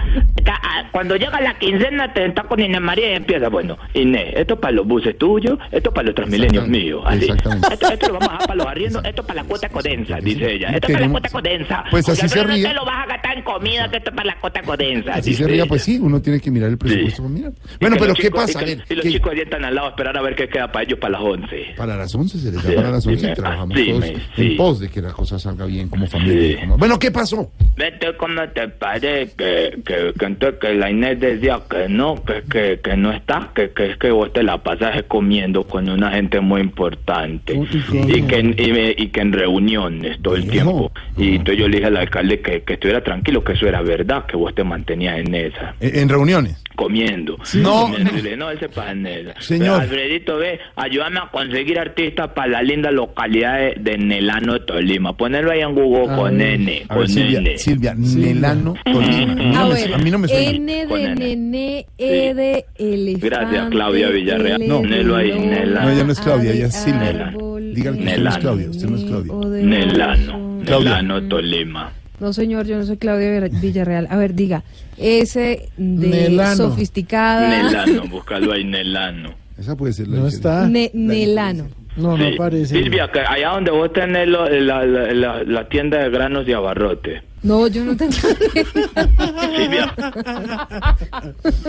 [0.45, 3.49] ah, Cuando llega la quincena, te sentás con Inés María y empieza.
[3.49, 7.03] Bueno, Inés, esto es para los buses tuyos, esto es para los transmilenios míos.
[7.05, 7.25] Así.
[7.25, 7.73] exactamente.
[7.73, 10.17] Esto, esto lo vamos a dejar para los arriendos, esto es para la cuota codensa,
[10.21, 10.69] dice ella.
[10.69, 11.83] Esto es para la cuota codensa.
[11.91, 12.73] Pues así se ríe.
[12.73, 15.13] Lo vas a gastar en comida, que esto es para la cuota codensa.
[15.15, 17.23] Así se ría, pues sí, uno tiene que mirar el presupuesto.
[17.23, 17.51] para mirar.
[17.79, 18.59] Bueno, pero ¿qué chicos- pasa?
[18.59, 19.11] que- ver, y los ¿qué?
[19.11, 21.21] chicos ahí están al lado a esperar a ver qué queda para ellos para las
[21.21, 21.65] 11.
[21.77, 23.31] Para las 11 se les da Sí, para las 11 dime.
[23.31, 24.13] y trabajamos Sí, todos sí.
[24.41, 26.59] en pos de que la cosa salga bien como familia.
[26.61, 27.51] como- Bueno, ¿qué pasó?
[27.77, 32.43] Vete, ¿cómo te parece que, que, que entonces que la Inés decía que no, que,
[32.49, 36.11] que, que no está, que, que es que vos te la pasas comiendo con una
[36.11, 40.91] gente muy importante y que, en- y, me- y que en reuniones todo el tiempo.
[41.17, 44.25] Y entonces yo le dije al alcalde que, que estuviera tranquilo, que eso era verdad,
[44.25, 45.75] que vos te mantenías en esa.
[45.79, 46.61] En, en reuniones.
[46.75, 47.37] comiendo.
[47.55, 48.35] No, Comiendo.
[48.37, 48.51] no.
[49.39, 49.59] Señor.
[49.59, 55.15] Pero, Alfredito, ve, ayúdame a conseguir artistas para la linda localidad de, de Nelano, Tolima.
[55.15, 56.53] Ponerlo ahí en Google A con ver.
[56.53, 56.83] N.
[56.89, 57.57] A ver, Con Silvia, N.
[57.57, 59.31] Silvia, Nelano, Tolima.
[59.33, 60.49] A mí no A ver, mí no me suena.
[60.51, 61.15] N de N.
[61.15, 63.29] nene, E de elefante.
[63.29, 64.67] Gracias, Claudia Villarreal.
[64.67, 65.81] No, Nelo ahí, lobo, Nela.
[65.83, 67.33] No, ella no es Claudia, ella es Silvia.
[67.73, 68.39] Dígale que usted no es Nelano.
[68.39, 69.33] Claudia, usted no es Claudia.
[69.63, 70.61] Nelano.
[70.65, 70.89] Claudia.
[71.01, 71.91] Nelano, Tolima.
[72.21, 74.07] No, señor, yo no soy Claudia Villar- Villarreal.
[74.11, 74.63] A ver, diga.
[74.97, 75.39] S
[75.75, 76.55] de Nelano.
[76.55, 77.49] sofisticada.
[77.63, 79.33] Nelano, búscalo ahí, Nelano.
[79.57, 80.67] Esa puede ser la No está.
[80.67, 81.67] Ne- Nelano.
[81.97, 82.33] No, no Sí.
[82.35, 82.75] aparece.
[82.75, 86.53] Silvia, que allá donde vos tenés lo- la, la, la, la tienda de granos y
[86.53, 87.23] abarrotes.
[87.43, 88.11] No, yo no tengo.
[89.55, 89.93] Silvia.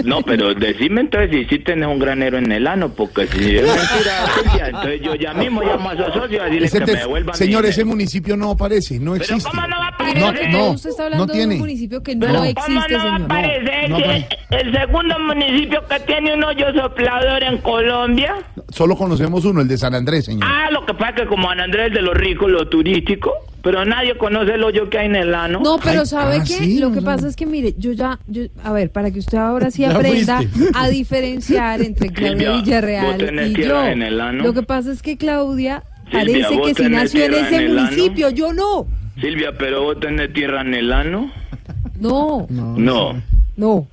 [0.05, 3.63] No, pero decime entonces si sí tenés un granero en el ano, porque si es
[3.63, 6.93] mentira, Silvia, entonces yo ya mismo llamo a esos socios a decirles Ese que te-
[6.93, 9.51] me devuelvan señor, ese municipio no aparece, no Pero existe.
[9.51, 10.35] ¿cómo no va a aparecer?
[10.47, 11.61] que todo, usted está hablando no de un tiene.
[11.61, 14.05] municipio que no Pero existe, ¿cómo no va a aparecer No, no
[14.51, 18.35] el segundo municipio que tiene un hoyo soplador en Colombia?
[18.69, 20.45] Solo conocemos uno, el de San Andrés, señor.
[20.47, 23.33] Ah, lo que pasa es que como San Andrés es de los ricos, lo turístico,
[23.63, 25.61] pero nadie conoce el hoyo que hay en el ano.
[25.63, 26.79] No, pero ¿sabe ah, qué?
[26.81, 29.71] Lo que pasa es que, mire, yo ya, yo, a ver, para que usted ahora
[29.71, 30.41] sí aprenda
[30.75, 33.93] a diferenciar entre Claudia Silvia, Villarreal vos tenés y tierra yo.
[33.93, 34.43] en el ano.
[34.45, 37.83] Lo que pasa es que Claudia Silvia, parece que sí nació en ese en ano.
[37.83, 38.87] municipio, yo no.
[39.21, 41.31] Silvia, pero vos tenés tierra en el ano.
[42.01, 43.23] No, No.
[43.57, 43.87] no.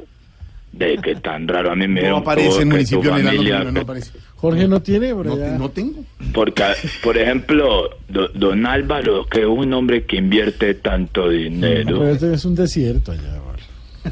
[0.72, 3.82] De que tan raro a mí me No aparece que municipio en el ano, no
[3.82, 4.12] aparece.
[4.40, 5.14] Jorge no tiene.
[5.14, 6.04] No tengo.
[6.34, 6.64] Porque,
[7.04, 12.08] por ejemplo, do- don Álvaro, que es un hombre que invierte tanto Pero dinero.
[12.10, 13.36] este es un desierto allá.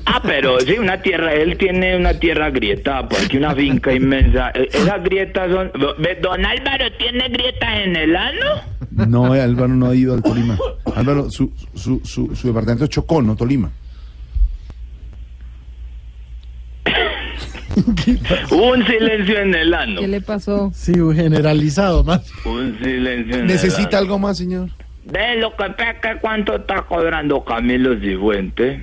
[0.05, 4.51] Ah, pero sí, una tierra, él tiene una tierra grietada, porque una finca inmensa.
[4.53, 5.71] E- Esas grietas son...
[5.97, 8.45] ¿Ve, ¿Don Álvaro tiene grietas en el ano?
[9.07, 10.57] No, Álvaro no ha ido al Tolima.
[10.93, 13.71] Álvaro, su, su, su, su departamento es Chocó, no Tolima.
[16.85, 17.61] Hubo
[18.51, 20.01] un silencio en el ano.
[20.01, 20.71] ¿Qué le pasó?
[20.73, 22.31] Sí, generalizado más.
[22.45, 23.97] Un silencio en el ¿Necesita ano.
[23.99, 24.69] algo más, señor?
[25.05, 25.63] De lo que
[26.01, 28.81] que cuánto está cobrando Camilo Cifuentes.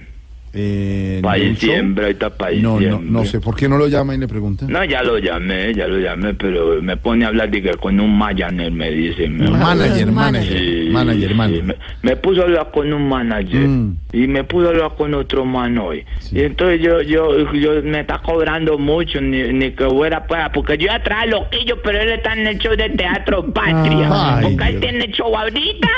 [0.57, 1.21] Eh,
[1.51, 3.11] diciembre, ahí está para No, no, diciembre.
[3.11, 3.41] no sé.
[3.41, 4.67] ¿Por qué no lo llama y le pregunta?
[4.69, 7.99] No, ya lo llamé, ya lo llamé, pero me pone a hablar de que con
[7.99, 9.29] un manager, me dice.
[9.29, 11.65] me- Manager, manager, Sí, manager, sí, manager.
[11.65, 13.97] Me, me puso a hablar con un manager Mm.
[14.13, 16.05] y me puso a hablar con otro man hoy.
[16.31, 20.79] Y entonces yo, yo, yo me está cobrando mucho, ni, ni que fuera para, porque
[20.79, 24.09] yo ya traje loquillo, pero él está en el show de Teatro Patria.
[24.11, 24.81] Ay, porque él Dios.
[24.81, 25.89] tiene show ahorita,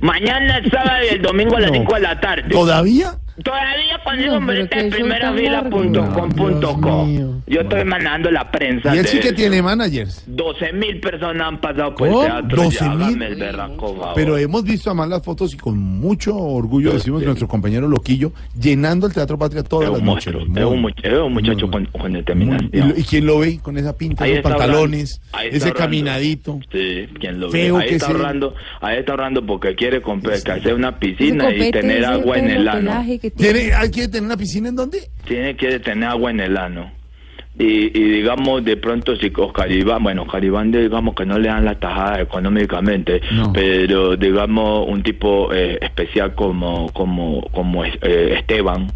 [0.00, 1.76] mañana es sábado y el domingo a las No.
[1.78, 2.48] 5 de la tarde.
[2.50, 3.10] ¿Todavía?
[3.44, 5.70] Todavía consigo No, en primera tan fila largo.
[5.70, 7.04] punto com punto Dios co.
[7.04, 7.32] mío.
[7.46, 8.94] Yo estoy mandando la prensa.
[8.94, 9.36] Y él sí que eso.
[9.36, 10.24] tiene managers.
[10.26, 12.22] 12 mil personas han pasado por ¿Cómo?
[12.22, 12.62] el teatro.
[12.62, 12.70] 12.000.
[12.72, 14.12] ya, hágame el berraco, favor.
[14.14, 18.32] Pero hemos visto además las fotos y con mucho orgullo decimos que nuestro compañero Loquillo
[18.58, 20.34] llenando el Teatro Patria todas las un noches.
[20.34, 22.94] es un, muchacho con, con ¿Y, determinación.
[22.96, 25.74] y quién lo ve con esa pinta, Ahí está pantalones, ese ahorrando.
[25.74, 26.58] caminadito?
[26.72, 27.70] Sí, quien lo ve.
[27.76, 32.04] Ahí está ahorrando, ahí está ahorrando porque quiere comprar, que hacer una piscina y tener
[32.04, 32.90] agua en el ano.
[33.30, 33.58] Que tiene.
[33.60, 34.98] ¿Tiene, ¿Hay que tener una piscina en dónde?
[35.26, 36.90] tiene que tener agua en el ano.
[37.58, 41.48] Y, y digamos, de pronto, si Oscar Iván, bueno, Oscar Iván, digamos que no le
[41.48, 43.50] dan la tajada económicamente, No.
[43.54, 48.88] pero digamos, un tipo eh, especial como como como eh, Esteban.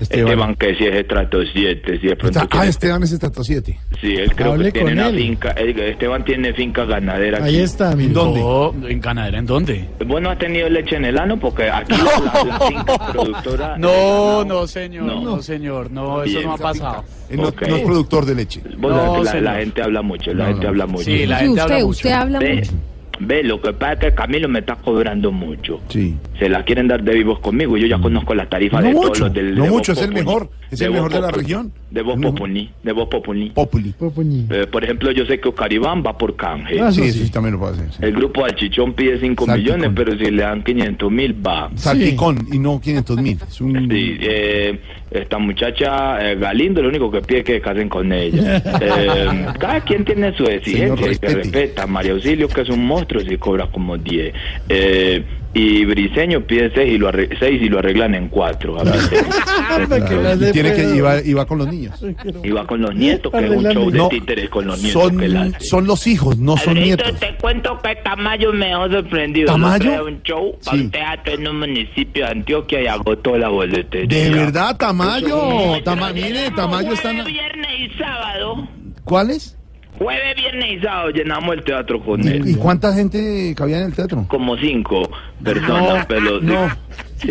[0.00, 0.28] Esteban.
[0.30, 0.54] Esteban.
[0.56, 3.78] que si es estrato 7, si de pronto Está- ah, Esteban es estrato 7.
[4.00, 5.16] Sí, él creo Hable que tiene con una él.
[5.16, 5.50] finca.
[5.50, 7.38] Esteban tiene finca ganadera.
[7.44, 7.62] Ahí aquí.
[7.64, 8.40] está, ¿En dónde?
[8.42, 9.88] Oh, ¿En ganadera en dónde?
[10.06, 11.38] ¿Vos no has tenido leche en el ano?
[11.38, 13.78] Porque aquí la, la- la finca productora.
[13.78, 15.20] No, no, señor, No.
[15.22, 17.04] no, señor, no, eso no ha pasado.
[17.30, 17.62] No, Ok.
[17.68, 18.60] no es productor de leche.
[18.78, 19.44] Vos No, sabés que la, señor.
[19.44, 20.68] la gente habla mucho, la No, gente no.
[20.70, 21.04] habla mucho.
[21.04, 22.20] Sí, la Sí, gente usted, habla usted mucho.
[22.20, 22.72] habla Ve, mucho.
[23.20, 25.80] Ve, lo que pasa es que Camilo me está cobrando mucho.
[25.88, 26.16] Sí.
[26.38, 27.76] Se la quieren dar de vivos conmigo.
[27.76, 29.92] Yo ya conozco las tarifas No de todos mucho, los del no de Voz mucho,
[29.92, 30.24] es el Populi.
[30.24, 31.42] mejor, es el Voz mejor de la Populi.
[31.42, 31.72] región.
[31.90, 32.34] De Voz El mejor.
[32.34, 33.50] Populi, de Voz Populi.
[33.50, 33.90] Populi.
[33.98, 34.46] Popoñi.
[34.50, 36.80] Eh, por ejemplo, yo sé que Oscar Iván va por canje.
[36.80, 37.24] Ah, Sí, eso sí.
[37.26, 37.92] sí también lo puede hacer.
[37.92, 37.98] sí.
[38.02, 39.58] El grupo del Chichón pide 5 Salpicón.
[39.80, 41.70] millones, pero si le dan 500 mil, va.
[41.74, 43.38] Salpicón y no 500 mil.
[43.46, 43.88] Es un...
[43.90, 44.80] Sí, eh,
[45.10, 48.62] esta muchacha eh, Galindo lo único que pide es que casen con ella.
[48.80, 51.34] Eh, cada quien tiene su exigencia y respete.
[51.34, 51.86] respeta.
[51.86, 54.32] María Auxilio, que es un monstruo, si cobra como 10.
[54.68, 58.78] Eh, Y Briseño pide seis y lo, arre- seis y lo arreglan en cuatro.
[58.78, 58.94] A ver,
[60.48, 62.00] Y tiene que iba, iba con los niños.
[62.44, 65.02] y va con los nietos, que es un show de No, títeres con los nietos
[65.02, 67.18] Son, que son los hijos, no son Alfredito, nietos.
[67.20, 69.46] te cuento que Tamayo me dejó sorprendido.
[69.46, 70.04] ¿Tamayo?
[70.06, 70.84] Un show para Sí.
[70.84, 74.06] un teatro en un municipio de Antioquia y agotó la boletería.
[74.24, 75.82] De verdad, Tamayo.
[75.82, 77.10] Tama- mire, Tamayo está.
[77.10, 78.68] Viernes y sábado.
[79.02, 79.56] ¿Cuáles?
[80.00, 82.48] Jueves, viernes y sábado llenamos el teatro con él.
[82.48, 84.24] ¿Y cuánta gente cabía en el teatro?
[84.28, 85.02] Como cinco
[85.44, 86.62] personas, No, pero no.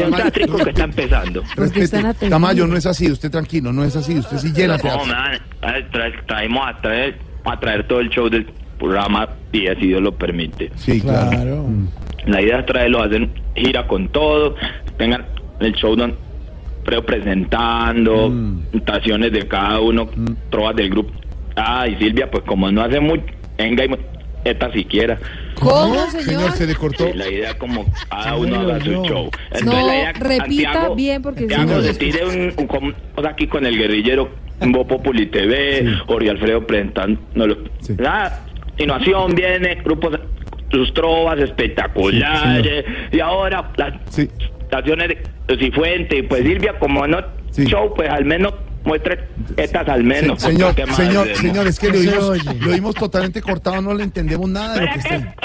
[0.06, 1.42] Un teatrico que está empezando.
[1.56, 2.30] Respete.
[2.30, 5.06] Tamayo, no es así, usted tranquilo, no es así, usted sí llena No, teatro.
[5.08, 5.34] me van
[5.64, 8.46] a traer- traemos a traer, a traer todo el show del
[8.78, 10.72] programa y si Dios lo permite.
[10.76, 11.66] Sí, claro.
[12.28, 14.54] La idea es traerlos a hacer gira con todo,
[14.98, 15.26] tengan
[15.60, 16.16] el show don,
[17.06, 18.60] presentando, Mm.
[18.74, 20.08] estaciones de cada uno,
[20.52, 21.12] trovas del grupo.
[21.62, 23.24] Ah, y Silvia, pues como no hace mucho,
[23.58, 23.90] venga y
[24.46, 25.18] esta siquiera.
[25.56, 26.52] ¿Cómo, señor?
[26.54, 27.08] se le cortó.
[27.08, 29.30] Sí, la idea es como cada uno haga su show.
[29.66, 31.88] No, la idea- repita Santiago- bien porque si Santiago no...
[31.88, 34.30] se tire un, un o sea, aquí con el guerrillero,
[34.62, 37.58] Voz Populi TV, Jorge Alfredo presentándolo.
[37.98, 38.46] Nada,
[38.78, 40.18] innovación viene, grupos,
[40.72, 45.10] sus trovas espectaculares, y ahora las estaciones
[45.48, 47.20] de Cifuente, pues Silvia, como no
[47.52, 48.54] show, pues al menos
[48.84, 49.28] muestre
[49.58, 50.42] estas al menos.
[50.42, 51.40] Señor, ¿Qué más señor, hacemos?
[51.40, 54.94] señor, es que lo oímos, lo oímos totalmente cortado, no le entendemos nada de lo
[54.94, 55.36] que está.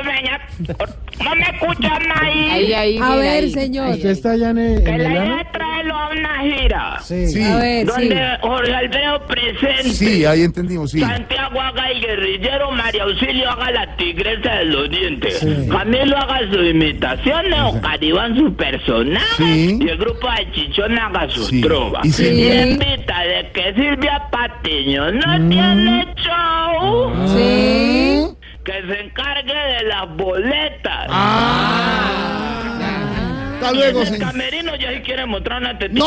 [1.24, 2.50] No me escuchan ahí.
[2.50, 3.50] Ahí, ahí, A ver, ahí.
[3.50, 3.90] señor.
[3.90, 6.98] ¿Usted está allá en el, Que en la traerlo a una gira.
[7.02, 7.28] Sí.
[7.28, 7.42] Sí.
[7.42, 8.22] A ver, donde sí.
[8.40, 9.90] Jorge Alfredo presente.
[9.90, 11.00] Sí, ahí entendimos, sí.
[11.00, 16.66] Santiago haga el guerrillero, María Auxilio haga la tigresa de los dientes, Camilo haga sus
[16.70, 19.78] imitaciones, Ocaribán su personaje Sí.
[19.80, 21.60] y el grupo de Chichón haga sus Sí.
[21.62, 22.18] trovas.
[22.20, 28.28] Y en vista de que Silvia Patiño no tiene show, Sí.
[28.64, 31.08] que se encargue de las boletas.
[33.60, 34.28] Hasta Y luego, en el señor.
[34.32, 36.04] camerino ya si quiere mostrar una tetita.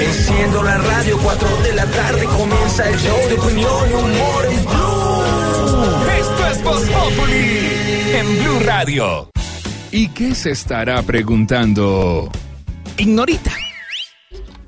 [0.00, 4.64] Enciendo la radio, 4 de la tarde comienza el show de opinión y humor en
[4.64, 6.04] Blue.
[6.18, 7.70] Esto es Voz Populi
[8.14, 9.28] en Blue Radio.
[9.90, 12.30] ¿Y qué se estará preguntando?
[12.98, 13.52] Ignorita.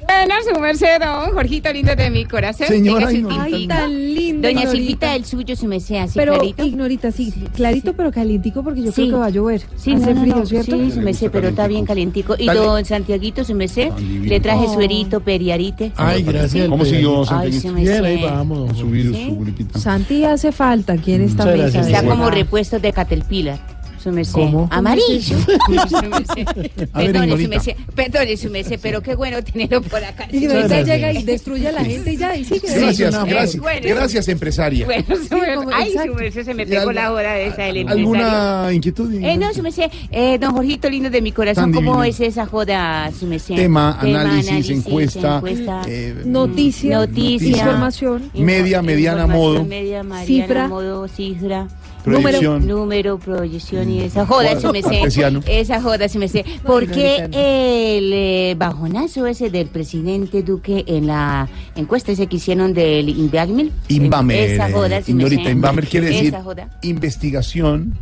[0.06, 2.66] Bueno, su merced, don Jorgito lindo de mi corazón.
[2.66, 3.42] Señora Tenga su Ignorita.
[3.44, 3.76] Ay, tintica.
[3.76, 4.48] tan lindo.
[4.48, 4.70] Doña Ignorita.
[4.84, 6.64] Silvita, el suyo, su merced, así Pero, clarito.
[6.64, 9.02] Ignorita, sí, clarito pero calientico porque yo Sí.
[9.02, 9.60] creo que va a llover.
[9.76, 10.76] Sí, Hace no, no, frío, no, ¿cierto?
[10.78, 12.34] Sí, su merced, pero está bien calientico.
[12.38, 14.74] Y don Santiaguito, su merced, le traje Oh.
[14.74, 15.92] suerito, periarite.
[15.96, 16.68] Ay, gracias.
[16.68, 18.34] ¿Cómo siguió, Ay, su Bien, ahí merced.
[18.36, 18.78] vamos.
[18.78, 19.26] Su virus, ¿Sí?
[19.28, 19.78] su gripita.
[19.78, 21.62] Santi hace falta aquí en esta Muchas mesa.
[21.62, 21.86] gracias.
[21.86, 22.08] de Está Sí.
[22.08, 22.38] como verdad.
[22.38, 23.79] repuesto de Caterpillar.
[24.02, 24.32] Su merced.
[24.32, 24.66] ¿Cómo?
[24.70, 25.36] Amarillo.
[26.92, 27.76] Perdone, su merced.
[27.94, 30.26] Perdone, su merced, pero qué bueno tenerlo por acá.
[30.32, 30.86] Ignorita gracias.
[30.86, 32.60] llega y destruye a la gente y ya, y sigue.
[32.74, 33.86] Gracias, una- gracias, bueno.
[33.88, 34.86] gracias, empresaria.
[34.86, 35.68] Bueno, su merced.
[35.74, 37.90] Ay, su merced, se me ¿Y pegó la hora de esa del empresario.
[38.08, 39.12] ¿Alguna inquietud?
[39.14, 43.10] Eh, no, su merced, eh, don Jorgito lindo de mi corazón, ¿cómo es esa joda,
[43.18, 43.54] su merced?
[43.56, 45.42] Tema, análisis, encuesta,
[45.86, 47.48] eh, Noticia, Noticia.
[47.48, 49.64] información, Media, mediana, Información, modo.
[49.66, 50.68] Media, mediana, Cifra.
[50.68, 51.68] modo, cifra.
[52.04, 52.66] Proyección.
[52.66, 54.90] Número, proyección y esa joda, su merced.
[54.90, 55.40] cartesiano.
[55.46, 56.44] Esa joda, su merced.
[56.64, 57.38] ¿Por no, qué no.
[57.38, 63.70] el eh, bajonazo ese del presidente Duque en la encuesta ese que hicieron del Invamer?
[63.88, 64.50] Invamer.
[64.52, 65.32] Esa joda, eh, su merced.
[65.32, 66.34] Ignorita, Invamer quiere decir
[66.82, 67.94] investigación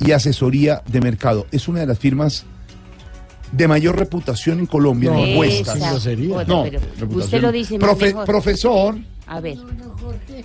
[0.00, 1.46] y asesoría de mercado.
[1.50, 2.44] Es una de las firmas
[3.50, 5.76] de mayor reputación en Colombia en No, encuestas.
[5.76, 6.28] Esa grosería.
[6.34, 7.20] joda, No, pero reputación.
[7.22, 8.26] usted lo dice más Profe- mejor.
[8.26, 8.94] Profesor,
[9.28, 9.58] A ver.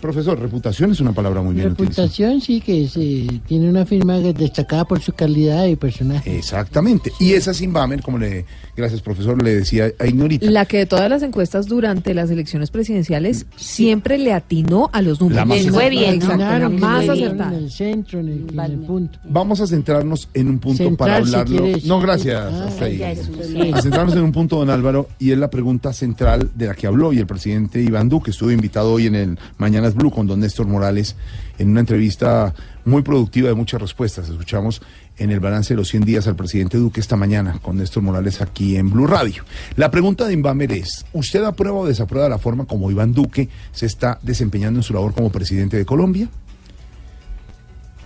[0.01, 2.05] profesor, reputación es una palabra muy bien utilizada.
[2.05, 6.37] Reputación sí que se tiene una firma destacada por su calidad y personaje.
[6.37, 7.13] Exactamente.
[7.17, 8.45] Y esa Simbamer, como le,
[8.75, 10.51] gracias profesor, le decía a Ignorita.
[10.51, 15.21] La que de todas las encuestas durante las elecciones presidenciales siempre le atinó a los
[15.21, 15.37] números.
[15.37, 16.25] La más fue bien, ¿no?
[16.25, 17.57] Exacto, la Claro, más acertada.
[17.57, 19.19] En el centro, en el, en el punto.
[19.23, 21.67] Vamos a centrarnos en un punto Central, para hablarlo.
[21.85, 22.37] No, gracias.
[22.37, 23.01] Ah, hasta ahí.
[23.01, 26.75] es A centrarnos en un punto, don Álvaro, y es la pregunta central de la
[26.75, 30.25] que habló y el presidente Iván Duque estuvo invitado hoy en el Mañanas Blue con
[30.25, 31.15] don Néstor Morales
[31.59, 32.53] en una entrevista
[32.85, 34.29] muy productiva de muchas respuestas.
[34.29, 34.81] Escuchamos
[35.17, 38.41] en el balance de los 100 días al presidente Duque esta mañana con Néstor Morales
[38.41, 39.43] aquí en Blue Radio.
[39.75, 43.85] La pregunta de Invamer es, ¿usted aprueba o desaprueba la forma como Iván Duque se
[43.85, 46.27] está desempeñando en su labor como presidente de Colombia?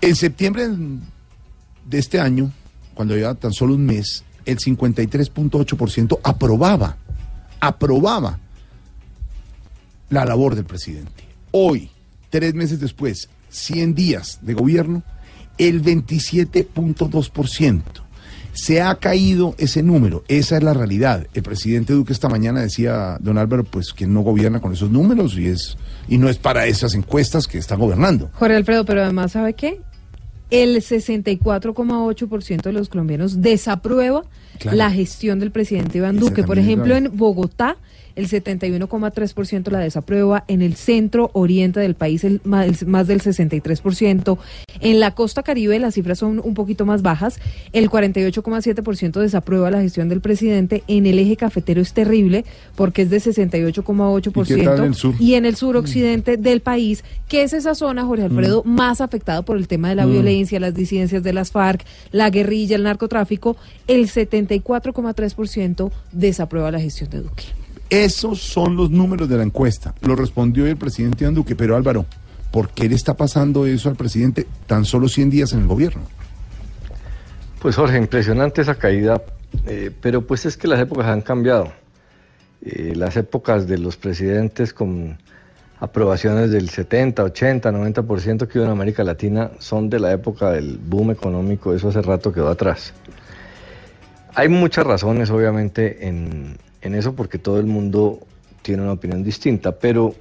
[0.00, 0.68] En septiembre
[1.86, 2.52] de este año,
[2.94, 6.96] cuando lleva tan solo un mes, el 53.8% aprobaba,
[7.60, 8.38] aprobaba
[10.10, 11.24] la labor del presidente.
[11.50, 11.90] Hoy,
[12.30, 15.02] tres meses después, 100 días de gobierno,
[15.58, 17.82] el 27.2%.
[18.52, 21.26] Se ha caído ese número, esa es la realidad.
[21.32, 25.36] El presidente Duque esta mañana decía, don Álvaro, pues que no gobierna con esos números
[25.38, 25.76] y es
[26.08, 28.30] y no es para esas encuestas que está gobernando.
[28.34, 29.80] Jorge Alfredo, pero además, ¿sabe qué?
[30.50, 34.22] El 64,8% de los colombianos desaprueba
[34.58, 34.76] Claro.
[34.76, 36.42] la gestión del presidente Iván Duque.
[36.42, 37.76] Por ejemplo, en Bogotá,
[38.18, 44.38] el 71,3% la desaprueba, en el centro oriente del país el, el- más del 63%,
[44.80, 47.38] en la costa caribe las cifras son un poquito más bajas,
[47.72, 53.10] el 48,7% desaprueba la gestión del presidente, en el eje cafetero es terrible porque es
[53.10, 54.60] de 68,8%.
[54.60, 55.14] ¿Y tal en el sur?
[55.20, 59.56] Y en el suroccidente del país, que es esa zona, Jorge Alfredo, más afectada por
[59.56, 60.12] el tema de la Mm.
[60.12, 67.10] violencia, las disidencias de las FARC, la guerrilla, el narcotráfico, el 74,3% desaprueba la gestión
[67.10, 67.44] de Duque.
[67.90, 69.94] Esos son los números de la encuesta.
[70.02, 72.04] Lo respondió el presidente Iván Duque, pero Álvaro,
[72.50, 76.02] ¿por qué le está pasando eso al presidente tan solo 100 días en el gobierno?
[77.60, 79.22] Pues Jorge, impresionante esa caída,
[79.66, 81.72] eh, pero pues es que las épocas han cambiado.
[82.62, 85.18] Eh, las épocas de los presidentes con
[85.80, 90.76] aprobaciones del 70, 80, 90% que hubo en América Latina son de la época del
[90.78, 92.92] boom económico, eso hace rato quedó atrás.
[94.34, 98.20] Hay muchas razones, obviamente, en, en eso porque todo el mundo
[98.62, 100.14] tiene una opinión distinta, pero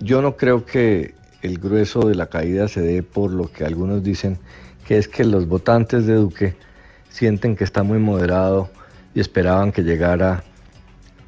[0.00, 4.02] yo no creo que el grueso de la caída se dé por lo que algunos
[4.02, 4.38] dicen,
[4.86, 6.56] que es que los votantes de Duque
[7.10, 8.70] sienten que está muy moderado
[9.14, 10.42] y esperaban que llegara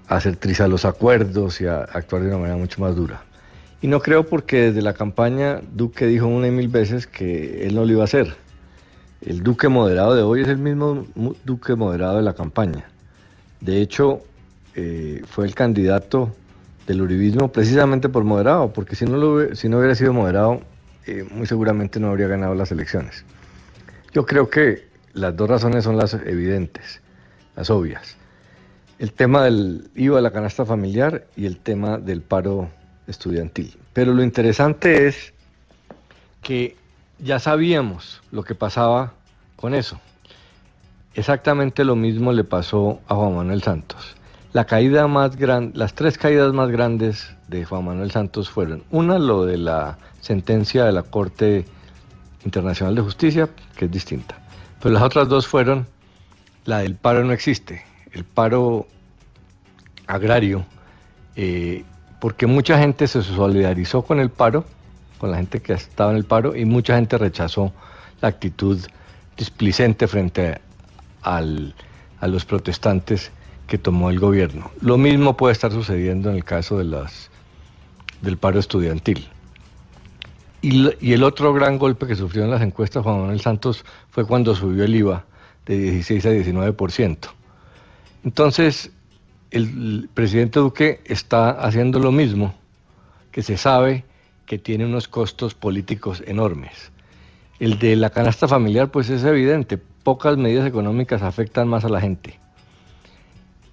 [0.09, 3.23] a hacer trizas los acuerdos y a actuar de una manera mucho más dura.
[3.83, 7.75] Y no creo porque desde la campaña Duque dijo una y mil veces que él
[7.75, 8.35] no lo iba a hacer.
[9.21, 11.07] El Duque moderado de hoy es el mismo
[11.45, 12.89] Duque moderado de la campaña.
[13.61, 14.23] De hecho,
[14.77, 16.37] eh, fue el candidato
[16.87, 20.61] del uribismo precisamente por moderado, porque si no, lo si no hubiera sido moderado,
[21.07, 23.25] eh, muy seguramente no habría ganado las elecciones.
[24.13, 27.01] Yo creo que las dos razones son las evidentes,
[27.57, 28.17] las obvias.
[28.99, 32.69] El tema del IVA a la canasta familiar y el tema del paro
[33.07, 33.77] estudiantil.
[33.95, 35.33] Pero lo interesante es
[36.43, 36.77] que
[37.19, 39.15] ya sabíamos lo que pasaba
[39.57, 39.99] con eso.
[41.15, 44.16] Exactamente lo mismo le pasó a Juan Manuel Santos.
[44.57, 49.19] La caída más grande, las tres caídas más grandes de Juan Manuel Santos fueron una
[49.19, 51.67] lo de la sentencia de la Corte
[52.43, 54.39] Internacional de Justicia, que es distinta.
[54.81, 55.87] Pero las otras dos fueron
[56.65, 58.87] la del paro no existe, el paro
[60.07, 60.65] agrario,
[61.37, 61.85] eh,
[62.19, 64.65] porque mucha gente se solidarizó con el paro,
[65.19, 67.75] con la gente que estaba en el paro, y mucha gente rechazó
[68.23, 68.81] la actitud
[69.37, 70.63] displicente frente
[71.21, 71.75] al-
[72.21, 73.33] a los protestantes
[73.67, 74.71] que tomó el gobierno.
[74.81, 77.31] Lo mismo puede estar sucediendo en el caso de las,
[78.23, 79.27] del paro estudiantil.
[80.63, 84.25] Y, y el otro gran golpe que sufrió en las encuestas Juan Manuel Santos fue
[84.25, 85.25] cuando subió el IVA
[85.67, 87.19] de 16 a 19%.
[88.25, 88.91] Entonces,
[89.51, 92.55] el presidente Duque está haciendo lo mismo,
[93.31, 94.05] que se sabe
[94.47, 96.93] que tiene unos costos políticos enormes.
[97.59, 102.01] El de la canasta familiar, pues es evidente, pocas medidas económicas afectan más a la
[102.01, 102.39] gente.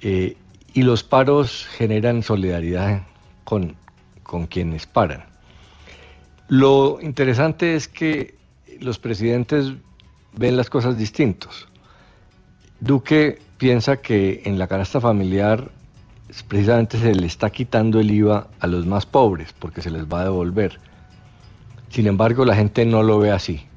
[0.04, 0.36] Eh,
[0.74, 3.04] y los paros generan solidaridad
[3.44, 3.76] con,
[4.22, 5.24] con quienes paran.
[6.50, 8.36] Lo interesante es que
[8.82, 9.74] los presidentes
[10.34, 11.68] ven las cosas distintos.
[12.80, 15.72] Duque piensa que en la canasta familiar
[16.48, 20.22] precisamente se le está quitando el IVA a los más pobres porque se les va
[20.22, 20.80] a devolver.
[21.90, 23.68] Sin embargo, la gente no lo ve así,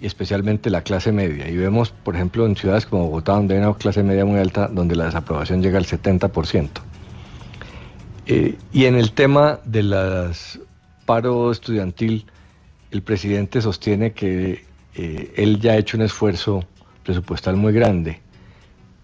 [0.00, 1.48] y especialmente la clase media.
[1.48, 4.68] Y vemos, por ejemplo, en ciudades como Bogotá, donde hay una clase media muy alta,
[4.68, 6.68] donde la desaprobación llega al 70%.
[8.26, 10.58] Eh, y en el tema de las
[11.06, 12.26] paro estudiantil,
[12.90, 14.64] el presidente sostiene que
[14.94, 16.64] eh, él ya ha hecho un esfuerzo
[17.04, 18.20] presupuestal muy grande.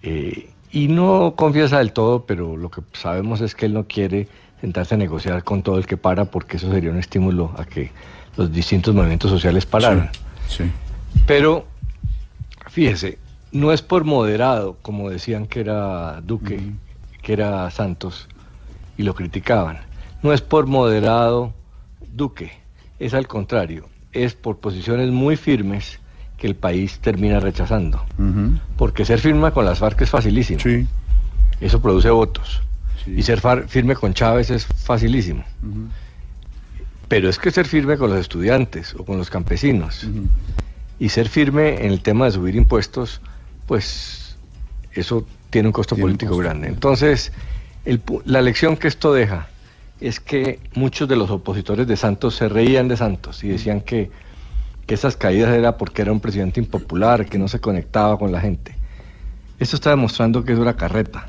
[0.02, 4.28] Eh, y no confiesa del todo, pero lo que sabemos es que él no quiere
[4.60, 7.90] sentarse a negociar con todo el que para, porque eso sería un estímulo a que
[8.36, 10.10] los distintos movimientos sociales pararan.
[11.26, 11.66] Pero,
[12.70, 13.18] fíjese,
[13.52, 16.56] no es por moderado, como decían que era Duque,
[17.22, 18.28] que era Santos,
[18.96, 19.78] y lo criticaban.
[20.22, 21.52] No es por moderado
[22.14, 22.52] Duque,
[22.98, 25.98] es al contrario, es por posiciones muy firmes
[26.38, 28.04] que el país termina rechazando.
[28.76, 30.60] Porque ser firme con las FARC es facilísimo.
[31.60, 32.60] Eso produce votos.
[33.06, 35.44] Y ser far- firme con Chávez es facilísimo.
[37.12, 40.08] Pero es que ser firme con los estudiantes o con los campesinos
[40.98, 43.20] y ser firme en el tema de subir impuestos,
[43.66, 44.38] pues
[44.94, 46.68] eso tiene un costo político grande.
[46.68, 47.30] Entonces,
[47.84, 49.48] el la lección que esto deja
[50.00, 54.10] es que muchos de los opositores de Santos se reían de Santos y decían que,
[54.86, 58.40] que esas caídas era porque era un presidente impopular, que no se conectaba con la
[58.40, 58.74] gente.
[59.58, 61.28] Esto está demostrando que es una carreta,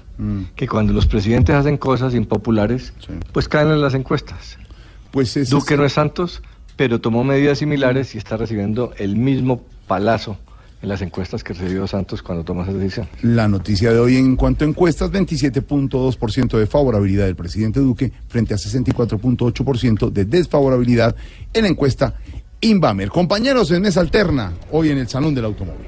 [0.56, 2.94] que cuando los presidentes hacen cosas impopulares,
[3.34, 4.58] pues caen en las encuestas.
[5.14, 6.42] Pues ese Duque es- no es Santos,
[6.76, 10.38] pero tomó medidas similares y está recibiendo el mismo palazo
[10.82, 13.08] en las encuestas que recibió Santos cuando tomó esa decisión.
[13.22, 18.54] La noticia de hoy en cuanto a encuestas, 27.2% de favorabilidad del presidente Duque frente
[18.54, 21.16] a 64.8% de desfavorabilidad
[21.54, 22.16] en la encuesta
[22.62, 23.10] Inbamer.
[23.10, 25.86] Compañeros en mesa alterna, hoy en el Salón del Automóvil.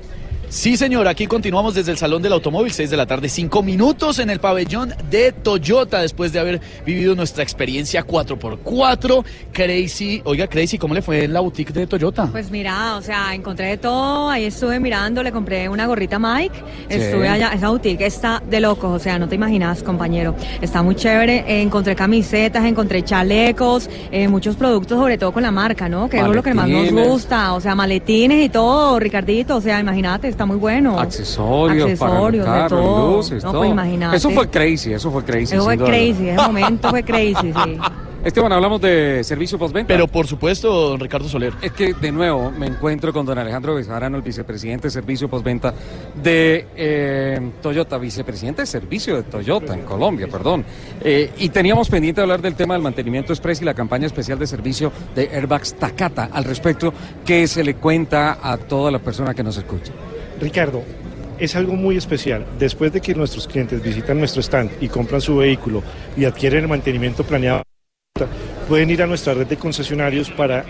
[0.56, 4.20] Sí, señor, aquí continuamos desde el Salón del Automóvil, 6 de la tarde, 5 minutos
[4.20, 9.26] en el pabellón de Toyota, después de haber vivido nuestra experiencia 4x4.
[9.52, 12.28] Crazy, oiga, Crazy, ¿cómo le fue en la boutique de Toyota?
[12.32, 16.56] Pues mira, o sea, encontré de todo, ahí estuve mirando, le compré una gorrita Mike,
[16.88, 16.96] Sí.
[16.96, 20.96] estuve allá, esa boutique está de locos, o sea, no te imaginas, compañero, está muy
[20.96, 26.10] chévere, eh, encontré camisetas, encontré chalecos, eh, muchos productos, sobre todo con la marca, ¿no?
[26.10, 29.82] Que es lo que más nos gusta, o sea, maletines y todo, Ricardito, o sea,
[29.82, 31.00] imagínate, está muy bueno.
[31.00, 33.18] Accesorios, Accesorios, para de el carro, todo.
[33.18, 33.62] luces, no, todo.
[33.62, 34.18] pues imagínate.
[34.18, 35.56] Eso fue crazy, eso fue crazy.
[35.56, 37.80] Eso fue crazy, ese momento fue crazy, sí.
[38.26, 39.88] Esteban, hablamos de servicio postventa.
[39.88, 41.54] Pero por supuesto, don Ricardo Soler.
[41.62, 45.76] Es que de nuevo me encuentro con don Alejandro Bejarano, el vicepresidente de servicio postventa
[46.24, 50.66] de eh, Toyota, vicepresidente de servicio de Toyota en Colombia, perdón.
[51.02, 54.40] Eh, y teníamos pendiente de hablar del tema del mantenimiento express y la campaña especial
[54.40, 56.30] de servicio de Airbags Takata.
[56.34, 56.92] Al respecto,
[57.24, 59.94] ¿qué se le cuenta a toda la persona que nos escucha?
[60.40, 60.84] Ricardo,
[61.40, 62.46] es algo muy especial.
[62.58, 65.84] Después de que nuestros clientes visitan nuestro stand y compran su vehículo
[66.16, 67.64] y adquieren el mantenimiento planeado,
[68.68, 70.66] pueden ir a nuestra red de concesionarios para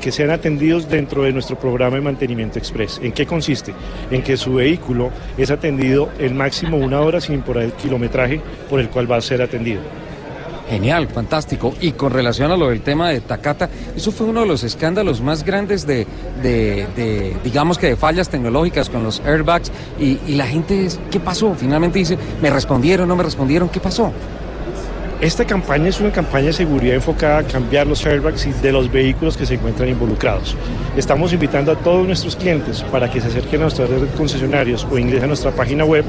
[0.00, 3.00] que sean atendidos dentro de nuestro programa de mantenimiento express.
[3.02, 3.72] ¿En qué consiste?
[4.10, 8.80] En que su vehículo es atendido el máximo una hora sin importar el kilometraje por
[8.80, 9.80] el cual va a ser atendido.
[10.72, 11.74] Genial, fantástico.
[11.82, 15.20] Y con relación a lo del tema de Takata, eso fue uno de los escándalos
[15.20, 16.06] más grandes de,
[17.44, 19.70] digamos que de fallas tecnológicas con los airbags.
[20.00, 21.54] Y, y la gente, ¿qué pasó?
[21.54, 23.68] Finalmente dice, ¿me respondieron, no me respondieron?
[23.68, 24.12] ¿Qué pasó?
[25.22, 29.36] Esta campaña es una campaña de seguridad enfocada a cambiar los airbags de los vehículos
[29.36, 30.56] que se encuentran involucrados.
[30.96, 34.84] Estamos invitando a todos nuestros clientes para que se acerquen a nuestra red de concesionarios
[34.90, 36.04] o ingresen a nuestra página web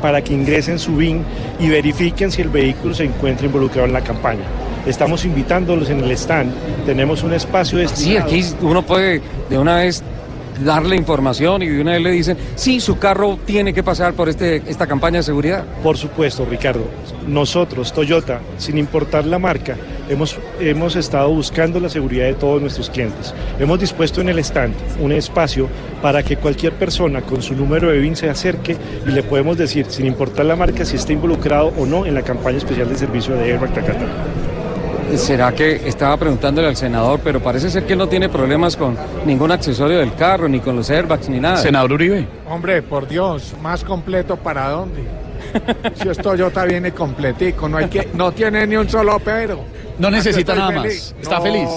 [0.00, 1.22] para que ingresen su BIN
[1.60, 4.44] y verifiquen si el vehículo se encuentra involucrado en la campaña.
[4.86, 6.50] Estamos invitándolos en el stand.
[6.86, 7.82] Tenemos un espacio Sí,
[8.14, 8.26] destinado.
[8.28, 9.20] aquí uno puede
[9.50, 10.02] de una vez
[10.62, 14.28] darle información y de una vez le dicen, sí, su carro tiene que pasar por
[14.28, 15.64] este, esta campaña de seguridad.
[15.82, 16.84] Por supuesto, Ricardo.
[17.26, 19.76] Nosotros, Toyota, sin importar la marca,
[20.08, 23.34] hemos, hemos estado buscando la seguridad de todos nuestros clientes.
[23.58, 25.68] Hemos dispuesto en el stand un espacio
[26.02, 28.76] para que cualquier persona con su número de BIN se acerque
[29.06, 32.22] y le podemos decir, sin importar la marca, si está involucrado o no en la
[32.22, 34.06] campaña especial de servicio de Airbag Takata.
[35.18, 39.52] ¿Será que estaba preguntándole al senador, pero parece ser que no tiene problemas con ningún
[39.52, 41.56] accesorio del carro, ni con los airbags, ni nada?
[41.56, 42.26] Senador Uribe.
[42.48, 45.02] Hombre, por Dios, más completo para dónde.
[45.94, 49.60] Si es Toyota viene completico, no hay que, no tiene ni un solo pero.
[49.98, 51.14] No necesita nada feliz.
[51.14, 51.22] más.
[51.22, 51.68] Está No, feliz.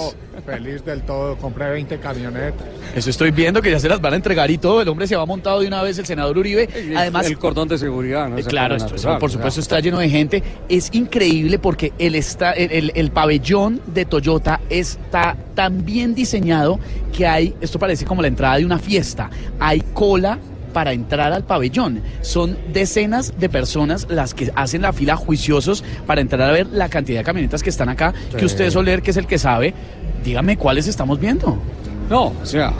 [0.44, 2.66] Feliz del todo, compré 20 camionetas.
[2.94, 4.80] Eso estoy viendo que ya se las van a entregar y todo.
[4.82, 6.68] El hombre se va montado de una vez, el senador Uribe.
[6.96, 8.38] Además, el cordón de seguridad, ¿no?
[8.38, 9.38] Eh, Claro, esto- natural, por o sea.
[9.38, 10.42] supuesto está lleno de gente.
[10.68, 16.78] Es increíble porque el, está, el, el- el pabellón de Toyota está tan bien diseñado
[17.16, 20.38] que hay, esto parece como la entrada de una fiesta, hay cola
[20.72, 22.02] para entrar al pabellón.
[22.20, 26.88] Son decenas de personas las que hacen la fila juiciosos para entrar a ver la
[26.90, 28.36] cantidad de camionetas que están acá, Sí.
[28.36, 29.72] que usted Soler, que es el que sabe,
[30.24, 31.58] dígame cuáles estamos viendo.
[32.08, 32.72] No, o sea,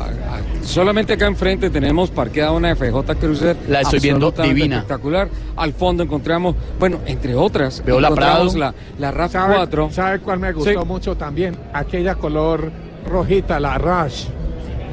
[0.63, 3.57] solamente acá enfrente tenemos parqueada una FJ Cruiser.
[3.69, 4.77] La estoy viendo divina.
[4.77, 5.29] Espectacular.
[5.57, 8.57] Al fondo encontramos, bueno, entre otras, Veo la Prado.
[8.57, 9.89] la, la RAV ¿Sabe, 4.
[9.93, 10.87] ¿Sabe cuál me gustó Sí.
[10.87, 11.57] mucho también?
[11.75, 12.71] Aquella color
[13.07, 14.25] rojita, la Rush.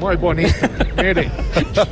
[0.00, 0.68] Muy bonita.
[0.98, 1.30] Mire,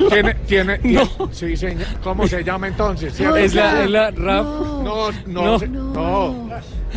[0.09, 1.87] tiene, tiene, tiene- sí, señor.
[2.03, 3.19] ¿Cómo se llama entonces?
[3.19, 4.43] Es la, es la RAV.
[4.83, 5.59] No, no, No.
[5.67, 6.49] no.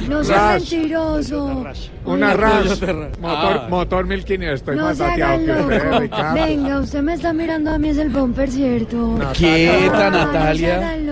[0.09, 0.73] No sea Rush.
[0.73, 1.65] mentiroso.
[2.05, 2.81] Una Rush.
[3.21, 3.67] Motor, Ah.
[3.69, 4.55] motor 1500.
[4.61, 5.99] Estoy No más se dateado hagan que usted, loco.
[6.01, 6.35] Ricardo.
[6.35, 9.19] Venga, usted me está mirando a mí, es el bumper, ¿cierto?
[9.35, 10.97] Quieta, Natalia.
[11.03, 11.08] No.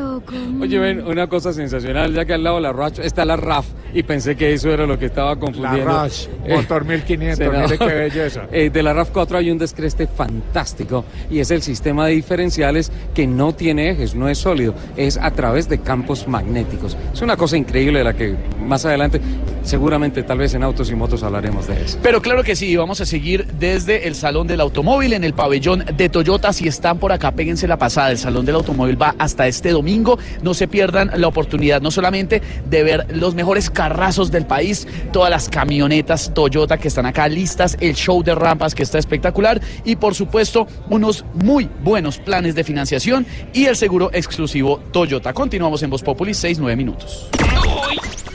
[0.61, 3.67] Oye, ven, una cosa sensacional, ya que al lado de la RAV está la RAF
[3.95, 6.03] y pensé que eso era lo que estaba confundiendo.
[6.05, 8.43] Rush, motor 1500, mire qué belleza.
[8.53, 12.91] Eh, de la RAV 4 hay un descreste fantástico y es el sistema de diferenciales
[13.15, 16.97] que no tiene ejes, no es sólido, es a través de campos magnéticos.
[17.13, 19.21] Es una cosa increíble de la que más adelante,
[19.63, 21.99] seguramente tal vez en Autos y Motos hablaremos de eso.
[22.03, 25.85] Pero claro que sí, vamos a seguir desde el Salón del Automóvil en el pabellón
[25.97, 26.53] de Toyota.
[26.53, 28.11] Si están por acá, péguense la pasada.
[28.11, 30.06] El Salón del Automóvil va hasta este domingo.
[30.43, 35.31] No se pierdan la oportunidad no solamente de ver los mejores carrazos del país, todas
[35.31, 39.97] las camionetas Toyota que están acá listas, el show de rampas que está espectacular y
[39.97, 45.33] por supuesto unos muy buenos planes de financiación y el seguro exclusivo Toyota.
[45.33, 47.29] Continuamos en Voz Populi, 6-9 minutos.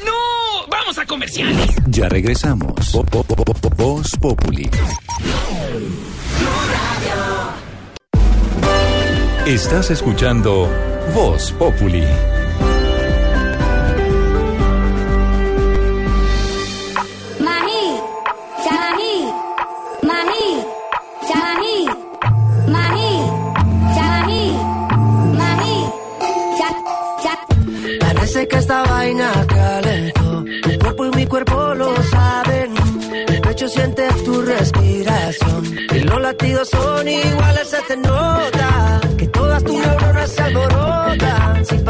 [0.06, 0.68] ¡No!
[0.69, 1.76] ¡Vamos a comerciales!
[1.88, 2.73] Ya regresamos.
[2.93, 4.69] Vo- vo- vo- vo- Voz Populi.
[9.45, 10.69] Estás escuchando
[11.13, 12.05] Voz Populi.
[17.47, 17.84] Mahi,
[18.63, 19.15] Shalahi,
[20.09, 20.47] Mahi,
[21.27, 21.77] Shalahi,
[22.76, 23.11] Mahi,
[23.95, 24.45] Shalahi,
[25.41, 25.77] Mahi,
[26.57, 26.81] Shal-
[27.23, 30.43] Shal- Parece que esta vaina calentó.
[30.63, 32.69] Tu cuerpo y mi cuerpo lo saben.
[33.27, 35.61] El pecho siente tu respiración.
[35.95, 39.01] Y los latidos son iguales, se te nota.
[40.31, 41.65] Que todas tus neuronas se alborotan.
[41.65, 41.83] Sin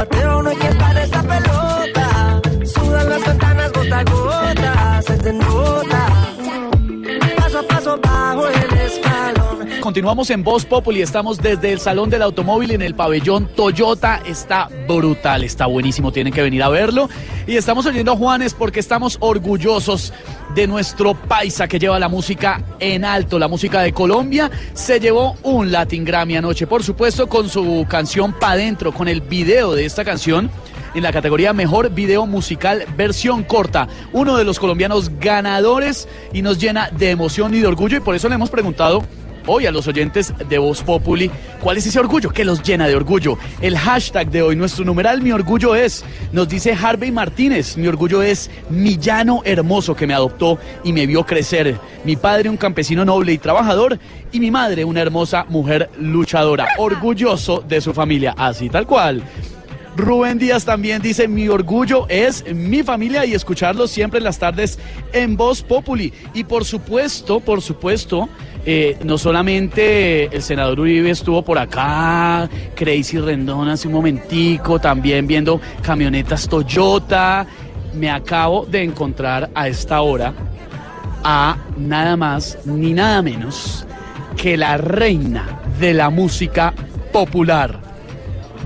[9.92, 14.22] Continuamos en Voz Populi, estamos desde el Salón del Automóvil en el pabellón Toyota.
[14.26, 17.10] Está brutal, está buenísimo, tienen que venir a verlo.
[17.46, 20.14] Y estamos oyendo a Juanes porque estamos orgullosos
[20.56, 24.50] de nuestro paisa que lleva la música en alto, la música de Colombia.
[24.74, 29.20] Se llevó un Latin Grammy anoche, por supuesto, con su canción Pa' Dentro, con el
[29.20, 30.50] video de esta canción
[30.96, 33.90] en la categoría Mejor Video Musical Versión Corta.
[34.14, 38.16] Uno de los colombianos ganadores y nos llena de emoción y de orgullo y por
[38.16, 39.04] eso le hemos preguntado
[39.48, 41.32] hoy a los oyentes de Voz Populi
[41.62, 43.38] cuál es ese orgullo que los llena de orgullo.
[43.62, 48.22] El hashtag de hoy, nuestro numeral Mi Orgullo es, nos dice Harvey Martínez, mi orgullo
[48.22, 51.78] es mi llano hermoso que me adoptó y me vio crecer.
[52.04, 54.00] Mi padre un campesino noble y trabajador
[54.32, 59.24] y mi madre una hermosa mujer luchadora, orgulloso de su familia, así tal cual.
[59.98, 64.80] Rubén Díaz también dice, mi orgullo es mi familia y escucharlos siempre en las tardes
[65.12, 66.14] en Voz Populi.
[66.34, 68.30] Y por supuesto, por supuesto,
[68.66, 75.26] eh, no solamente el senador Uribe estuvo por acá, Crazy Rendón hace un momentico, también
[75.26, 77.46] viendo camionetas Toyota.
[77.96, 80.34] Me acabo de encontrar a esta hora
[81.24, 83.86] a nada más ni nada menos
[84.38, 86.74] que la reina de la música
[87.12, 87.80] popular.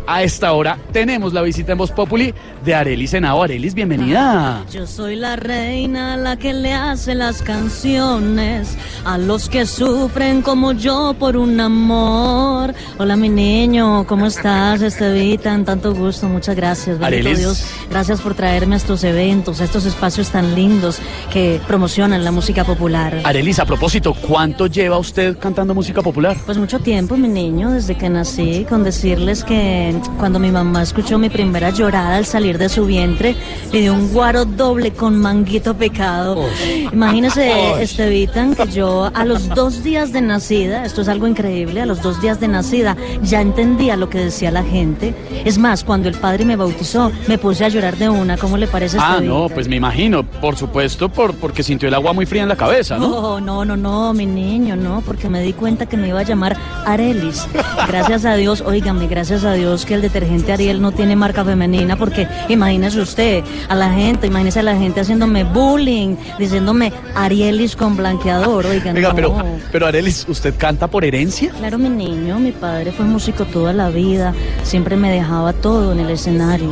[0.08, 2.34] A esta hora tenemos la visita en Voz Populi
[2.66, 3.44] de Arelis Senado.
[3.44, 4.66] Arelis, bienvenida.
[4.72, 8.76] Yo soy la reina, la que le hace las canciones
[9.06, 12.74] a los que sufren como yo por un amor.
[12.98, 15.64] Hola, mi niño, ¿cómo estás, Estevitan?
[15.64, 16.98] Tanto gusto, muchas gracias.
[16.98, 17.40] Bendito Arelis.
[17.40, 21.00] Dios, gracias por traerme a estos eventos, a estos espacios tan lindos
[21.32, 23.22] que promocionan la música popular.
[23.24, 26.36] Arelis, a propósito, ¿cuánto lleva usted cantando música popular?
[26.46, 31.20] Pues mucho tiempo, mi niño, desde que nací, con decirles que cuando mi mamá escuchó
[31.20, 33.36] mi primera llorada al salir de su vientre,
[33.72, 36.44] le dio un guaro doble con manguito pecado.
[36.91, 41.86] Imagínese, Estevitan, que yo a los dos días de nacida, esto es algo increíble, a
[41.86, 45.14] los dos días de nacida ya entendía lo que decía la gente.
[45.45, 48.38] Es más, cuando el padre me bautizó, me puse a llorar de una.
[48.38, 49.27] ¿Cómo le parece, Ah, Estevitan?
[49.27, 52.56] no, pues me imagino, por supuesto, por, porque sintió el agua muy fría en la
[52.56, 53.07] cabeza, ¿no?
[53.07, 56.23] No, no, no, no, mi niño, no, porque me di cuenta que me iba a
[56.23, 56.56] llamar
[56.86, 57.48] Arelis.
[57.88, 61.95] Gracias a Dios, óigame, gracias a Dios que el detergente Ariel no tiene marca femenina,
[61.98, 67.96] porque imagínese usted, a la gente, imagínese a la gente haciéndome bullying, diciéndome Arielis con
[67.96, 69.16] blanqueador, oigan, Oiga, no.
[69.16, 71.52] pero, pero Arelis, ¿usted canta por herencia?
[71.58, 76.00] Claro, mi niño, mi padre fue músico toda la vida, siempre me dejaba todo en
[76.00, 76.70] el escenario.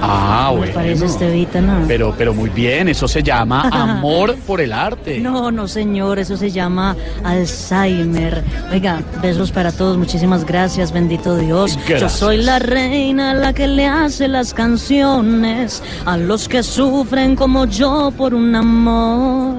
[0.00, 0.72] Ah, Me bueno.
[0.74, 1.84] parece Estevita, ¿no?
[1.88, 5.18] Pero, pero muy bien, eso se llama amor por el arte.
[5.20, 8.42] No, no, señor, eso se llama Alzheimer.
[8.72, 11.78] Oiga, besos para todos, muchísimas gracias, bendito Dios.
[11.88, 17.66] Yo soy la reina, la que le hace las canciones a los que sufren como
[17.66, 19.56] yo por un amor.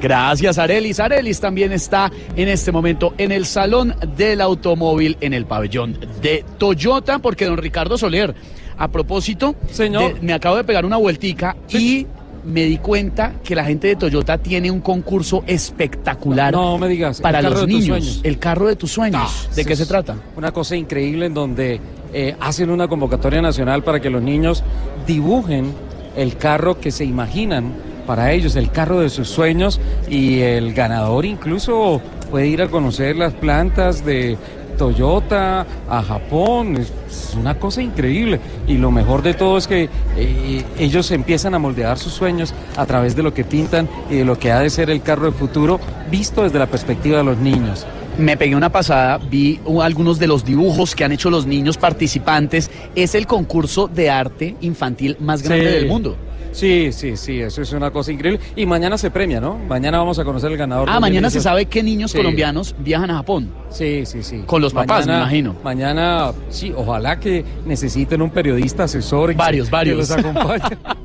[0.00, 1.00] Gracias, Arelis.
[1.00, 6.44] Arelis también está en este momento en el Salón del Automóvil en el pabellón de
[6.58, 8.34] Toyota, porque don Ricardo Soler,
[8.78, 10.14] a propósito, Señor.
[10.14, 12.06] de- me acabo de pegar una vueltica y
[12.44, 17.20] me di cuenta que la gente de Toyota tiene un concurso espectacular No me digas,
[17.20, 18.20] para los niños.
[18.22, 19.46] El carro de tus sueños.
[19.50, 20.16] Ah, ¿De qué se trata?
[20.36, 21.80] Una cosa increíble en donde
[22.12, 24.62] eh, hacen una convocatoria nacional para que los niños
[25.06, 25.72] dibujen
[26.16, 27.72] el carro que se imaginan
[28.06, 29.80] para ellos, el carro de sus sueños
[30.10, 34.36] y el ganador incluso puede ir a conocer las plantas de
[34.76, 38.40] Toyota a Japón, es una cosa increíble.
[38.66, 42.86] Y lo mejor de todo es que eh, ellos empiezan a moldear sus sueños a
[42.86, 45.34] través de lo que pintan y de lo que ha de ser el carro del
[45.34, 45.80] futuro,
[46.10, 47.86] visto desde la perspectiva de los niños.
[48.18, 52.70] Me pegué una pasada, vi algunos de los dibujos que han hecho los niños participantes.
[52.94, 55.74] Es el concurso de arte infantil más grande Sí.
[55.74, 56.16] del mundo.
[56.54, 58.38] Sí, sí, sí, eso es una cosa increíble.
[58.54, 59.58] Y mañana se premia, ¿no?
[59.58, 60.88] Mañana vamos a conocer el ganador.
[60.88, 61.42] Ah, mañana se 2018.
[61.42, 62.16] sabe qué niños Sí.
[62.18, 63.50] colombianos viajan a Japón.
[63.70, 64.44] Sí, sí, sí.
[64.46, 65.56] Con los papás, me imagino.
[65.64, 69.34] Mañana, sí, ojalá que necesiten un periodista asesor.
[69.34, 70.08] Varios, que- varios.
[70.08, 70.60] Que los acompañe.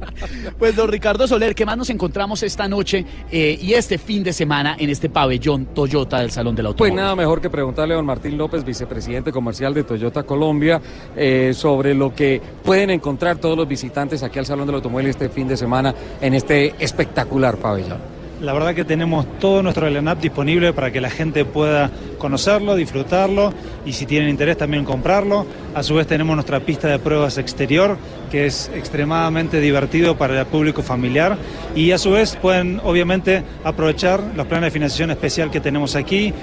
[0.58, 4.34] Pues don Ricardo Soler, ¿qué más nos encontramos esta noche eh, y este fin de
[4.34, 6.96] semana en este pabellón Toyota del Salón del Pues Automóvil?
[6.96, 10.82] nada mejor que preguntarle a don Martín López, vicepresidente comercial de Toyota Colombia,
[11.16, 15.30] eh, sobre lo que pueden encontrar todos los visitantes aquí al Salón del Automóvil este
[15.30, 18.20] fin de semana en este espectacular pabellón.
[18.42, 23.54] La verdad que tenemos todo nuestro line-up disponible para que la gente pueda conocerlo, disfrutarlo
[23.86, 25.46] y si tienen interés también comprarlo.
[25.76, 27.98] A su vez tenemos nuestra pista de pruebas exterior
[28.32, 31.38] que es extremadamente divertido para el público familiar
[31.76, 36.34] y a su vez pueden obviamente aprovechar los planes de financiación especial que tenemos aquí.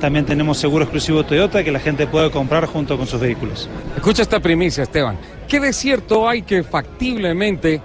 [0.00, 3.70] También tenemos seguro exclusivo Toyota que la gente puede comprar junto con sus vehículos.
[3.96, 5.16] Escucha esta primicia, Esteban.
[5.48, 7.80] ¿Qué de cierto hay que factiblemente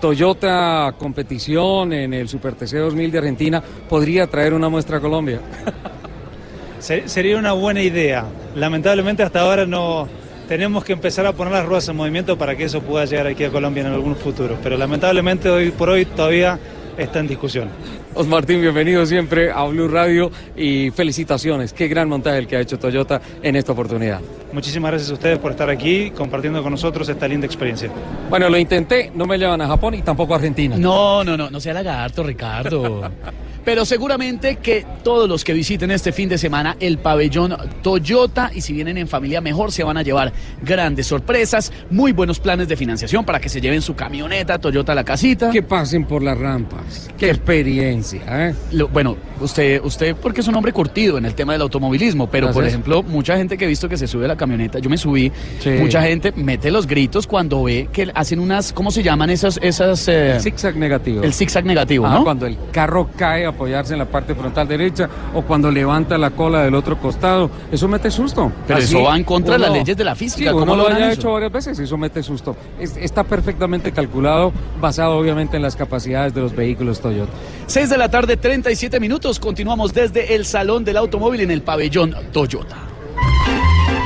[0.00, 5.40] Toyota competición en el Super TC 2000 de Argentina podría traer una muestra a Colombia?
[6.78, 8.24] Se- Sería una buena idea.
[8.54, 10.08] Lamentablemente hasta ahora no
[10.48, 13.44] tenemos que empezar a poner las ruedas en movimiento para que eso pueda llegar aquí
[13.44, 14.56] a Colombia en algún futuro.
[14.62, 16.58] Pero lamentablemente hoy por hoy todavía
[16.98, 17.68] está en discusión.
[18.14, 21.72] Os Martín, bienvenido siempre a Blue Radio y felicitaciones.
[21.72, 24.20] Qué gran montaje el que ha hecho Toyota en esta oportunidad.
[24.52, 27.90] Muchísimas gracias a ustedes por estar aquí compartiendo con nosotros esta linda experiencia.
[28.28, 30.76] Bueno, lo intenté, no me llevan a Japón y tampoco a Argentina.
[30.76, 33.10] No, no, no, no sea lagarto, Ricardo.
[33.68, 38.62] Pero seguramente que todos los que visiten este fin de semana el pabellón Toyota y
[38.62, 40.32] si vienen en familia mejor se van a llevar
[40.62, 44.94] grandes sorpresas, muy buenos planes de financiación para que se lleven su camioneta Toyota a
[44.94, 45.50] la casita.
[45.50, 47.10] Que pasen por las rampas.
[47.18, 48.54] Qué experiencia, ¿eh?
[48.72, 52.50] Lo- bueno, usted, usted porque es un hombre curtido en el tema del automovilismo, pero
[52.50, 54.96] por ejemplo, mucha gente que he visto que se sube a la camioneta, yo me
[54.96, 55.30] subí,
[55.60, 55.72] Sí.
[55.78, 60.08] mucha gente mete los gritos cuando ve que hacen unas, ¿cómo se llaman esas, esas?
[60.08, 61.22] eh, El zigzag negativo.
[61.22, 62.24] El zigzag negativo, Ah, ¿no?
[62.24, 66.30] Cuando el carro cae a apoyarse en la parte frontal derecha o cuando levanta la
[66.30, 67.50] cola del otro costado.
[67.72, 68.52] Eso mete susto.
[68.68, 70.88] Pero eso va en contra de las leyes de la física, Sí, ¿cómo uno lo
[70.96, 71.10] eso?
[71.10, 72.56] hecho varias veces, eso mete susto.
[72.78, 77.32] Es- está perfectamente calculado, basado obviamente en las capacidades de los vehículos Toyota.
[77.66, 79.40] 6 de la tarde, 37 minutos.
[79.40, 82.76] Continuamos desde el Salón del Automóvil en el pabellón Toyota.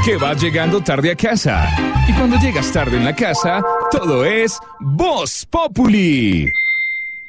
[0.04, 1.68] Que vas llegando tarde a casa.
[2.08, 6.50] Y cuando llegas tarde en la casa, todo es Voz Populi.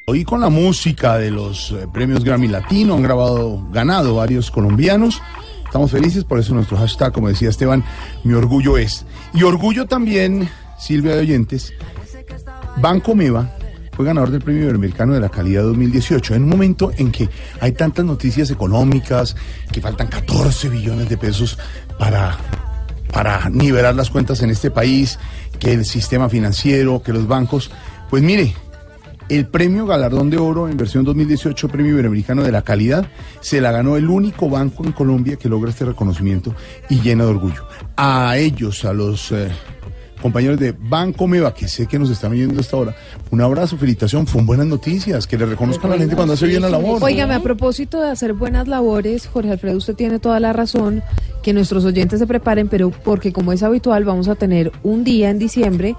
[0.05, 5.21] Hoy con la música de los eh, premios Grammy Latino han grabado, ganado varios colombianos.
[5.63, 7.85] Estamos felices, por eso nuestro hashtag, como decía Esteban,
[8.25, 9.05] mi orgullo es.
[9.34, 11.71] Y orgullo también, Silvia de Oyentes,
[12.81, 13.49] Banco Meva
[13.93, 17.30] fue ganador del Premio Iberoamericano de la Calidad 2018, en un momento en que
[17.61, 19.38] hay tantas noticias económicas,
[19.71, 21.57] que faltan 14 billones de pesos
[21.97, 22.38] para,
[23.13, 25.17] para nivelar las cuentas en este país,
[25.59, 27.71] que el sistema financiero, que los bancos.
[28.09, 28.53] Pues mire,
[29.29, 33.07] el premio Galardón de Oro en versión 2018, Premio Iberoamericano de la Calidad,
[33.41, 36.53] se la ganó el único banco en Colombia que logra este reconocimiento
[36.89, 37.67] y llena de orgullo.
[37.95, 39.49] A ellos, a los eh,
[40.21, 42.95] compañeros de Banco Meva, que sé que nos están viendo hasta ahora,
[43.29, 46.61] un abrazo, felicitación, fueron buenas noticias, que le reconozcan a la gente cuando hace bien
[46.61, 47.03] la labor.
[47.03, 51.03] Óigame, a propósito de hacer buenas labores, Jorge Alfredo, usted tiene toda la razón,
[51.41, 55.29] que nuestros oyentes se preparen, pero porque como es habitual, vamos a tener un día
[55.29, 55.95] en diciembre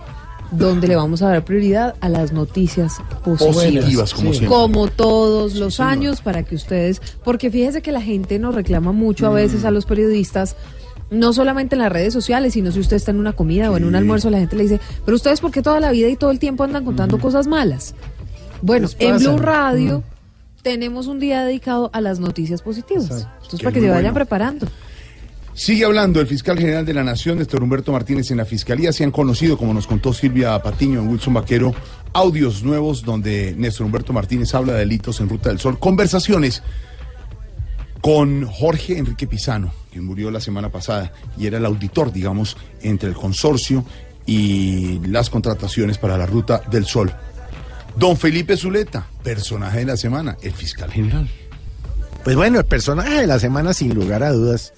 [0.56, 3.54] donde le vamos a dar prioridad a las noticias positivas.
[3.56, 4.48] Positivas, como siempre.
[4.48, 9.26] Como todos los años, para que ustedes, porque fíjese que la gente nos reclama mucho
[9.26, 9.34] a Mm.
[9.34, 10.56] veces a los periodistas,
[11.10, 13.84] no solamente en las redes sociales, sino si usted está en una comida o en
[13.84, 16.30] un almuerzo, la gente le dice, pero ustedes por qué toda la vida y todo
[16.30, 17.94] el tiempo andan contando cosas malas.
[18.62, 19.18] Bueno, en.
[19.18, 20.02] Blue Radio
[20.62, 23.04] tenemos un día dedicado a las noticias positivas.
[23.42, 24.14] Entonces, Qué para que se vayan bueno.
[24.14, 24.66] preparando.
[25.54, 28.92] Sigue hablando el fiscal general de la Nación, Néstor Humberto Martínez, en la fiscalía.
[28.92, 31.72] Se han conocido, como nos contó Silvia Patiño en Wilson Vaquero,
[32.12, 35.78] audios nuevos donde Néstor Humberto Martínez habla de delitos en Ruta del Sol.
[35.78, 36.64] Conversaciones
[38.00, 43.08] con Jorge Enrique Pizano, quien murió la semana pasada y era el auditor, digamos, entre
[43.08, 43.84] el consorcio
[44.26, 47.14] y las contrataciones para la Ruta del Sol.
[47.96, 51.28] Don Felipe Zuleta, personaje de la semana, el fiscal general.
[52.24, 54.72] Pues bueno, el personaje de la semana, sin lugar a dudas,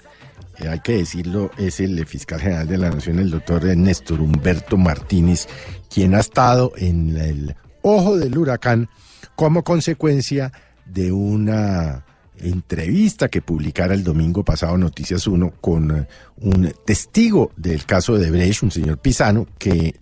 [0.59, 4.77] eh, hay que decirlo, es el fiscal general de la Nación, el doctor Néstor Humberto
[4.77, 5.47] Martínez,
[5.89, 8.89] quien ha estado en el ojo del huracán
[9.35, 10.51] como consecuencia
[10.85, 12.05] de una
[12.39, 16.07] entrevista que publicara el domingo pasado Noticias 1 con eh,
[16.41, 19.95] un testigo del caso de Brecht, un señor Pisano, que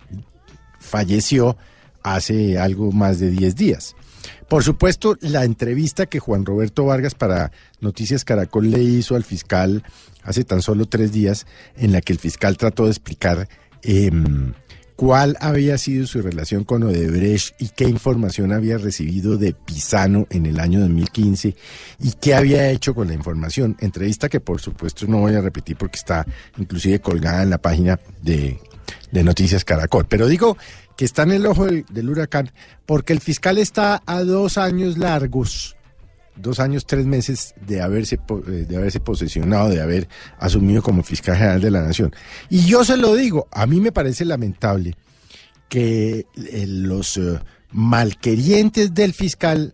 [0.80, 1.58] falleció
[2.04, 3.96] hace algo más de 10 días.
[4.48, 9.84] Por supuesto, la entrevista que Juan Roberto Vargas para Noticias Caracol le hizo al fiscal
[10.26, 11.48] hace tan solo tres días,
[11.78, 13.48] en la que el fiscal trató de explicar
[13.84, 14.54] em,
[14.96, 20.46] cuál había sido su relación con Odebrecht y qué información había recibido de Pisano en
[20.46, 21.56] el año 2015
[22.00, 23.78] y qué había hecho con la información.
[23.80, 26.26] Entrevista que por supuesto no voy a repetir porque está
[26.58, 28.60] inclusive colgada en la página de,
[29.12, 30.06] Noticias Caracol.
[30.10, 30.58] Pero digo
[30.98, 32.52] que está en el ojo del huracán
[32.86, 35.75] porque el fiscal está a dos años largos
[36.36, 40.08] dos años, tres meses de haberse, eh, de haberse posesionado, de haber
[40.40, 42.14] asumido como fiscal general de la nación.
[42.50, 44.96] Y yo se lo digo, a mí me parece lamentable
[45.70, 47.40] que eh, los eh,
[47.72, 49.74] malquerientes del fiscal,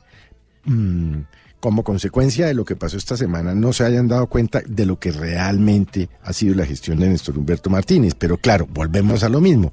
[0.66, 1.18] mm,
[1.62, 5.00] como consecuencia de lo que pasó esta semana, no se hayan dado cuenta de lo
[5.00, 8.16] que realmente ha sido la gestión de Néstor Humberto Martínez.
[8.18, 9.72] Pero claro, volvemos a lo mismo.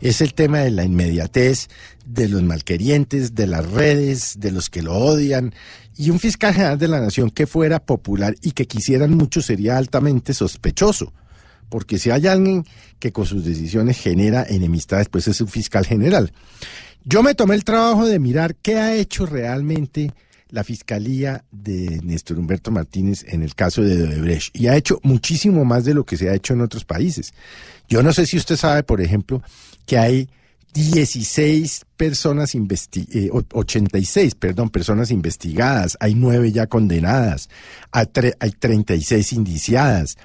[0.00, 1.68] Es el tema de la inmediatez,
[2.06, 5.54] de los malquerientes, de las redes, de los que lo odian.
[5.96, 9.78] Y un fiscal general de la nación que fuera popular y que quisieran mucho sería
[9.78, 11.12] altamente sospechoso.
[11.70, 12.66] Porque si hay alguien
[12.98, 16.32] que con sus decisiones genera enemistades, pues es un fiscal general.
[17.04, 20.12] Yo me tomé el trabajo de mirar qué ha hecho realmente
[20.50, 25.64] la Fiscalía de Néstor Humberto Martínez en el caso de Odebrecht y ha hecho muchísimo
[25.64, 27.32] más de lo que se ha hecho en otros países.
[27.88, 29.42] Yo no sé si usted sabe, por ejemplo,
[29.86, 30.28] que hay
[30.72, 37.48] 16 personas eh, o- 86, perdón, personas investigadas, hay 9 ya condenadas,
[37.90, 38.06] hay,
[38.38, 40.16] hay 36 indiciadas.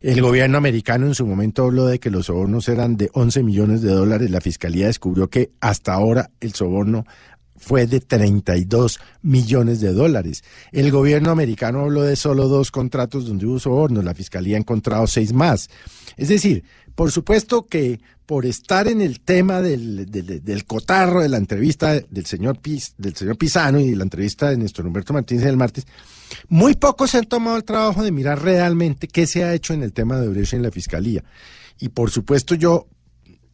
[0.00, 3.82] El gobierno americano en su momento habló de que los sobornos eran de 11 millones
[3.82, 7.06] de dólares, la fiscalía descubrió que hasta ahora el soborno
[7.66, 10.44] fue de 32 millones de dólares.
[10.70, 15.04] El gobierno americano habló de solo dos contratos donde hubo sobornos, la fiscalía ha encontrado
[15.08, 15.68] seis más.
[16.16, 16.62] Es decir,
[16.94, 22.26] por supuesto que por estar en el tema del, del- cotarro de la entrevista del
[22.26, 25.86] señor, Pis- del señor Pisano y la entrevista de Néstor Humberto Martínez el martes,
[26.48, 29.82] muy pocos se han tomado el trabajo de mirar realmente qué se ha hecho en
[29.82, 31.24] el tema de Brecht en la fiscalía.
[31.80, 32.86] Y por supuesto yo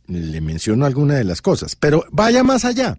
[0.06, 2.98] le menciono algunas de las cosas, pero vaya más allá.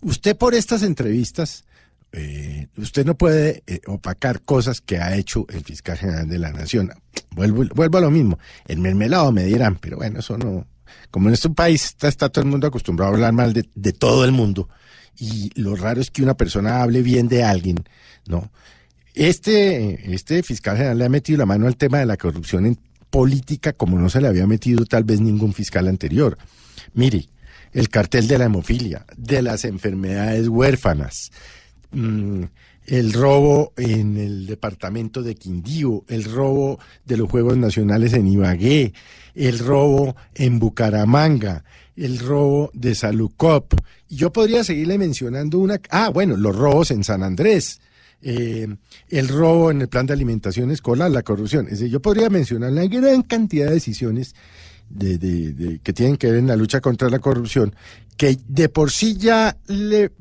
[0.00, 1.64] Usted por estas entrevistas,
[2.12, 6.52] eh, usted no puede eh, opacar cosas que ha hecho el fiscal general de la
[6.52, 6.90] nación.
[7.32, 8.38] Vuelvo, a lo mismo.
[8.66, 10.66] El mermelado me dirán, pero bueno, eso no.
[11.10, 13.92] Como en este país está, está todo el mundo acostumbrado a hablar mal de, de
[13.92, 14.68] todo el mundo.
[15.18, 17.76] Y lo raro es que una persona hable bien de alguien,
[18.26, 18.50] ¿no?
[19.14, 22.78] Este, este fiscal general le ha metido la mano al tema de la corrupción en
[23.10, 26.38] política como no se le había metido tal vez ningún fiscal anterior.
[26.94, 27.28] Mire,
[27.72, 31.30] el cartel de la hemofilia, de las enfermedades huérfanas,
[31.92, 32.44] mm,
[32.86, 38.94] el robo en el departamento de Quindío, el robo de los Juegos Nacionales en Ibagué,
[39.34, 41.64] el robo en Bucaramanga,
[41.96, 43.74] el robo de Salucop.
[44.08, 45.80] Yo podría seguirle mencionando una...
[45.90, 47.80] Ah, bueno, los robos en San Andrés.
[48.22, 48.66] eh,
[49.10, 51.66] el robo en el plan de alimentación escolar, la corrupción.
[51.66, 54.34] Es decir, yo podría mencionar la gran cantidad de decisiones
[54.88, 57.74] de, que tienen que ver en la lucha contra la corrupción,
[58.16, 60.12] que de por sí ya le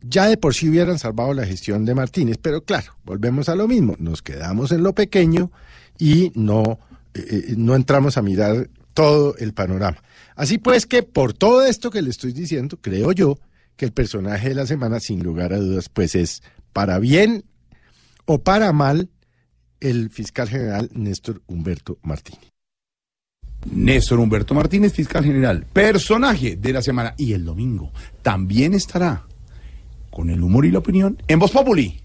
[0.00, 3.66] ya de por sí hubieran salvado la gestión de Martínez, pero claro, volvemos a lo
[3.66, 5.50] mismo, nos quedamos en lo pequeño
[5.98, 6.78] y no,
[7.14, 10.02] eh, eh, no entramos a mirar todo el panorama.
[10.36, 13.38] Así pues que por todo esto que le estoy diciendo, creo yo
[13.76, 16.42] que el personaje de la semana, sin lugar a dudas, pues es
[16.72, 17.44] para bien
[18.24, 19.08] o para mal
[19.80, 22.57] el fiscal general Néstor Humberto Martínez.
[23.66, 27.14] Néstor Humberto Martínez, fiscal general, personaje de la semana.
[27.16, 29.24] Y el domingo también estará
[30.10, 32.00] con el humor y la opinión en Voz Populi.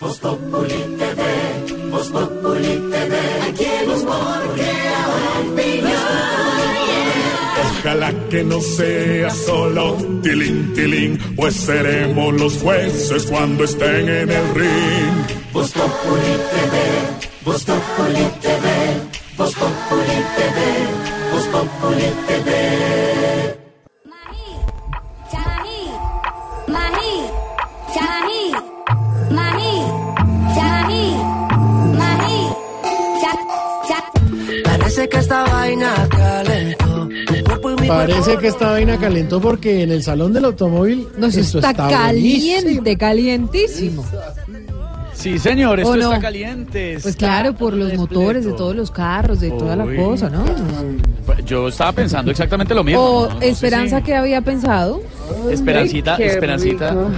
[0.00, 0.68] Voz Populi
[0.98, 3.16] TV, Voz Populi TV,
[3.48, 4.38] aquí el humor.
[7.80, 14.54] Ojalá que no sea solo tilín, tilín, pues seremos los jueces cuando estén en el
[14.54, 15.37] ring.
[15.58, 16.74] Voz Populi TV,
[17.44, 18.66] Voz Populi TV,
[19.36, 20.58] Voz Populi TV,
[21.32, 22.48] Voz Populi TV.
[25.32, 25.82] Charají,
[26.68, 27.14] mají,
[27.92, 28.44] charají,
[29.34, 29.74] mají,
[30.54, 31.16] charají,
[31.98, 32.40] mají,
[33.20, 33.32] cha,
[33.88, 33.98] cha.
[34.62, 37.08] Parece que esta vaina calentó.
[37.88, 41.88] Parece que esta vaina calentó porque en el salón del automóvil No, eso esto está,
[41.88, 42.62] buenísimo.
[42.62, 44.04] caliente, calientísimo.
[45.18, 46.02] Sí, señor, esto ¿O no?
[46.12, 46.96] está caliente.
[47.02, 49.96] Pues claro, por los motores de todos los carros, de toda la Uy.
[49.96, 50.44] cosa, ¿no?
[51.44, 53.00] Yo estaba pensando exactamente lo mismo.
[53.02, 53.34] O ¿no?
[53.34, 55.00] No sé Esperanza si- que había pensado.
[55.50, 56.90] Esperancita, Qué Esperancita.
[56.90, 57.10] rico.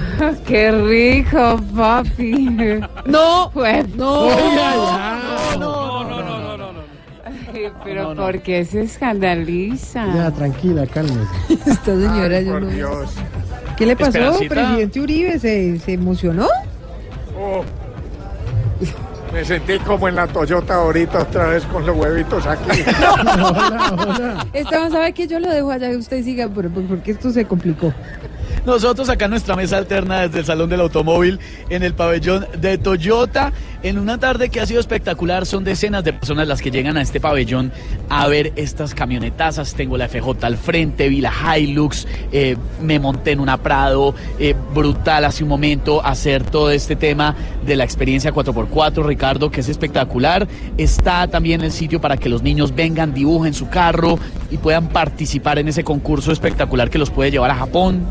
[0.47, 2.57] Qué rico, papi.
[3.05, 4.31] No, pues no.
[7.53, 10.07] Ay, Pero ¿por qué se escandaliza?
[10.15, 11.29] Ya, tranquila, cálmese.
[11.67, 12.69] Esta señora, yo no.
[13.77, 14.55] ¿Qué le pasó, Esperancita.
[14.55, 15.39] presidente Uribe?
[15.39, 16.47] ¿Se, se emocionó?
[17.39, 17.63] Oh.
[19.33, 22.81] Me sentí como en la Toyota ahorita otra vez con los huevitos aquí.
[24.53, 26.49] Esteban, ¿sabe que yo lo dejo allá y usted siga?
[26.53, 27.93] Pero- Porque esto se complicó.
[28.67, 32.77] Nosotros acá en nuestra mesa alterna desde el Salón del Automóvil en el pabellón de
[32.77, 36.99] Toyota, en una tarde que ha sido espectacular, son decenas de personas las que llegan
[36.99, 37.73] a este pabellón
[38.11, 39.75] a ver estas camionetazas.
[39.75, 44.55] Tengo la FJ al frente, vi la Hilux, eh, me monté en una Prado, eh,
[44.75, 47.35] brutal hace un momento hacer todo este tema
[47.65, 50.47] de la experiencia 4x4, Ricardo, que es espectacular.
[50.77, 54.19] Está también el sitio para que los niños vengan, dibujen su carro
[54.51, 58.07] y puedan participar en ese concurso espectacular que los puede llevar a Japón.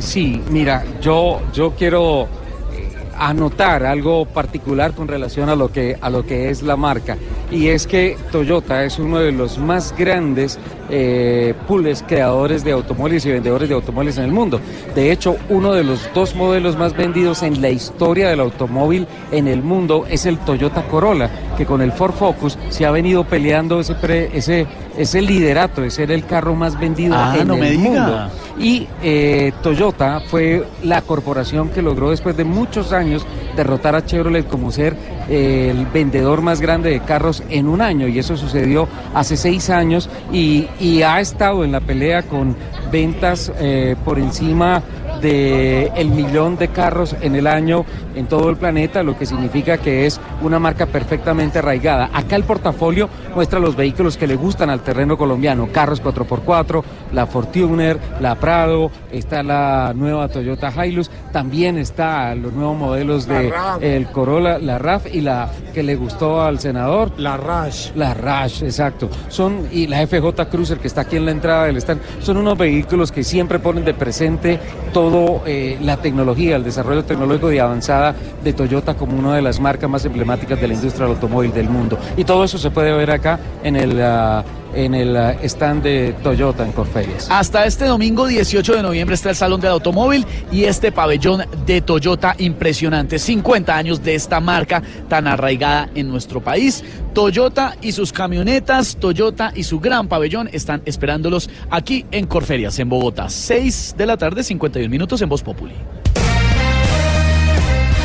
[0.00, 2.28] Sí, mira, yo, yo quiero
[2.72, 7.16] eh, anotar algo particular con relación a lo que a lo que es la marca
[7.52, 13.24] y es que Toyota es uno de los más grandes eh, pools creadores de automóviles
[13.26, 14.60] y vendedores de automóviles en el mundo.
[14.94, 19.48] De hecho, uno de los dos modelos más vendidos en la historia del automóvil en
[19.48, 23.80] el mundo es el Toyota Corolla, que con el Ford Focus se ha venido peleando
[23.80, 23.96] ese
[24.32, 28.28] ese ese liderato de ser el carro más vendido Ah, en no el mundo.
[28.58, 34.46] Y eh, Toyota fue la corporación que logró después de muchos años derrotar a Chevrolet
[34.46, 34.96] como ser
[35.28, 38.08] eh, el vendedor más grande de carros en un año.
[38.08, 42.56] Y eso sucedió hace seis años y, y ha estado en la pelea con
[42.90, 44.82] ventas eh, por encima
[45.22, 47.84] de el millón de carros en el año
[48.14, 52.10] en todo el planeta, lo que significa que es una marca perfectamente arraigada.
[52.12, 56.82] Acá el portafolio muestra los vehículos que le gustan al terreno colombiano, carros 4x4,
[57.12, 63.52] la Fortuner, la Prado, está la nueva Toyota Hilux, también está los nuevos modelos de
[63.80, 67.12] el Corolla, la RAF y la que le gustó al senador.
[67.16, 67.90] La Rush.
[67.94, 69.08] La Rush, exacto.
[69.28, 72.58] Son, y la FJ Cruiser que está aquí en la entrada del stand, son unos
[72.58, 74.58] vehículos que siempre ponen de presente
[74.92, 75.11] todo
[75.46, 79.88] eh, la tecnología, el desarrollo tecnológico y avanzada de Toyota como una de las marcas
[79.90, 81.98] más emblemáticas de la industria del automóvil del mundo.
[82.16, 84.44] Y todo eso se puede ver acá en el, ah,
[84.74, 87.28] en el ah, stand de Toyota en Corferias.
[87.30, 91.80] Hasta este domingo 18 de noviembre está el Salón del Automóvil y este pabellón de
[91.80, 93.18] Toyota impresionante.
[93.18, 96.84] 50 años de esta marca tan arraigada en nuestro país.
[97.14, 102.88] Toyota y sus camionetas, Toyota y su gran pabellón están esperándolos aquí en Corferias, en
[102.88, 103.28] Bogotá.
[103.28, 105.74] 6 de la tarde, 51 minutos en Voz Populi.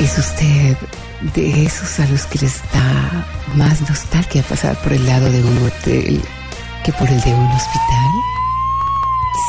[0.02, 0.78] ¿Es usted
[1.34, 3.26] de esos a los que les da
[3.56, 6.22] más nostalgia pasar por el lado de un hotel
[6.88, 8.12] que por el de un hospital?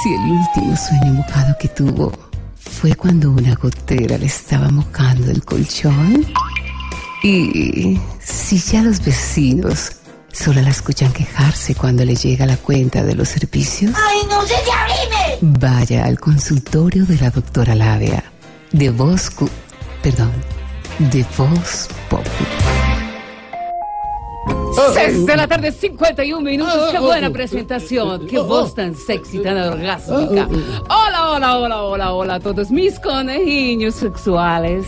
[0.03, 2.13] Si el último sueño mojado que tuvo
[2.57, 6.27] fue cuando una gotera le estaba mojando el colchón.
[7.23, 9.93] Y si ya los vecinos
[10.33, 13.95] solo la escuchan quejarse cuando le llega la cuenta de los servicios.
[13.95, 15.59] ¡Ay, no se te abrime!
[15.61, 18.25] Vaya al consultorio de la doctora Labia,
[18.73, 19.31] de Voz...
[20.03, 20.33] Perdón,
[20.99, 22.27] de Voz Pop.
[24.95, 26.91] Seis de la tarde, 51 minutos.
[26.93, 28.27] Qué buena presentación.
[28.27, 30.49] Qué voz tan sexy, tan orgásmica.
[30.89, 34.87] Hola, hola, hola, hola, hola a todos mis conejillos sexuales.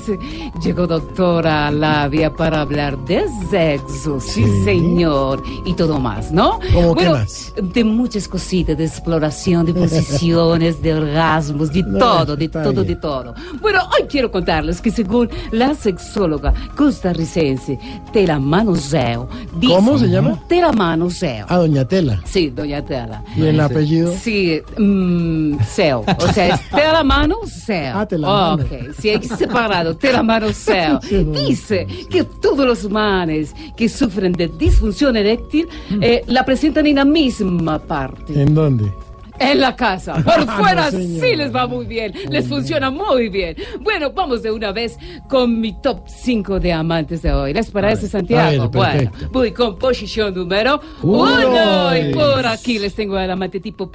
[0.63, 5.43] Llegó doctora Labia para hablar de sexo, sí, señor.
[5.65, 6.59] Y todo más, ¿no?
[6.73, 7.53] ¿Cómo qué bueno, más?
[7.61, 12.87] de muchas cositas, de exploración, de posiciones, de orgasmos, de No, todo, de todo, bien.
[12.87, 13.35] de todo.
[13.61, 17.79] Bueno, hoy quiero contarles que según la sexóloga costarricense
[18.13, 20.39] Tela Manoseo, dice- ¿Cómo se llama?
[20.47, 21.47] Tela Manoseo.
[21.49, 22.21] Ah, doña Tela.
[22.25, 23.25] Sí, doña Tela.
[23.35, 24.15] ¿Y el apellido?
[24.15, 26.05] Sí, mm, Seo.
[26.19, 27.97] O sea, es Tela Manoseo.
[27.97, 28.63] Ah, Tela Mano.
[28.63, 29.97] Ok, sí, hay separado.
[29.97, 31.01] Tela Manoseo.
[31.03, 31.47] Sí, bueno.
[31.47, 35.67] Dice que todos los manes que sufren de disfunción eréctil
[36.03, 38.43] eh, la presentan en la misma parte.
[38.43, 38.93] ¿En dónde?
[39.41, 40.15] En la casa.
[40.25, 42.13] Por Ah, fuera no, sí les va muy bien.
[42.29, 43.57] Les funciona muy bien.
[43.81, 44.97] Bueno, vamos de una vez
[45.29, 47.53] con mi top 5 de amantes de hoy.
[47.55, 48.69] ¿Les parece, a Santiago?
[48.69, 51.49] ver, bueno, voy con posición número Uno.
[51.51, 51.97] uno.
[51.97, 53.91] Y por aquí les tengo al amante tipo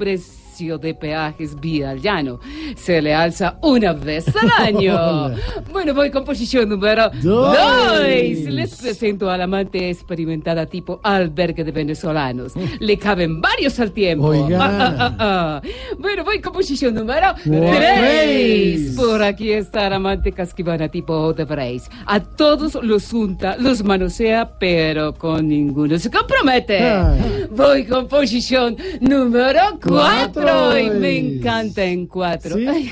[0.56, 2.40] precio de peajes vía al llano.
[2.78, 4.96] Se le alza una vez al año.
[5.72, 7.54] Bueno, voy con posición número Dos.
[7.54, 8.00] dos.
[8.08, 12.54] Les presento al amante experimentada tipo albergue de venezolanos.
[12.80, 14.28] Le caben varios al tiempo.
[14.28, 14.58] Oiga.
[14.62, 15.62] Ah, ah, ah.
[16.00, 18.94] Bueno, voy con posición número Tres.
[18.94, 18.96] 3.
[18.96, 21.92] Por aquí está la amante casquivana tipo Odebrecht.
[22.06, 26.80] A todos los unta, los manosea, pero con ninguno se compromete.
[27.52, 30.45] Voy con posición número 4.
[30.52, 32.56] Cuatro y me encanta en cuatro.
[32.56, 32.68] ¿Sí?
[32.68, 32.92] Ay,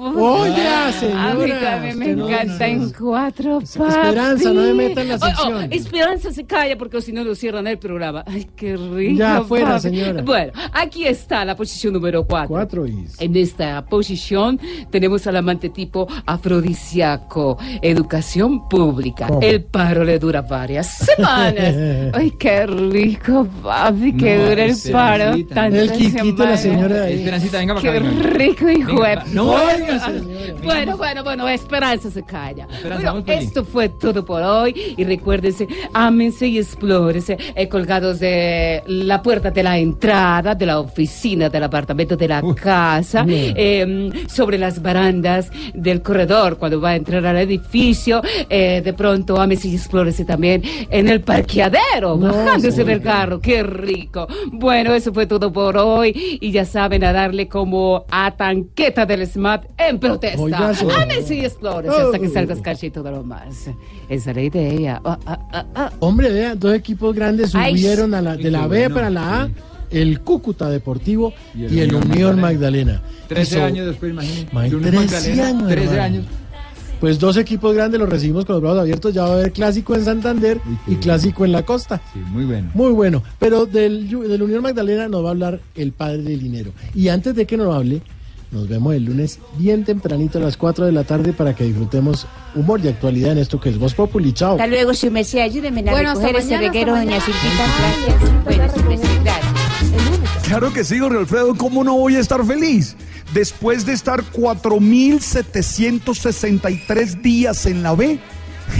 [0.00, 0.92] jue- Oiga, A mí
[1.40, 2.64] señora, también me encanta no, no.
[2.84, 3.90] en cuatro, papi.
[3.92, 5.72] Esperanza, no me meta en la Oh, oh, sección.
[5.72, 8.24] Esperanza se calla porque si no lo cierran el programa.
[8.26, 9.18] Ay, qué rico.
[9.18, 9.80] Ya, fuera, papi.
[9.82, 10.22] señora.
[10.22, 12.48] Bueno, aquí está la posición número cuatro.
[12.48, 13.06] Cuatro y...
[13.18, 14.58] En esta posición
[14.90, 19.26] tenemos al amante tipo afrodisíaco, educación pública.
[19.28, 19.40] ¿Cómo?
[19.42, 21.74] El paro le dura varias semanas.
[22.14, 25.32] Ay, qué rico, papi, que No, dure el paro.
[25.48, 27.14] Tantas El quitito de la señora ahí.
[27.20, 28.08] Esperancita, venga para Qué acá.
[28.32, 29.52] rico, hijo Venga, de no,
[29.98, 30.54] señora.
[30.62, 32.66] Bueno, bueno, bueno, Esperanza se calla.
[32.70, 34.94] Esperanza, Bueno, esto fue todo por hoy.
[34.96, 40.78] Y recuérdense, ámense y explórense eh, colgados de la puerta de la entrada, de la
[40.80, 46.96] oficina, del apartamento, de la casa, eh, sobre las barandas del corredor, cuando va a
[46.96, 48.22] entrar al edificio.
[48.48, 53.40] eh, de pronto, ámense y explórense también en el parqueadero, bajándose del carro.
[53.40, 54.26] ¡Qué rico!
[54.52, 56.38] Bueno, eso fue todo por hoy.
[56.40, 60.40] Y ya saben, a darle como a tanqueta del SMAT en protesta.
[60.40, 61.02] Oiga, señora.
[61.02, 63.70] Ámense y explórense hasta que salgas cachito de lo más.
[64.08, 65.00] Esa era la idea.
[65.04, 65.92] Ah, ah, ah, ah.
[66.00, 69.48] Hombre, vea, dos equipos grandes subieron a la, de la B para la A,
[69.90, 73.00] el Cúcuta Deportivo Y y el Unión Magdalena.
[73.00, 73.02] Magdalena.
[73.28, 74.54] 13 Hizo- años después, imagínate.
[74.54, 76.02] Ma- De Unión 13 Magdalena, años, 13 hermano.
[76.02, 76.24] años.
[77.00, 79.14] Pues dos equipos grandes los recibimos con los brazos abiertos.
[79.14, 81.98] Ya va a haber clásico en Santander y clásico en la costa.
[82.12, 82.70] Sí, muy bueno.
[82.74, 83.22] Muy bueno.
[83.38, 86.72] Pero del, del Unión Magdalena nos va a hablar el padre del dinero.
[86.94, 88.02] Y antes de que nos hable,
[88.50, 92.26] nos vemos el lunes bien tempranito a las 4 de la tarde para que disfrutemos
[92.54, 94.32] humor y actualidad en esto que es Voz Populi.
[94.32, 94.52] Chao.
[94.52, 97.20] Hasta luego, su merced, ayúdeme a Bueno, recoger ese reguero, doña.
[97.20, 97.64] Silvita.
[97.78, 98.16] Gracias.
[98.44, 98.82] pues, Bueno, su
[99.22, 99.54] gracias.
[100.46, 102.96] Claro que sí, Jorge Alfredo, ¿cómo no voy a estar feliz?
[103.32, 108.18] Después de estar 4.763 días en la B,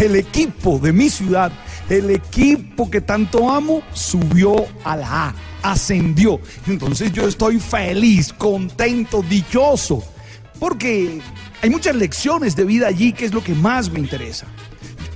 [0.01, 1.53] el equipo de mi ciudad,
[1.91, 6.41] el equipo que tanto amo, subió a la A, ascendió.
[6.67, 10.03] Entonces yo estoy feliz, contento, dichoso,
[10.59, 11.21] porque
[11.63, 14.47] hay muchas lecciones de vida allí que es lo que más me interesa.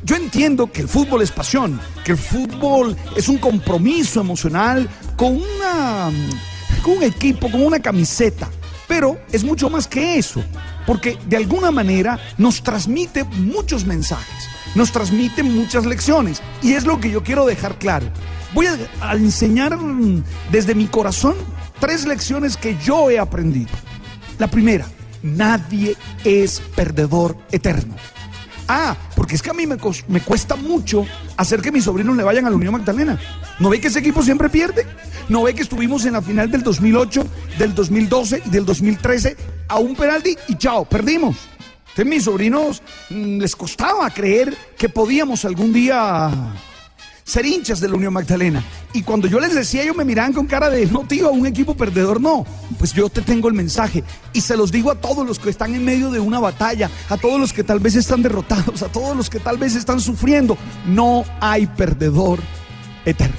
[0.05, 5.41] Yo entiendo que el fútbol es pasión, que el fútbol es un compromiso emocional con
[5.41, 6.11] una
[6.83, 8.51] con un equipo, con una camiseta,
[8.87, 10.45] pero es mucho más que eso,
[10.87, 17.01] porque de alguna manera nos transmite muchos mensajes, nos transmite muchas lecciones y es lo
[17.01, 18.07] que yo quiero dejar claro.
[18.53, 21.35] Voy a, enseñar mm, desde mi corazón
[21.81, 23.71] tres lecciones que yo he aprendido.
[24.39, 24.87] La primera,
[25.23, 27.95] nadie es perdedor eterno.
[28.67, 29.77] Ah, porque es que a mí me,
[30.09, 31.05] me cuesta mucho
[31.37, 33.19] hacer que mis sobrinos le vayan a la Unión Magdalena.
[33.59, 34.87] ¿No ve que ese equipo siempre pierde?
[35.29, 37.27] ¿No ve que estuvimos en la final del 2008,
[37.59, 39.37] del 2012 y del 2013
[39.69, 41.37] a un penalti y chao, perdimos?
[41.95, 46.29] Entonces mis sobrinos mm, les costaba creer que podíamos algún día
[47.23, 48.65] ser hinchas de la Unión Magdalena.
[48.93, 51.77] Y cuando yo les decía, ellos me miraban con cara de, no, tío, un equipo
[51.77, 52.45] perdedor, no.
[52.81, 54.03] Pues yo te tengo el mensaje.
[54.33, 57.17] Y se los digo a todos los que están en medio de una batalla, a
[57.17, 60.59] todos los que tal vez están derrotados, a todos los que tal vez están sufriendo.
[60.87, 62.41] No hay perdedor
[63.05, 63.37] eterno.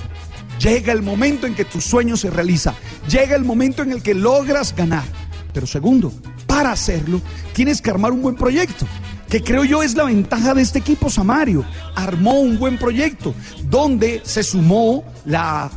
[0.62, 2.74] Llega el momento en que tu sueño se realiza.
[3.10, 5.04] Llega el momento en el que logras ganar.
[5.54, 6.14] Pero segundo,
[6.56, 7.22] para hacerlo,
[7.52, 8.88] tienes que armar un buen proyecto.
[9.28, 11.66] Que creo yo es la ventaja de este equipo Samario.
[11.96, 15.70] Armó un buen proyecto donde se sumó la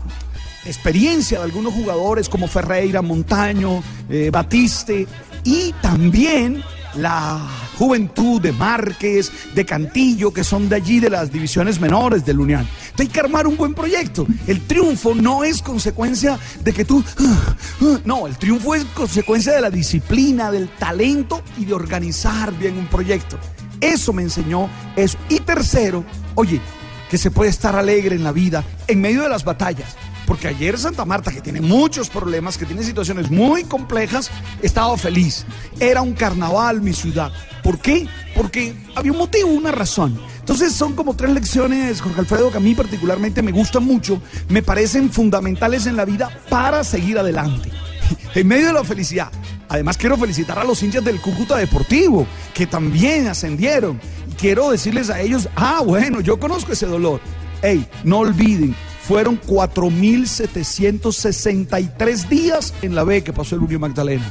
[0.64, 5.08] experiencia de algunos jugadores como Ferreira, Montaño, eh, Batiste
[5.42, 6.62] y también
[6.94, 7.40] la
[7.76, 12.60] juventud de Márquez, de Cantillo, que son de allí de las divisiones menores del Unión.
[12.60, 14.26] Entonces hay que armar un buen proyecto.
[14.46, 17.04] El triunfo no es consecuencia de que tú...
[17.20, 22.52] ah, ah, No, el triunfo es consecuencia de la disciplina, del talento y de organizar
[22.58, 23.38] bien un proyecto.
[23.80, 25.18] Eso me enseñó eso.
[25.28, 26.04] Y tercero,
[26.34, 26.60] oye,
[27.08, 29.96] que se puede estar alegre en la vida en medio de las batallas.
[30.28, 34.30] Porque ayer Santa Marta, que tiene muchos problemas, que tiene situaciones muy complejas,
[34.60, 35.46] estaba feliz.
[35.80, 37.32] Era un carnaval mi ciudad.
[37.62, 38.06] ¿Por qué?
[38.36, 40.20] Porque había un motivo, una razón.
[40.38, 44.62] Entonces son como tres lecciones, Jorge Alfredo, que a mí particularmente me gustan mucho, me
[44.62, 47.72] parecen fundamentales en la vida para seguir adelante.
[48.34, 49.32] En medio de la felicidad.
[49.70, 53.98] Además quiero felicitar a los hinchas del Cúcuta Deportivo, que también ascendieron.
[54.30, 57.20] Y quiero decirles a ellos, ah, bueno, yo conozco ese dolor.
[57.62, 58.76] Ey, no olviden,
[59.08, 64.30] fueron 4.763 días en la B que pasó el Unión Magdalena.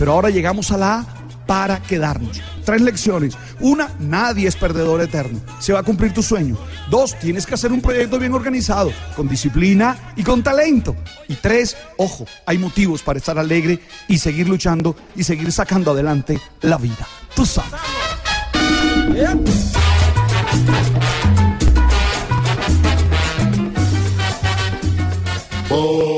[0.00, 1.06] Pero ahora llegamos a la A
[1.46, 2.40] para quedarnos.
[2.64, 3.38] Tres lecciones.
[3.60, 5.38] Una, nadie es perdedor eterno.
[5.60, 6.56] Se va a cumplir tu sueño.
[6.90, 10.96] Dos, tienes que hacer un proyecto bien organizado, con disciplina y con talento.
[11.28, 13.78] Y tres, ojo, hay motivos para estar alegre
[14.08, 17.06] y seguir luchando y seguir sacando adelante la vida.
[17.36, 17.70] Tú sabes.
[25.68, 26.15] Boom.